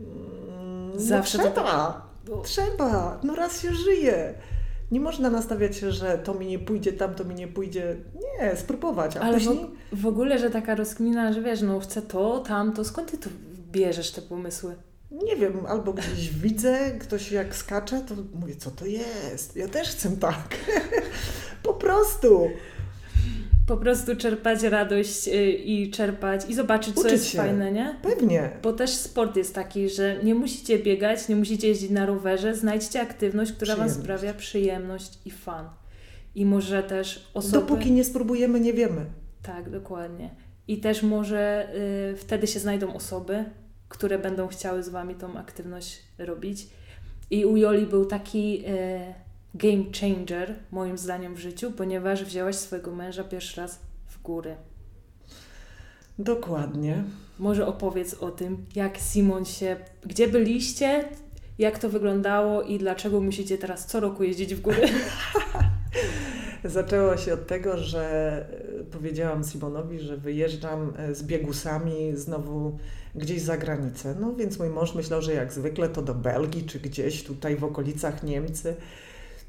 Mm, 0.00 1.00
Zawsze 1.00 1.38
no 1.38 1.44
to 1.44 1.50
trzeba, 1.50 2.08
trzeba, 2.44 3.20
no 3.24 3.34
raz 3.34 3.62
się 3.62 3.74
żyje. 3.74 4.34
Nie 4.94 5.00
można 5.00 5.30
nastawiać 5.30 5.76
się, 5.76 5.92
że 5.92 6.18
to 6.18 6.34
mi 6.34 6.46
nie 6.46 6.58
pójdzie, 6.58 6.92
tam 6.92 7.14
to 7.14 7.24
mi 7.24 7.34
nie 7.34 7.48
pójdzie. 7.48 7.96
Nie, 8.14 8.56
spróbować, 8.56 9.16
a 9.16 9.20
Ale 9.20 9.40
w, 9.40 9.46
później... 9.46 9.70
w 9.92 10.06
ogóle, 10.06 10.38
że 10.38 10.50
taka 10.50 10.74
rozkmina, 10.74 11.32
że 11.32 11.42
wiesz, 11.42 11.62
no 11.62 11.80
chcę 11.80 12.02
to, 12.02 12.40
tamto, 12.40 12.84
skąd 12.84 13.10
ty 13.10 13.18
tu 13.18 13.30
bierzesz 13.72 14.10
te 14.10 14.22
pomysły? 14.22 14.74
Nie 15.10 15.36
wiem, 15.36 15.66
albo 15.68 15.92
gdzieś 15.92 16.30
widzę, 16.30 16.90
ktoś 16.98 17.32
jak 17.32 17.56
skacze, 17.56 18.00
to 18.00 18.14
mówię, 18.34 18.56
co 18.56 18.70
to 18.70 18.86
jest? 18.86 19.56
Ja 19.56 19.68
też 19.68 19.88
chcę 19.88 20.16
tak. 20.16 20.56
po 21.62 21.74
prostu. 21.74 22.48
Po 23.66 23.76
prostu 23.76 24.16
czerpać 24.16 24.62
radość 24.62 25.28
y, 25.28 25.52
i 25.52 25.90
czerpać 25.90 26.40
i 26.48 26.54
zobaczyć, 26.54 26.94
co 26.94 27.00
Uczyć 27.00 27.12
jest 27.12 27.28
się. 27.28 27.38
fajne, 27.38 27.72
nie? 27.72 27.96
Pewnie. 28.02 28.50
Bo 28.62 28.72
też 28.72 28.90
sport 28.90 29.36
jest 29.36 29.54
taki, 29.54 29.88
że 29.88 30.16
nie 30.24 30.34
musicie 30.34 30.78
biegać, 30.78 31.28
nie 31.28 31.36
musicie 31.36 31.68
jeździć 31.68 31.90
na 31.90 32.06
rowerze, 32.06 32.54
znajdźcie 32.54 33.00
aktywność, 33.00 33.52
która 33.52 33.76
Wam 33.76 33.90
sprawia 33.90 34.34
przyjemność 34.34 35.18
i 35.24 35.30
fan. 35.30 35.68
I 36.34 36.46
może 36.46 36.82
też 36.82 37.30
osoby... 37.34 37.52
Dopóki 37.52 37.92
nie 37.92 38.04
spróbujemy, 38.04 38.60
nie 38.60 38.72
wiemy. 38.72 39.06
Tak, 39.42 39.70
dokładnie. 39.70 40.30
I 40.68 40.78
też 40.78 41.02
może 41.02 41.68
y, 42.12 42.16
wtedy 42.16 42.46
się 42.46 42.60
znajdą 42.60 42.94
osoby, 42.94 43.44
które 43.88 44.18
będą 44.18 44.48
chciały 44.48 44.82
z 44.82 44.88
Wami 44.88 45.14
tą 45.14 45.36
aktywność 45.38 46.02
robić. 46.18 46.66
I 47.30 47.44
u 47.44 47.56
Joli 47.56 47.86
był 47.86 48.06
taki 48.06 48.64
y, 48.68 49.14
game 49.54 49.84
changer, 50.00 50.54
moim 50.70 50.98
zdaniem, 50.98 51.34
w 51.34 51.38
życiu, 51.38 51.72
ponieważ 51.72 52.24
wzięłaś 52.24 52.56
swojego 52.56 52.94
męża 52.94 53.24
pierwszy 53.24 53.60
raz 53.60 53.78
w 54.06 54.22
góry. 54.22 54.56
Dokładnie. 56.18 57.04
Może 57.38 57.66
opowiedz 57.66 58.14
o 58.14 58.30
tym, 58.30 58.66
jak 58.74 58.98
Simon 58.98 59.44
się, 59.44 59.76
gdzie 60.06 60.28
byliście, 60.28 61.08
jak 61.58 61.78
to 61.78 61.88
wyglądało 61.88 62.62
i 62.62 62.78
dlaczego 62.78 63.20
musicie 63.20 63.58
teraz 63.58 63.86
co 63.86 64.00
roku 64.00 64.22
jeździć 64.22 64.54
w 64.54 64.60
góry. 64.60 64.88
Zaczęło 66.64 67.16
się 67.16 67.34
od 67.34 67.46
tego, 67.46 67.78
że 67.78 68.46
e, 68.80 68.84
powiedziałam 68.84 69.44
Simonowi, 69.44 70.00
że 70.00 70.16
wyjeżdżam 70.16 70.92
e, 70.96 71.14
z 71.14 71.22
biegusami 71.22 72.12
znowu 72.14 72.78
gdzieś 73.14 73.42
za 73.42 73.56
granicę. 73.56 74.14
No 74.20 74.34
więc 74.34 74.58
mój 74.58 74.68
mąż 74.68 74.94
myślał, 74.94 75.22
że 75.22 75.34
jak 75.34 75.52
zwykle 75.52 75.88
to 75.88 76.02
do 76.02 76.14
Belgii 76.14 76.64
czy 76.64 76.80
gdzieś 76.80 77.24
tutaj 77.24 77.56
w 77.56 77.64
okolicach 77.64 78.22
Niemcy. 78.22 78.76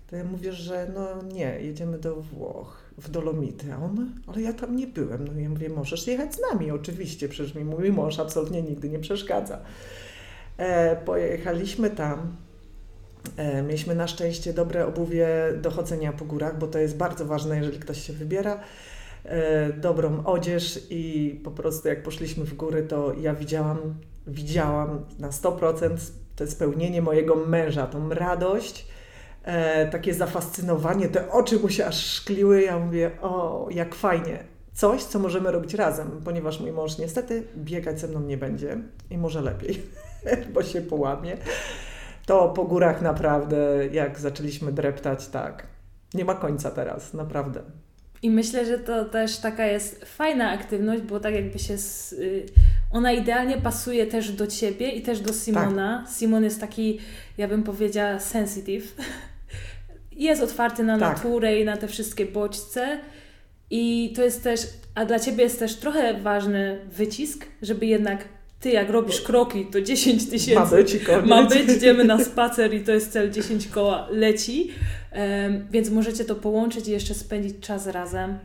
To 0.10 0.16
ja 0.16 0.24
mówię, 0.24 0.54
że 0.54 0.88
no 0.94 1.24
nie, 1.34 1.60
jedziemy 1.62 2.00
do 2.00 2.16
Włoch, 2.16 2.86
w 2.98 3.10
Dolomity. 3.10 3.74
A 3.74 3.78
on, 3.78 4.12
ale 4.28 4.42
ja 4.42 4.54
tam 4.54 4.76
nie 4.76 4.88
byłem. 4.88 5.28
No 5.28 5.40
ja 5.40 5.50
mówię, 5.50 5.70
możesz 5.70 6.08
jechać 6.08 6.36
z 6.36 6.42
nami 6.52 6.72
oczywiście, 6.72 7.30
przecież 7.30 7.56
mi 7.56 7.64
mój 7.66 7.92
mąż 7.92 8.20
absolutnie 8.20 8.62
nigdy 8.62 8.90
nie 8.90 9.00
przeszkadza. 9.00 9.60
E, 10.58 10.96
pojechaliśmy 10.96 11.90
tam. 11.90 12.36
E, 13.38 13.62
Mieliśmy 13.62 13.96
na 13.96 14.08
szczęście 14.08 14.54
dobre 14.54 14.88
obuwie 14.88 15.28
do 15.62 15.72
chodzenia 15.72 16.14
po 16.14 16.26
górach, 16.26 16.60
bo 16.60 16.68
to 16.68 16.80
jest 16.80 16.98
bardzo 16.98 17.26
ważne, 17.26 17.58
jeżeli 17.58 17.80
ktoś 17.80 18.02
się 18.02 18.14
wybiera. 18.14 18.60
E, 19.26 19.74
Dobrą 19.74 20.26
odzież 20.26 20.80
i 20.90 21.42
po 21.44 21.52
prostu 21.52 21.88
jak 21.88 22.04
poszliśmy 22.04 22.46
w 22.46 22.54
góry, 22.54 22.84
to 22.84 23.14
ja 23.14 23.34
widziałam, 23.34 23.96
widziałam 24.28 25.06
na 25.20 25.30
100% 25.30 25.98
to 26.36 26.48
spełnienie 26.48 27.02
mojego 27.02 27.36
męża, 27.36 27.88
tą 27.88 28.10
radość, 28.10 28.88
e, 29.46 29.88
takie 29.88 30.14
zafascynowanie, 30.14 31.10
te 31.10 31.32
oczy 31.32 31.60
mu 31.60 31.70
się 31.70 31.86
aż 31.86 32.06
szkliły. 32.06 32.62
Ja 32.62 32.80
mówię, 32.80 33.12
o, 33.22 33.68
jak 33.72 33.96
fajnie. 33.96 34.40
Coś, 34.74 35.04
co 35.04 35.20
możemy 35.20 35.52
robić 35.52 35.74
razem, 35.74 36.22
ponieważ 36.26 36.60
mój 36.60 36.72
mąż 36.72 36.98
niestety 36.98 37.44
biegać 37.58 38.00
ze 38.00 38.08
mną 38.08 38.20
nie 38.22 38.38
będzie 38.38 38.78
i 39.10 39.18
może 39.18 39.42
lepiej, 39.42 39.82
bo 40.54 40.64
się 40.64 40.82
połamie 40.82 41.38
to 42.26 42.50
po 42.50 42.64
górach 42.66 43.02
naprawdę, 43.02 43.58
jak 43.92 44.20
zaczęliśmy 44.20 44.72
dreptać, 44.72 45.28
tak. 45.28 45.68
Nie 46.14 46.26
ma 46.26 46.36
końca 46.36 46.72
teraz, 46.72 47.14
naprawdę. 47.14 47.62
I 48.22 48.30
myślę, 48.30 48.66
że 48.66 48.80
to 48.80 49.06
też 49.06 49.38
taka 49.38 49.66
jest 49.66 50.06
fajna 50.06 50.52
aktywność, 50.52 51.02
bo 51.02 51.20
tak 51.20 51.34
jakby 51.34 51.60
się. 51.60 51.74
s- 51.74 52.14
y, 52.14 52.46
Ona 52.92 53.12
idealnie 53.12 53.58
pasuje 53.58 54.08
też 54.08 54.32
do 54.32 54.48
ciebie 54.48 54.90
i 54.90 55.02
też 55.02 55.20
do 55.20 55.34
Simona. 55.34 56.04
Tak. 56.06 56.16
Simon 56.16 56.44
jest 56.44 56.60
taki, 56.60 57.00
ja 57.38 57.48
bym 57.48 57.64
powiedziała, 57.64 58.20
sensitive. 58.20 58.96
Jest 60.16 60.42
otwarty 60.44 60.84
na 60.84 61.00
Tak. 61.00 61.18
naturę 61.18 61.60
i 61.60 61.66
na 61.66 61.78
te 61.78 61.88
wszystkie 61.88 62.26
bodźce. 62.26 63.00
I 63.70 64.14
to 64.16 64.24
jest 64.24 64.44
też, 64.44 64.60
a 64.96 65.06
dla 65.06 65.20
ciebie 65.20 65.44
jest 65.44 65.60
też 65.60 65.76
trochę 65.76 66.22
ważny 66.22 66.80
wycisk, 66.92 67.46
żeby 67.62 67.86
jednak 67.86 68.26
ty, 68.60 68.70
jak 68.70 68.90
robisz 68.90 69.22
kroki, 69.22 69.66
to 69.66 69.82
10 69.82 70.30
tysięcy 70.30 70.60
Ma 70.60 70.66
być 70.66 70.98
koniec. 71.06 71.26
ma 71.26 71.44
być, 71.44 71.70
idziemy 71.78 72.04
na 72.04 72.24
spacer 72.24 72.74
i 72.74 72.84
to 72.84 72.92
jest 72.92 73.12
cel 73.12 73.32
10 73.32 73.68
koła, 73.68 74.08
leci. 74.12 74.72
Em, 75.12 75.68
Więc 75.72 75.90
możecie 75.90 76.26
to 76.26 76.36
połączyć 76.36 76.88
i 76.88 76.92
jeszcze 76.92 77.14
spędzić 77.14 77.60
czas 77.60 77.88
razem. 77.88 78.40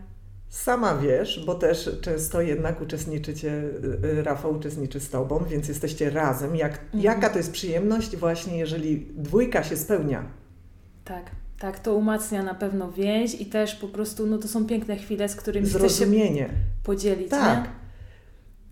Sama 0.49 0.95
wiesz, 0.99 1.45
bo 1.47 1.55
też 1.55 1.91
często 2.01 2.41
jednak 2.41 2.81
uczestniczycie, 2.81 3.49
y, 4.05 4.07
y, 4.19 4.23
Rafał 4.23 4.57
uczestniczy 4.57 5.01
z 5.01 5.11
Tobą, 5.11 5.45
więc 5.51 5.69
jesteście 5.69 6.11
razem. 6.11 6.57
Jak, 6.57 6.73
Mhm. 6.73 7.03
Jaka 7.05 7.31
to 7.31 7.39
jest 7.39 7.53
przyjemność 7.53 8.17
właśnie, 8.17 8.59
jeżeli 8.59 9.07
dwójka 9.17 9.63
się 9.65 9.77
spełnia? 9.77 10.25
Tak, 11.05 11.31
tak, 11.61 11.79
to 11.79 11.95
umacnia 11.95 12.43
na 12.43 12.55
pewno 12.55 12.93
więź 12.93 13.41
i 13.41 13.47
też 13.47 13.75
po 13.75 13.89
prostu, 13.89 14.27
no 14.27 14.39
to 14.39 14.49
są 14.49 14.67
piękne 14.67 14.97
chwile, 14.97 15.29
z 15.29 15.37
którymi 15.37 15.67
chcesz 15.69 15.99
się 15.99 16.07
podzielić, 16.83 17.31
Tak. 17.31 17.65
nie? 17.65 17.71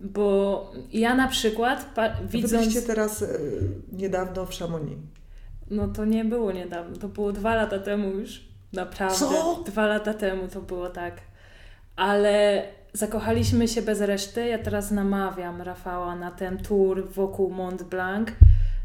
Bo 0.07 0.71
ja 0.93 1.15
na 1.15 1.27
przykład, 1.27 1.85
pa- 1.95 2.09
widząc... 2.29 2.51
byliście 2.63 2.81
teraz 2.81 3.21
y, 3.21 3.27
niedawno 3.91 4.45
w 4.45 4.51
Chamonix. 4.55 4.97
No 5.71 5.87
to 5.87 6.05
nie 6.05 6.25
było 6.25 6.51
niedawno, 6.51 6.97
to 6.97 7.07
było 7.07 7.31
dwa 7.33 7.55
lata 7.55 7.79
temu 7.79 8.09
już. 8.09 8.49
Naprawdę. 8.73 9.15
Co? 9.17 9.63
Dwa 9.65 9.87
lata 9.87 10.13
temu 10.13 10.47
to 10.47 10.61
było 10.61 10.89
tak. 10.89 11.21
Ale 11.95 12.63
zakochaliśmy 12.93 13.67
się 13.67 13.81
bez 13.81 14.01
reszty. 14.01 14.47
Ja 14.47 14.59
teraz 14.59 14.91
namawiam 14.91 15.61
Rafała 15.61 16.15
na 16.15 16.31
ten 16.31 16.57
tour 16.57 17.09
wokół 17.11 17.49
Mont 17.49 17.83
Blanc, 17.83 18.29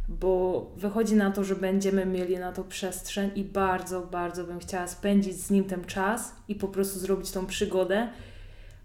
bo 0.09 0.61
wychodzi 0.77 1.15
na 1.15 1.31
to, 1.31 1.45
że 1.45 1.57
będziemy 1.57 2.07
mieli 2.07 2.39
na 2.39 2.53
to 2.53 2.65
przestrzeń 2.65 3.31
i 3.35 3.45
bardzo, 3.45 4.01
bardzo 4.01 4.45
bym 4.45 4.59
chciała 4.59 4.87
spędzić 4.87 5.37
z 5.37 5.51
nim 5.51 5.65
ten 5.65 5.85
czas 5.85 6.35
i 6.49 6.55
po 6.55 6.69
prostu 6.69 6.99
zrobić 6.99 7.31
tą 7.31 7.47
przygodę. 7.47 8.09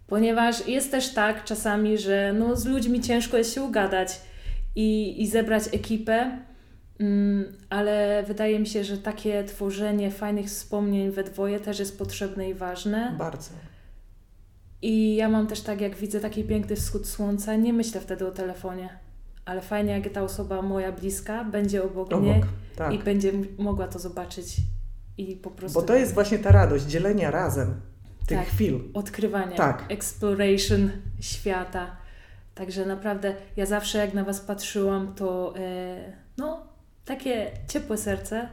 Ponieważ 0.07 0.67
jest 0.67 0.91
też 0.91 1.13
tak 1.13 1.43
czasami, 1.43 1.97
że 1.97 2.33
no, 2.39 2.55
z 2.55 2.65
ludźmi 2.65 3.01
ciężko 3.01 3.37
jest 3.37 3.53
się 3.53 3.63
ugadać 3.63 4.21
i, 4.75 5.21
i 5.21 5.27
zebrać 5.27 5.63
ekipę, 5.71 6.39
Mm, 6.99 7.53
ale 7.69 8.23
wydaje 8.27 8.59
mi 8.59 8.67
się, 8.67 8.83
że 8.83 8.97
takie 8.97 9.43
tworzenie 9.43 10.11
fajnych 10.11 10.45
wspomnień 10.45 11.11
we 11.11 11.23
dwoje 11.23 11.59
też 11.59 11.79
jest 11.79 11.97
potrzebne 11.97 12.49
i 12.49 12.53
ważne. 12.53 13.15
Bardzo. 13.17 13.49
I 14.81 15.15
ja 15.15 15.29
mam 15.29 15.47
też 15.47 15.61
tak, 15.61 15.81
jak 15.81 15.95
widzę 15.95 16.19
taki 16.19 16.43
piękny 16.43 16.75
wschód 16.75 17.07
słońca, 17.07 17.55
nie 17.55 17.73
myślę 17.73 18.01
wtedy 18.01 18.27
o 18.27 18.31
telefonie. 18.31 18.89
Ale 19.49 19.61
fajnie, 19.61 19.91
jak 19.91 20.13
ta 20.13 20.21
osoba 20.21 20.61
moja 20.61 20.91
bliska 20.91 21.43
będzie 21.43 21.83
obok, 21.83 22.11
mnie 22.21 22.31
Obok. 22.35 22.47
Tak. 22.75 22.93
i 22.93 22.99
będzie 22.99 23.31
mogła 23.57 23.87
to 23.87 23.99
zobaczyć 23.99 24.55
i 25.17 25.35
po 25.35 25.51
prostu 25.51 25.79
Bo 25.81 25.85
to 25.87 25.95
jest 25.95 26.13
właśnie 26.13 26.39
ta 26.39 26.51
radość, 26.51 26.85
dzielenia 26.85 27.31
razem 27.31 27.81
tych 28.27 28.37
Tak. 28.37 28.47
chwil. 28.47 28.79
odkrywanie, 28.93 29.55
Tak. 29.55 29.85
exploration 29.89 30.91
świata. 31.19 31.97
Także 32.55 32.85
naprawdę 32.85 33.35
ja 33.57 33.65
zawsze 33.65 33.97
jak 33.97 34.13
na 34.13 34.23
Was 34.23 34.41
patrzyłam, 34.41 35.13
to 35.15 35.53
e, 35.57 36.13
no 36.37 36.63
takie 37.05 37.51
ciepłe 37.67 37.97
serce. 37.97 38.49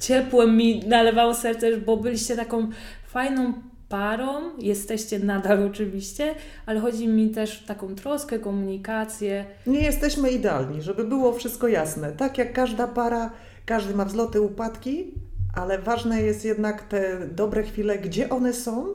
Ciepłe 0.00 0.46
mi 0.46 0.80
nalewało 0.88 1.34
serce, 1.34 1.76
bo 1.76 1.96
byliście 1.96 2.36
taką 2.36 2.68
fajną 3.06 3.52
parą, 3.88 4.58
jesteście 4.58 5.18
nadal 5.18 5.62
oczywiście, 5.62 6.34
ale 6.66 6.80
chodzi 6.80 7.08
mi 7.08 7.30
też 7.30 7.62
o 7.64 7.66
taką 7.66 7.94
troskę, 7.94 8.38
komunikację. 8.38 9.44
Nie 9.66 9.80
jesteśmy 9.80 10.30
idealni, 10.30 10.82
żeby 10.82 11.04
było 11.04 11.32
wszystko 11.32 11.68
jasne. 11.68 12.12
Tak 12.12 12.38
jak 12.38 12.52
każda 12.52 12.88
para, 12.88 13.30
każdy 13.66 13.94
ma 13.94 14.04
wzloty, 14.04 14.40
upadki, 14.40 15.14
ale 15.54 15.78
ważne 15.78 16.22
jest 16.22 16.44
jednak 16.44 16.82
te 16.82 17.28
dobre 17.28 17.62
chwile, 17.62 17.98
gdzie 17.98 18.28
one 18.28 18.52
są 18.52 18.86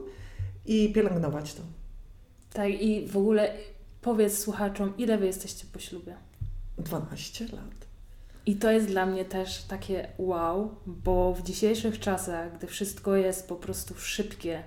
i 0.66 0.92
pielęgnować 0.92 1.54
to. 1.54 1.62
Tak 2.52 2.68
i 2.68 3.06
w 3.06 3.16
ogóle 3.16 3.54
powiedz 4.02 4.38
słuchaczom, 4.38 4.92
ile 4.98 5.18
Wy 5.18 5.26
jesteście 5.26 5.66
po 5.72 5.78
ślubie? 5.78 6.14
12 6.78 7.44
lat. 7.44 7.86
I 8.46 8.56
to 8.56 8.70
jest 8.70 8.86
dla 8.86 9.06
mnie 9.06 9.24
też 9.24 9.62
takie 9.62 10.08
wow, 10.18 10.74
bo 10.86 11.34
w 11.34 11.42
dzisiejszych 11.42 12.00
czasach, 12.00 12.58
gdy 12.58 12.66
wszystko 12.66 13.16
jest 13.16 13.48
po 13.48 13.56
prostu 13.56 13.94
szybkie 13.94 14.62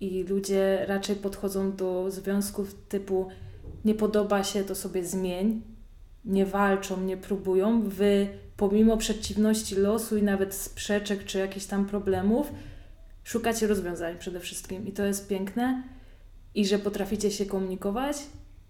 i 0.00 0.24
ludzie 0.24 0.84
raczej 0.88 1.16
podchodzą 1.16 1.72
do 1.72 2.10
związków 2.10 2.74
typu 2.88 3.28
nie 3.84 3.94
podoba 3.94 4.44
się, 4.44 4.64
to 4.64 4.74
sobie 4.74 5.04
zmień, 5.04 5.62
nie 6.24 6.46
walczą, 6.46 7.00
nie 7.00 7.16
próbują, 7.16 7.88
wy 7.88 8.28
pomimo 8.56 8.96
przeciwności 8.96 9.74
losu 9.74 10.16
i 10.16 10.22
nawet 10.22 10.54
sprzeczek 10.54 11.24
czy 11.24 11.38
jakichś 11.38 11.66
tam 11.66 11.86
problemów, 11.86 12.52
szukacie 13.24 13.66
rozwiązań 13.66 14.18
przede 14.18 14.40
wszystkim 14.40 14.86
i 14.86 14.92
to 14.92 15.04
jest 15.04 15.28
piękne 15.28 15.82
i 16.54 16.66
że 16.66 16.78
potraficie 16.78 17.30
się 17.30 17.46
komunikować, 17.46 18.16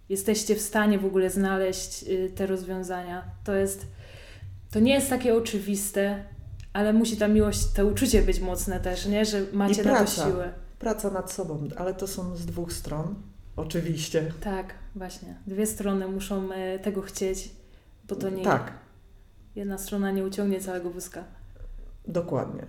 jesteście 0.08 0.54
w 0.54 0.60
stanie 0.60 0.98
w 0.98 1.04
ogóle 1.04 1.30
znaleźć 1.30 2.02
y, 2.02 2.32
te 2.34 2.46
rozwiązania. 2.46 3.24
To 3.44 3.54
jest 3.54 3.86
to 4.70 4.80
nie 4.80 4.94
jest 4.94 5.10
takie 5.10 5.34
oczywiste, 5.34 6.24
ale 6.72 6.92
musi 6.92 7.16
ta 7.16 7.28
miłość, 7.28 7.72
to 7.74 7.86
uczucie 7.86 8.22
być 8.22 8.40
mocne 8.40 8.80
też, 8.80 9.06
nie? 9.06 9.24
Że 9.24 9.42
macie 9.52 9.84
na 9.84 10.04
to 10.04 10.10
siłę. 10.10 10.52
Praca 10.78 11.10
nad 11.10 11.32
sobą, 11.32 11.68
ale 11.76 11.94
to 11.94 12.06
są 12.06 12.36
z 12.36 12.46
dwóch 12.46 12.72
stron. 12.72 13.14
Oczywiście. 13.56 14.32
Tak, 14.40 14.74
właśnie. 14.94 15.36
Dwie 15.46 15.66
strony 15.66 16.08
muszą 16.08 16.52
e, 16.52 16.78
tego 16.78 17.02
chcieć, 17.02 17.50
bo 18.08 18.16
to 18.16 18.30
nie 18.30 18.44
Tak, 18.44 18.72
jedna 19.56 19.78
strona 19.78 20.10
nie 20.10 20.24
uciągnie 20.24 20.60
całego 20.60 20.90
wózka. 20.90 21.24
dokładnie. 22.08 22.62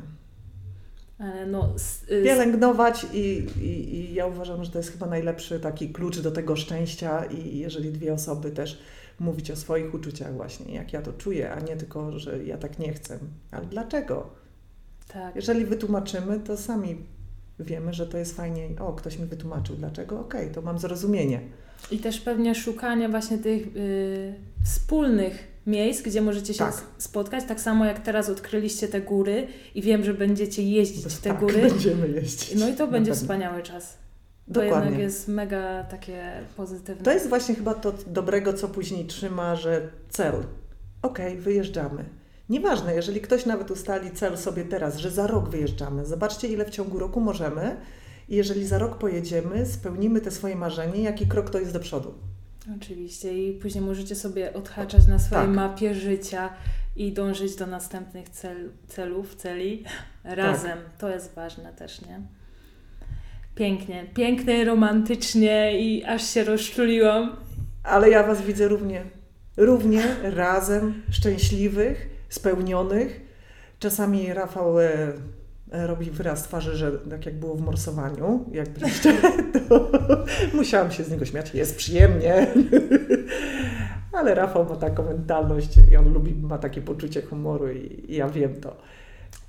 Ale 1.20 1.46
no, 1.46 1.74
y, 2.12 2.24
Pielęgnować 2.24 3.06
i, 3.14 3.48
i, 3.62 3.96
i 3.96 4.14
ja 4.14 4.26
uważam, 4.26 4.64
że 4.64 4.72
to 4.72 4.78
jest 4.80 4.92
chyba 4.92 5.06
najlepszy 5.08 5.60
taki 5.60 5.90
klucz 5.90 6.20
do 6.20 6.32
tego 6.32 6.56
szczęścia 6.56 7.26
i 7.26 7.58
jeżeli 7.58 7.92
dwie 7.92 8.14
osoby 8.14 8.52
też 8.52 8.80
mówić 9.20 9.52
o 9.52 9.56
swoich 9.56 9.94
uczuciach 9.94 10.34
właśnie, 10.34 10.74
jak 10.76 10.94
ja 10.94 11.02
to 11.02 11.14
czuję, 11.14 11.52
a 11.52 11.60
nie 11.60 11.76
tylko, 11.78 12.20
że 12.20 12.44
ja 12.44 12.58
tak 12.58 12.80
nie 12.80 12.94
chcę. 12.94 13.20
Ale 13.52 13.66
dlaczego? 13.66 14.30
tak, 15.08 15.36
Jeżeli 15.36 15.66
wytłumaczymy, 15.66 16.40
to 16.40 16.58
sami 16.58 16.96
wiemy, 17.60 17.94
że 17.94 18.08
to 18.08 18.18
jest 18.18 18.36
fajnie. 18.36 18.70
O, 18.80 18.94
ktoś 18.94 19.20
mi 19.20 19.26
wytłumaczył, 19.26 19.76
dlaczego? 19.76 20.20
Okej, 20.20 20.52
to 20.52 20.62
mam 20.62 20.80
zrozumienie. 20.80 21.42
I 21.92 22.00
też 22.00 22.22
pewnie 22.22 22.56
szukanie 22.56 23.10
właśnie 23.10 23.38
tych 23.38 23.76
y, 23.76 24.34
wspólnych 24.66 25.48
miejsc, 25.68 26.02
gdzie 26.02 26.22
możecie 26.22 26.54
się 26.54 26.60
Tak. 26.60 26.82
spotkać. 26.98 27.44
Tak 27.48 27.62
samo 27.62 27.86
jak 27.86 28.00
teraz 28.00 28.30
odkryliście 28.30 28.88
te 28.88 29.02
góry 29.02 29.48
i 29.76 29.82
wiem, 29.82 30.04
że 30.04 30.14
będziecie 30.14 30.64
jeździć 30.64 31.06
w 31.06 31.22
te 31.22 31.30
tak, 31.30 31.40
góry. 31.40 31.62
będziemy 31.70 32.08
jeździć. 32.08 32.56
No 32.56 32.70
i 32.70 32.74
to 32.74 32.88
będzie 32.88 33.14
wspaniały 33.14 33.64
czas. 33.64 33.98
To 34.54 34.64
jednak 34.64 34.80
Dokładnie. 34.80 35.04
jest 35.04 35.28
mega 35.28 35.84
takie 35.84 36.32
pozytywne. 36.58 37.04
To 37.04 37.12
jest 37.12 37.30
właśnie 37.30 37.56
chyba 37.56 37.74
to 37.74 37.94
dobrego, 38.08 38.54
co 38.54 38.68
później 38.68 39.06
trzyma, 39.06 39.56
że 39.56 39.90
cel. 40.10 40.34
Okej, 41.02 41.38
wyjeżdżamy. 41.38 42.06
Nieważne, 42.50 42.96
jeżeli 42.96 43.22
ktoś 43.22 43.46
nawet 43.46 43.72
ustali 43.72 44.12
cel 44.12 44.38
sobie 44.38 44.64
teraz, 44.66 44.98
że 44.98 45.12
za 45.12 45.28
rok 45.28 45.50
wyjeżdżamy. 45.50 46.06
Zobaczcie, 46.06 46.48
ile 46.48 46.66
w 46.66 46.70
ciągu 46.70 47.00
roku 47.00 47.22
możemy. 47.22 47.78
I 48.30 48.36
jeżeli 48.36 48.66
za 48.66 48.78
rok 48.78 48.98
pojedziemy, 48.98 49.66
spełnimy 49.66 50.22
te 50.22 50.32
swoje 50.32 50.56
marzenie, 50.56 51.02
jaki 51.02 51.28
krok 51.28 51.50
to 51.50 51.60
jest 51.60 51.74
do 51.74 51.80
przodu. 51.80 52.14
Oczywiście 52.78 53.48
i 53.48 53.54
później 53.54 53.84
możecie 53.84 54.16
sobie 54.16 54.54
odhaczać 54.54 55.08
na 55.08 55.20
swojej 55.20 55.46
Tak. 55.46 55.56
mapie 55.56 55.96
życia 55.96 56.50
i 56.96 57.12
dążyć 57.14 57.56
do 57.56 57.68
następnych 57.68 58.30
cel, 58.30 58.70
celów, 58.88 59.36
celi 59.36 59.84
razem. 60.24 60.78
To 60.98 61.10
jest 61.10 61.36
ważne 61.36 61.74
też, 61.74 62.02
nie? 62.02 62.22
Pięknie, 63.56 64.06
pięknie, 64.14 64.66
romantycznie 64.66 65.80
i 65.82 66.04
aż 66.04 66.30
się 66.30 66.44
rozczuliłam. 66.44 67.36
Ale 67.84 68.10
ja 68.10 68.24
Was 68.24 68.42
widzę 68.42 68.68
równie, 68.68 69.04
równie 69.58 70.04
razem, 70.24 71.04
szczęśliwych, 71.12 72.17
spełnionych. 72.30 73.22
Czasami 73.80 74.34
Rafał 74.34 74.80
e, 74.80 75.14
e, 75.72 75.88
robi 75.88 76.12
wyraz 76.12 76.44
twarzy, 76.44 76.78
że 76.78 76.92
tak 76.92 77.26
jak 77.26 77.40
było 77.40 77.56
w 77.56 77.62
morsowaniu, 77.62 78.46
jak 78.52 78.70
byliście, 78.70 79.14
to 79.70 79.90
musiałam 80.54 80.92
się 80.92 81.04
z 81.04 81.12
niego 81.12 81.26
śmiać. 81.26 81.54
Jest 81.54 81.78
przyjemnie. 81.78 82.48
Ale 84.18 84.36
Rafał 84.36 84.66
ma 84.66 84.76
taką 84.76 85.04
mentalność 85.04 85.70
i 85.92 85.96
on 85.96 86.14
lubi, 86.14 86.36
ma 86.36 86.58
takie 86.58 86.82
poczucie 86.82 87.22
humoru 87.22 87.72
i, 87.72 88.06
i 88.08 88.16
ja 88.16 88.30
wiem 88.30 88.62
to. 88.62 88.78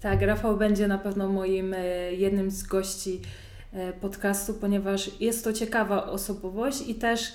Tak, 0.00 0.22
Rafał 0.22 0.56
będzie 0.56 0.88
na 0.88 0.98
pewno 0.98 1.28
moim 1.28 1.74
e, 1.74 2.12
jednym 2.12 2.50
z 2.50 2.62
gości 2.62 3.20
e, 3.72 3.92
podcastu, 3.92 4.54
ponieważ 4.54 5.20
jest 5.20 5.44
to 5.44 5.52
ciekawa 5.52 6.06
osobowość 6.06 6.88
i 6.88 6.94
też 6.94 7.32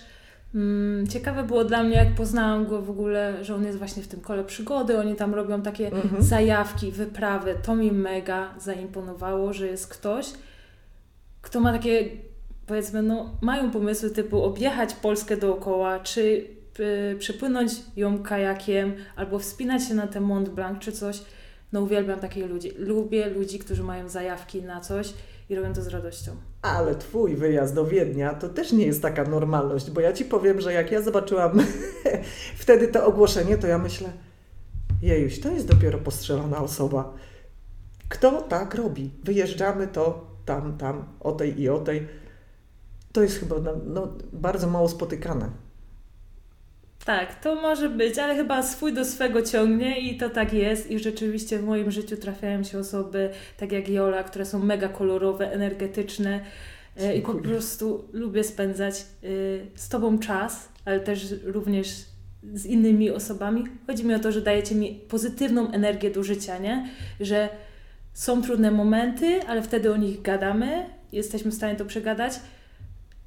ciekawe 1.09 1.43
było 1.43 1.63
dla 1.65 1.83
mnie, 1.83 1.95
jak 1.95 2.15
poznałam 2.15 2.65
go 2.65 2.81
w 2.81 2.89
ogóle, 2.89 3.43
że 3.43 3.55
on 3.55 3.63
jest 3.65 3.77
właśnie 3.77 4.03
w 4.03 4.07
tym 4.07 4.19
kole 4.21 4.43
przygody, 4.43 4.99
oni 4.99 5.15
tam 5.15 5.33
robią 5.33 5.61
takie 5.61 5.87
Mhm. 5.91 6.23
zajawki, 6.23 6.91
wyprawy. 6.91 7.55
To 7.63 7.75
mi 7.75 7.91
mega 7.91 8.53
zaimponowało, 8.59 9.53
że 9.53 9.67
jest 9.67 9.87
ktoś, 9.87 10.25
kto 11.41 11.59
ma 11.59 11.71
takie, 11.73 12.09
powiedzmy, 12.67 13.01
no, 13.01 13.37
mają 13.41 13.71
pomysły 13.71 14.09
typu 14.09 14.43
objechać 14.43 14.93
Polskę 14.93 15.37
dookoła, 15.37 15.99
czy 15.99 16.47
y, 16.79 17.15
przepłynąć 17.19 17.71
ją 17.95 18.23
kajakiem, 18.23 18.93
albo 19.15 19.39
wspinać 19.39 19.87
się 19.87 19.93
na 19.93 20.07
ten 20.07 20.23
Mont 20.23 20.49
Blanc, 20.49 20.79
czy 20.79 20.91
coś. 20.91 21.21
No 21.71 21.81
uwielbiam 21.81 22.19
takich 22.19 22.49
ludzi. 22.49 22.71
Lubię 22.77 23.29
ludzi, 23.29 23.59
którzy 23.59 23.83
mają 23.83 24.09
zajawki 24.09 24.61
na 24.61 24.79
coś 24.81 25.13
i 25.49 25.55
robią 25.55 25.73
to 25.73 25.81
z 25.81 25.87
radością. 25.87 26.31
Ale 26.63 26.95
twój 26.95 27.35
wyjazd 27.35 27.75
do 27.75 27.85
Wiednia 27.85 28.33
to 28.33 28.49
też 28.49 28.71
nie 28.71 28.85
jest 28.85 29.01
taka 29.01 29.23
normalność, 29.23 29.91
bo 29.91 30.01
ja 30.01 30.13
ci 30.13 30.25
powiem, 30.25 30.61
że 30.61 30.73
jak 30.73 30.91
ja 30.91 31.01
zobaczyłam 31.01 31.51
wtedy 32.63 32.87
to 32.87 33.05
ogłoszenie, 33.05 33.57
to 33.57 33.67
ja 33.67 33.77
myślę, 33.77 34.09
jejuś, 35.01 35.39
to 35.39 35.51
jest 35.51 35.67
dopiero 35.67 35.97
postrzelona 35.97 36.57
osoba. 36.57 37.13
Kto 38.09 38.41
tak 38.41 38.75
robi? 38.75 39.11
Wyjeżdżamy 39.23 39.87
to 39.87 40.27
tam, 40.45 40.77
tam, 40.77 41.05
o 41.19 41.31
tej 41.31 41.61
i 41.61 41.69
o 41.69 41.79
tej. 41.79 42.07
To 43.11 43.23
jest 43.23 43.39
chyba 43.39 43.55
no, 43.59 43.71
no, 43.85 44.07
bardzo 44.33 44.67
mało 44.67 44.89
spotykane. 44.89 45.49
Tak, 47.05 47.39
to 47.39 47.55
może 47.55 47.89
być, 47.89 48.19
ale 48.19 48.35
chyba 48.35 48.63
swój 48.63 48.93
do 48.93 49.05
swego 49.05 49.41
ciągnie 49.41 49.99
i 49.99 50.17
to 50.17 50.29
tak 50.29 50.53
jest. 50.53 50.91
I 50.91 50.99
rzeczywiście 50.99 51.59
w 51.59 51.63
moim 51.63 51.91
życiu 51.91 52.17
trafiają 52.17 52.63
się 52.63 52.79
osoby, 52.79 53.29
tak 53.57 53.71
jak 53.71 53.89
Jola, 53.89 54.23
które 54.23 54.45
są 54.45 54.59
mega 54.59 54.89
kolorowe, 54.89 55.51
energetyczne 55.51 56.39
e, 56.97 57.15
i 57.15 57.21
po 57.21 57.33
Dziękuję. 57.33 57.53
prostu 57.53 58.07
lubię 58.13 58.43
spędzać 58.43 58.95
e, 58.99 59.27
z 59.75 59.89
Tobą 59.89 60.19
czas, 60.19 60.69
ale 60.85 60.99
też 60.99 61.35
również 61.43 61.87
z 62.53 62.65
innymi 62.65 63.11
osobami. 63.11 63.63
Chodzi 63.87 64.05
mi 64.05 64.13
o 64.13 64.19
to, 64.19 64.31
że 64.31 64.41
dajecie 64.41 64.75
mi 64.75 64.95
pozytywną 65.09 65.71
energię 65.71 66.11
do 66.11 66.23
życia, 66.23 66.57
nie? 66.57 66.89
Że 67.19 67.49
są 68.13 68.41
trudne 68.41 68.71
momenty, 68.71 69.41
ale 69.47 69.61
wtedy 69.61 69.93
o 69.93 69.97
nich 69.97 70.21
gadamy, 70.21 70.85
jesteśmy 71.11 71.51
w 71.51 71.53
stanie 71.53 71.75
to 71.75 71.85
przegadać. 71.85 72.33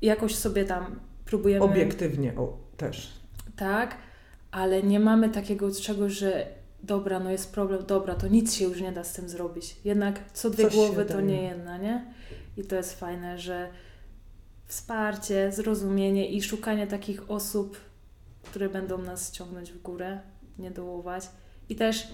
Jakoś 0.02 0.34
sobie 0.34 0.64
tam 0.64 1.00
próbujemy 1.24 1.64
Obiektywnie 1.64 2.32
o, 2.36 2.58
też. 2.76 3.15
Tak, 3.57 3.96
ale 4.50 4.82
nie 4.82 5.00
mamy 5.00 5.28
takiego 5.28 5.70
czegoś, 5.74 6.12
że 6.12 6.46
dobra, 6.82 7.20
no 7.20 7.30
jest 7.30 7.52
problem, 7.52 7.86
dobra, 7.86 8.14
to 8.14 8.28
nic 8.28 8.54
się 8.54 8.64
już 8.64 8.80
nie 8.80 8.92
da 8.92 9.04
z 9.04 9.12
tym 9.12 9.28
zrobić. 9.28 9.76
Jednak 9.84 10.20
co 10.32 10.50
dwie 10.50 10.64
Coś 10.64 10.74
głowy 10.74 11.04
to 11.04 11.20
nie 11.20 11.42
jedna, 11.42 11.78
nie? 11.78 12.14
I 12.57 12.64
to 12.64 12.76
jest 12.76 13.00
fajne, 13.00 13.38
że 13.38 13.68
wsparcie, 14.66 15.52
zrozumienie 15.52 16.28
i 16.28 16.42
szukanie 16.42 16.86
takich 16.86 17.30
osób, 17.30 17.76
które 18.42 18.68
będą 18.68 18.98
nas 18.98 19.30
ciągnąć 19.30 19.72
w 19.72 19.82
górę, 19.82 20.20
nie 20.59 20.70
dołować. 20.70 21.28
I 21.68 21.76
też 21.76 22.09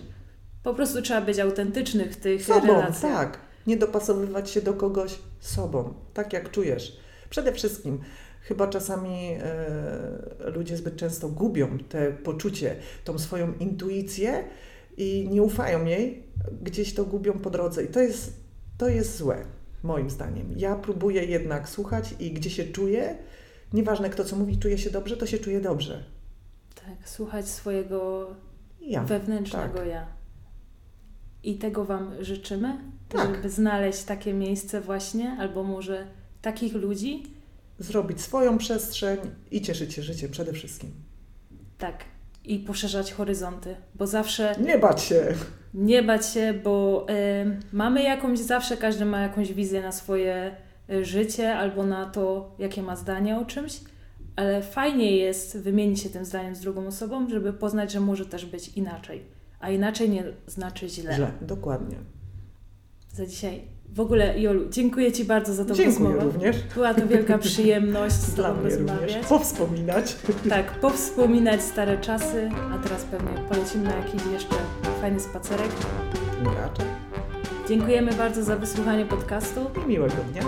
po 0.62 0.74
prostu 0.74 1.02
trzeba 1.02 1.20
być 1.20 1.38
autentycznych 1.38 2.12
w 2.12 2.16
tych 2.16 2.44
Sobą, 2.44 2.66
relacjach. 2.66 3.00
tak. 3.02 3.38
Nie 3.66 3.76
dopasowywać 3.76 4.50
się 4.50 4.62
do 4.62 4.74
kogoś 4.74 5.18
sobą, 5.40 5.94
tak 6.14 6.32
jak 6.32 6.50
czujesz. 6.50 6.96
Przede 7.30 7.52
wszystkim, 7.52 8.00
chyba 8.42 8.66
czasami 8.66 9.36
e, 9.40 10.50
ludzie 10.54 10.76
zbyt 10.76 10.96
często 10.96 11.28
gubią 11.28 11.78
te 11.78 12.12
poczucie, 12.12 12.76
tą 13.04 13.18
swoją 13.18 13.52
intuicję 13.54 14.44
i 14.96 15.28
nie 15.30 15.42
ufają 15.42 15.84
jej, 15.84 16.22
gdzieś 16.62 16.94
to 16.94 17.04
gubią 17.04 17.32
po 17.32 17.50
drodze 17.50 17.84
i 17.84 17.88
to 17.88 18.00
jest, 18.00 18.40
to 18.78 18.88
jest 18.88 19.16
złe, 19.16 19.44
moim 19.82 20.10
zdaniem. 20.10 20.52
Ja 20.56 20.76
próbuję 20.76 21.24
jednak 21.24 21.68
słuchać 21.68 22.14
i 22.20 22.32
gdzie 22.32 22.50
się 22.50 22.64
czuję, 22.64 23.16
nieważne 23.72 24.10
kto 24.10 24.24
co 24.24 24.36
mówi, 24.36 24.58
czuje 24.58 24.78
się 24.78 24.90
dobrze, 24.90 25.16
to 25.16 25.26
się 25.26 25.38
czuje 25.38 25.60
dobrze. 25.60 26.04
Tak, 26.74 27.08
słuchać 27.08 27.48
swojego 27.48 28.30
ja. 28.80 29.04
wewnętrznego 29.04 29.78
tak. 29.78 29.88
ja. 29.88 30.06
I 31.42 31.58
tego 31.58 31.84
Wam 31.84 32.24
życzymy, 32.24 32.78
Tak. 33.08 33.34
żeby 33.34 33.50
znaleźć 33.50 34.02
takie 34.02 34.34
miejsce 34.34 34.80
właśnie, 34.80 35.36
albo 35.38 35.62
może 35.62 36.06
takich 36.42 36.74
ludzi. 36.74 37.22
Zrobić 37.78 38.20
swoją 38.20 38.58
przestrzeń 38.58 39.18
i 39.50 39.62
cieszyć 39.62 39.92
się 39.94 40.02
życiem 40.02 40.30
przede 40.30 40.52
wszystkim. 40.52 40.90
Tak. 41.78 42.04
I 42.44 42.58
poszerzać 42.58 43.12
horyzonty, 43.12 43.76
bo 43.94 44.06
zawsze 44.06 44.54
Nie 44.60 44.78
bać 44.78 45.02
się. 45.02 45.34
nie 45.74 46.02
bać 46.02 46.26
się, 46.26 46.54
bo 46.64 47.06
y, 47.10 47.60
mamy 47.72 48.02
jakąś, 48.02 48.38
zawsze 48.38 48.76
każdy 48.76 49.04
ma 49.04 49.20
jakąś 49.20 49.52
wizję 49.52 49.82
na 49.82 49.92
swoje 49.92 50.56
y, 50.90 51.04
życie 51.04 51.56
albo 51.56 51.86
na 51.86 52.06
to, 52.06 52.54
jakie 52.58 52.82
ma 52.82 52.96
zdanie 52.96 53.38
o 53.38 53.44
czymś, 53.44 53.80
ale 54.36 54.62
fajnie 54.62 55.16
jest 55.16 55.58
wymienić 55.58 56.00
się 56.00 56.10
tym 56.10 56.24
zdaniem 56.24 56.54
z 56.54 56.60
drugą 56.60 56.86
osobą, 56.86 57.28
żeby 57.28 57.52
poznać, 57.52 57.92
że 57.92 58.00
może 58.00 58.26
też 58.26 58.46
być 58.46 58.68
inaczej. 58.68 59.22
A 59.60 59.70
inaczej 59.70 60.10
nie 60.10 60.24
znaczy 60.46 60.88
źle. 60.88 61.14
Źle, 61.14 61.32
dokładnie. 61.40 61.96
Za 63.12 63.26
dzisiaj. 63.26 63.62
W 63.94 64.00
ogóle, 64.00 64.38
Jolu, 64.40 64.60
dziękuję 64.70 65.12
Ci 65.12 65.24
bardzo 65.24 65.54
za 65.54 65.64
tą 65.64 65.74
Dziękuję 65.74 66.08
rozmowę. 66.08 66.24
również. 66.32 66.56
Była 66.74 66.94
to 66.94 67.06
wielka 67.06 67.38
przyjemność 67.48 68.14
z 68.14 68.34
Dla 68.34 68.48
Tobą 68.48 68.60
mnie 68.62 68.70
rozmawiać. 68.70 69.00
również. 69.00 69.26
Powspominać. 69.26 70.16
Tak, 70.48 70.72
powspominać 70.80 71.62
stare 71.62 71.98
czasy, 71.98 72.50
a 72.74 72.78
teraz 72.78 73.04
pewnie 73.04 73.30
polecimy 73.48 73.84
na 73.84 73.96
jakiś 73.96 74.20
jeszcze 74.32 74.54
fajny 75.00 75.20
spacerek. 75.20 75.68
No 76.44 76.50
raczej. 76.54 76.86
Dziękujemy 77.68 78.12
bardzo 78.12 78.42
za 78.42 78.56
wysłuchanie 78.56 79.06
podcastu. 79.06 79.60
I 79.84 79.88
miłego 79.88 80.14
dnia. 80.32 80.42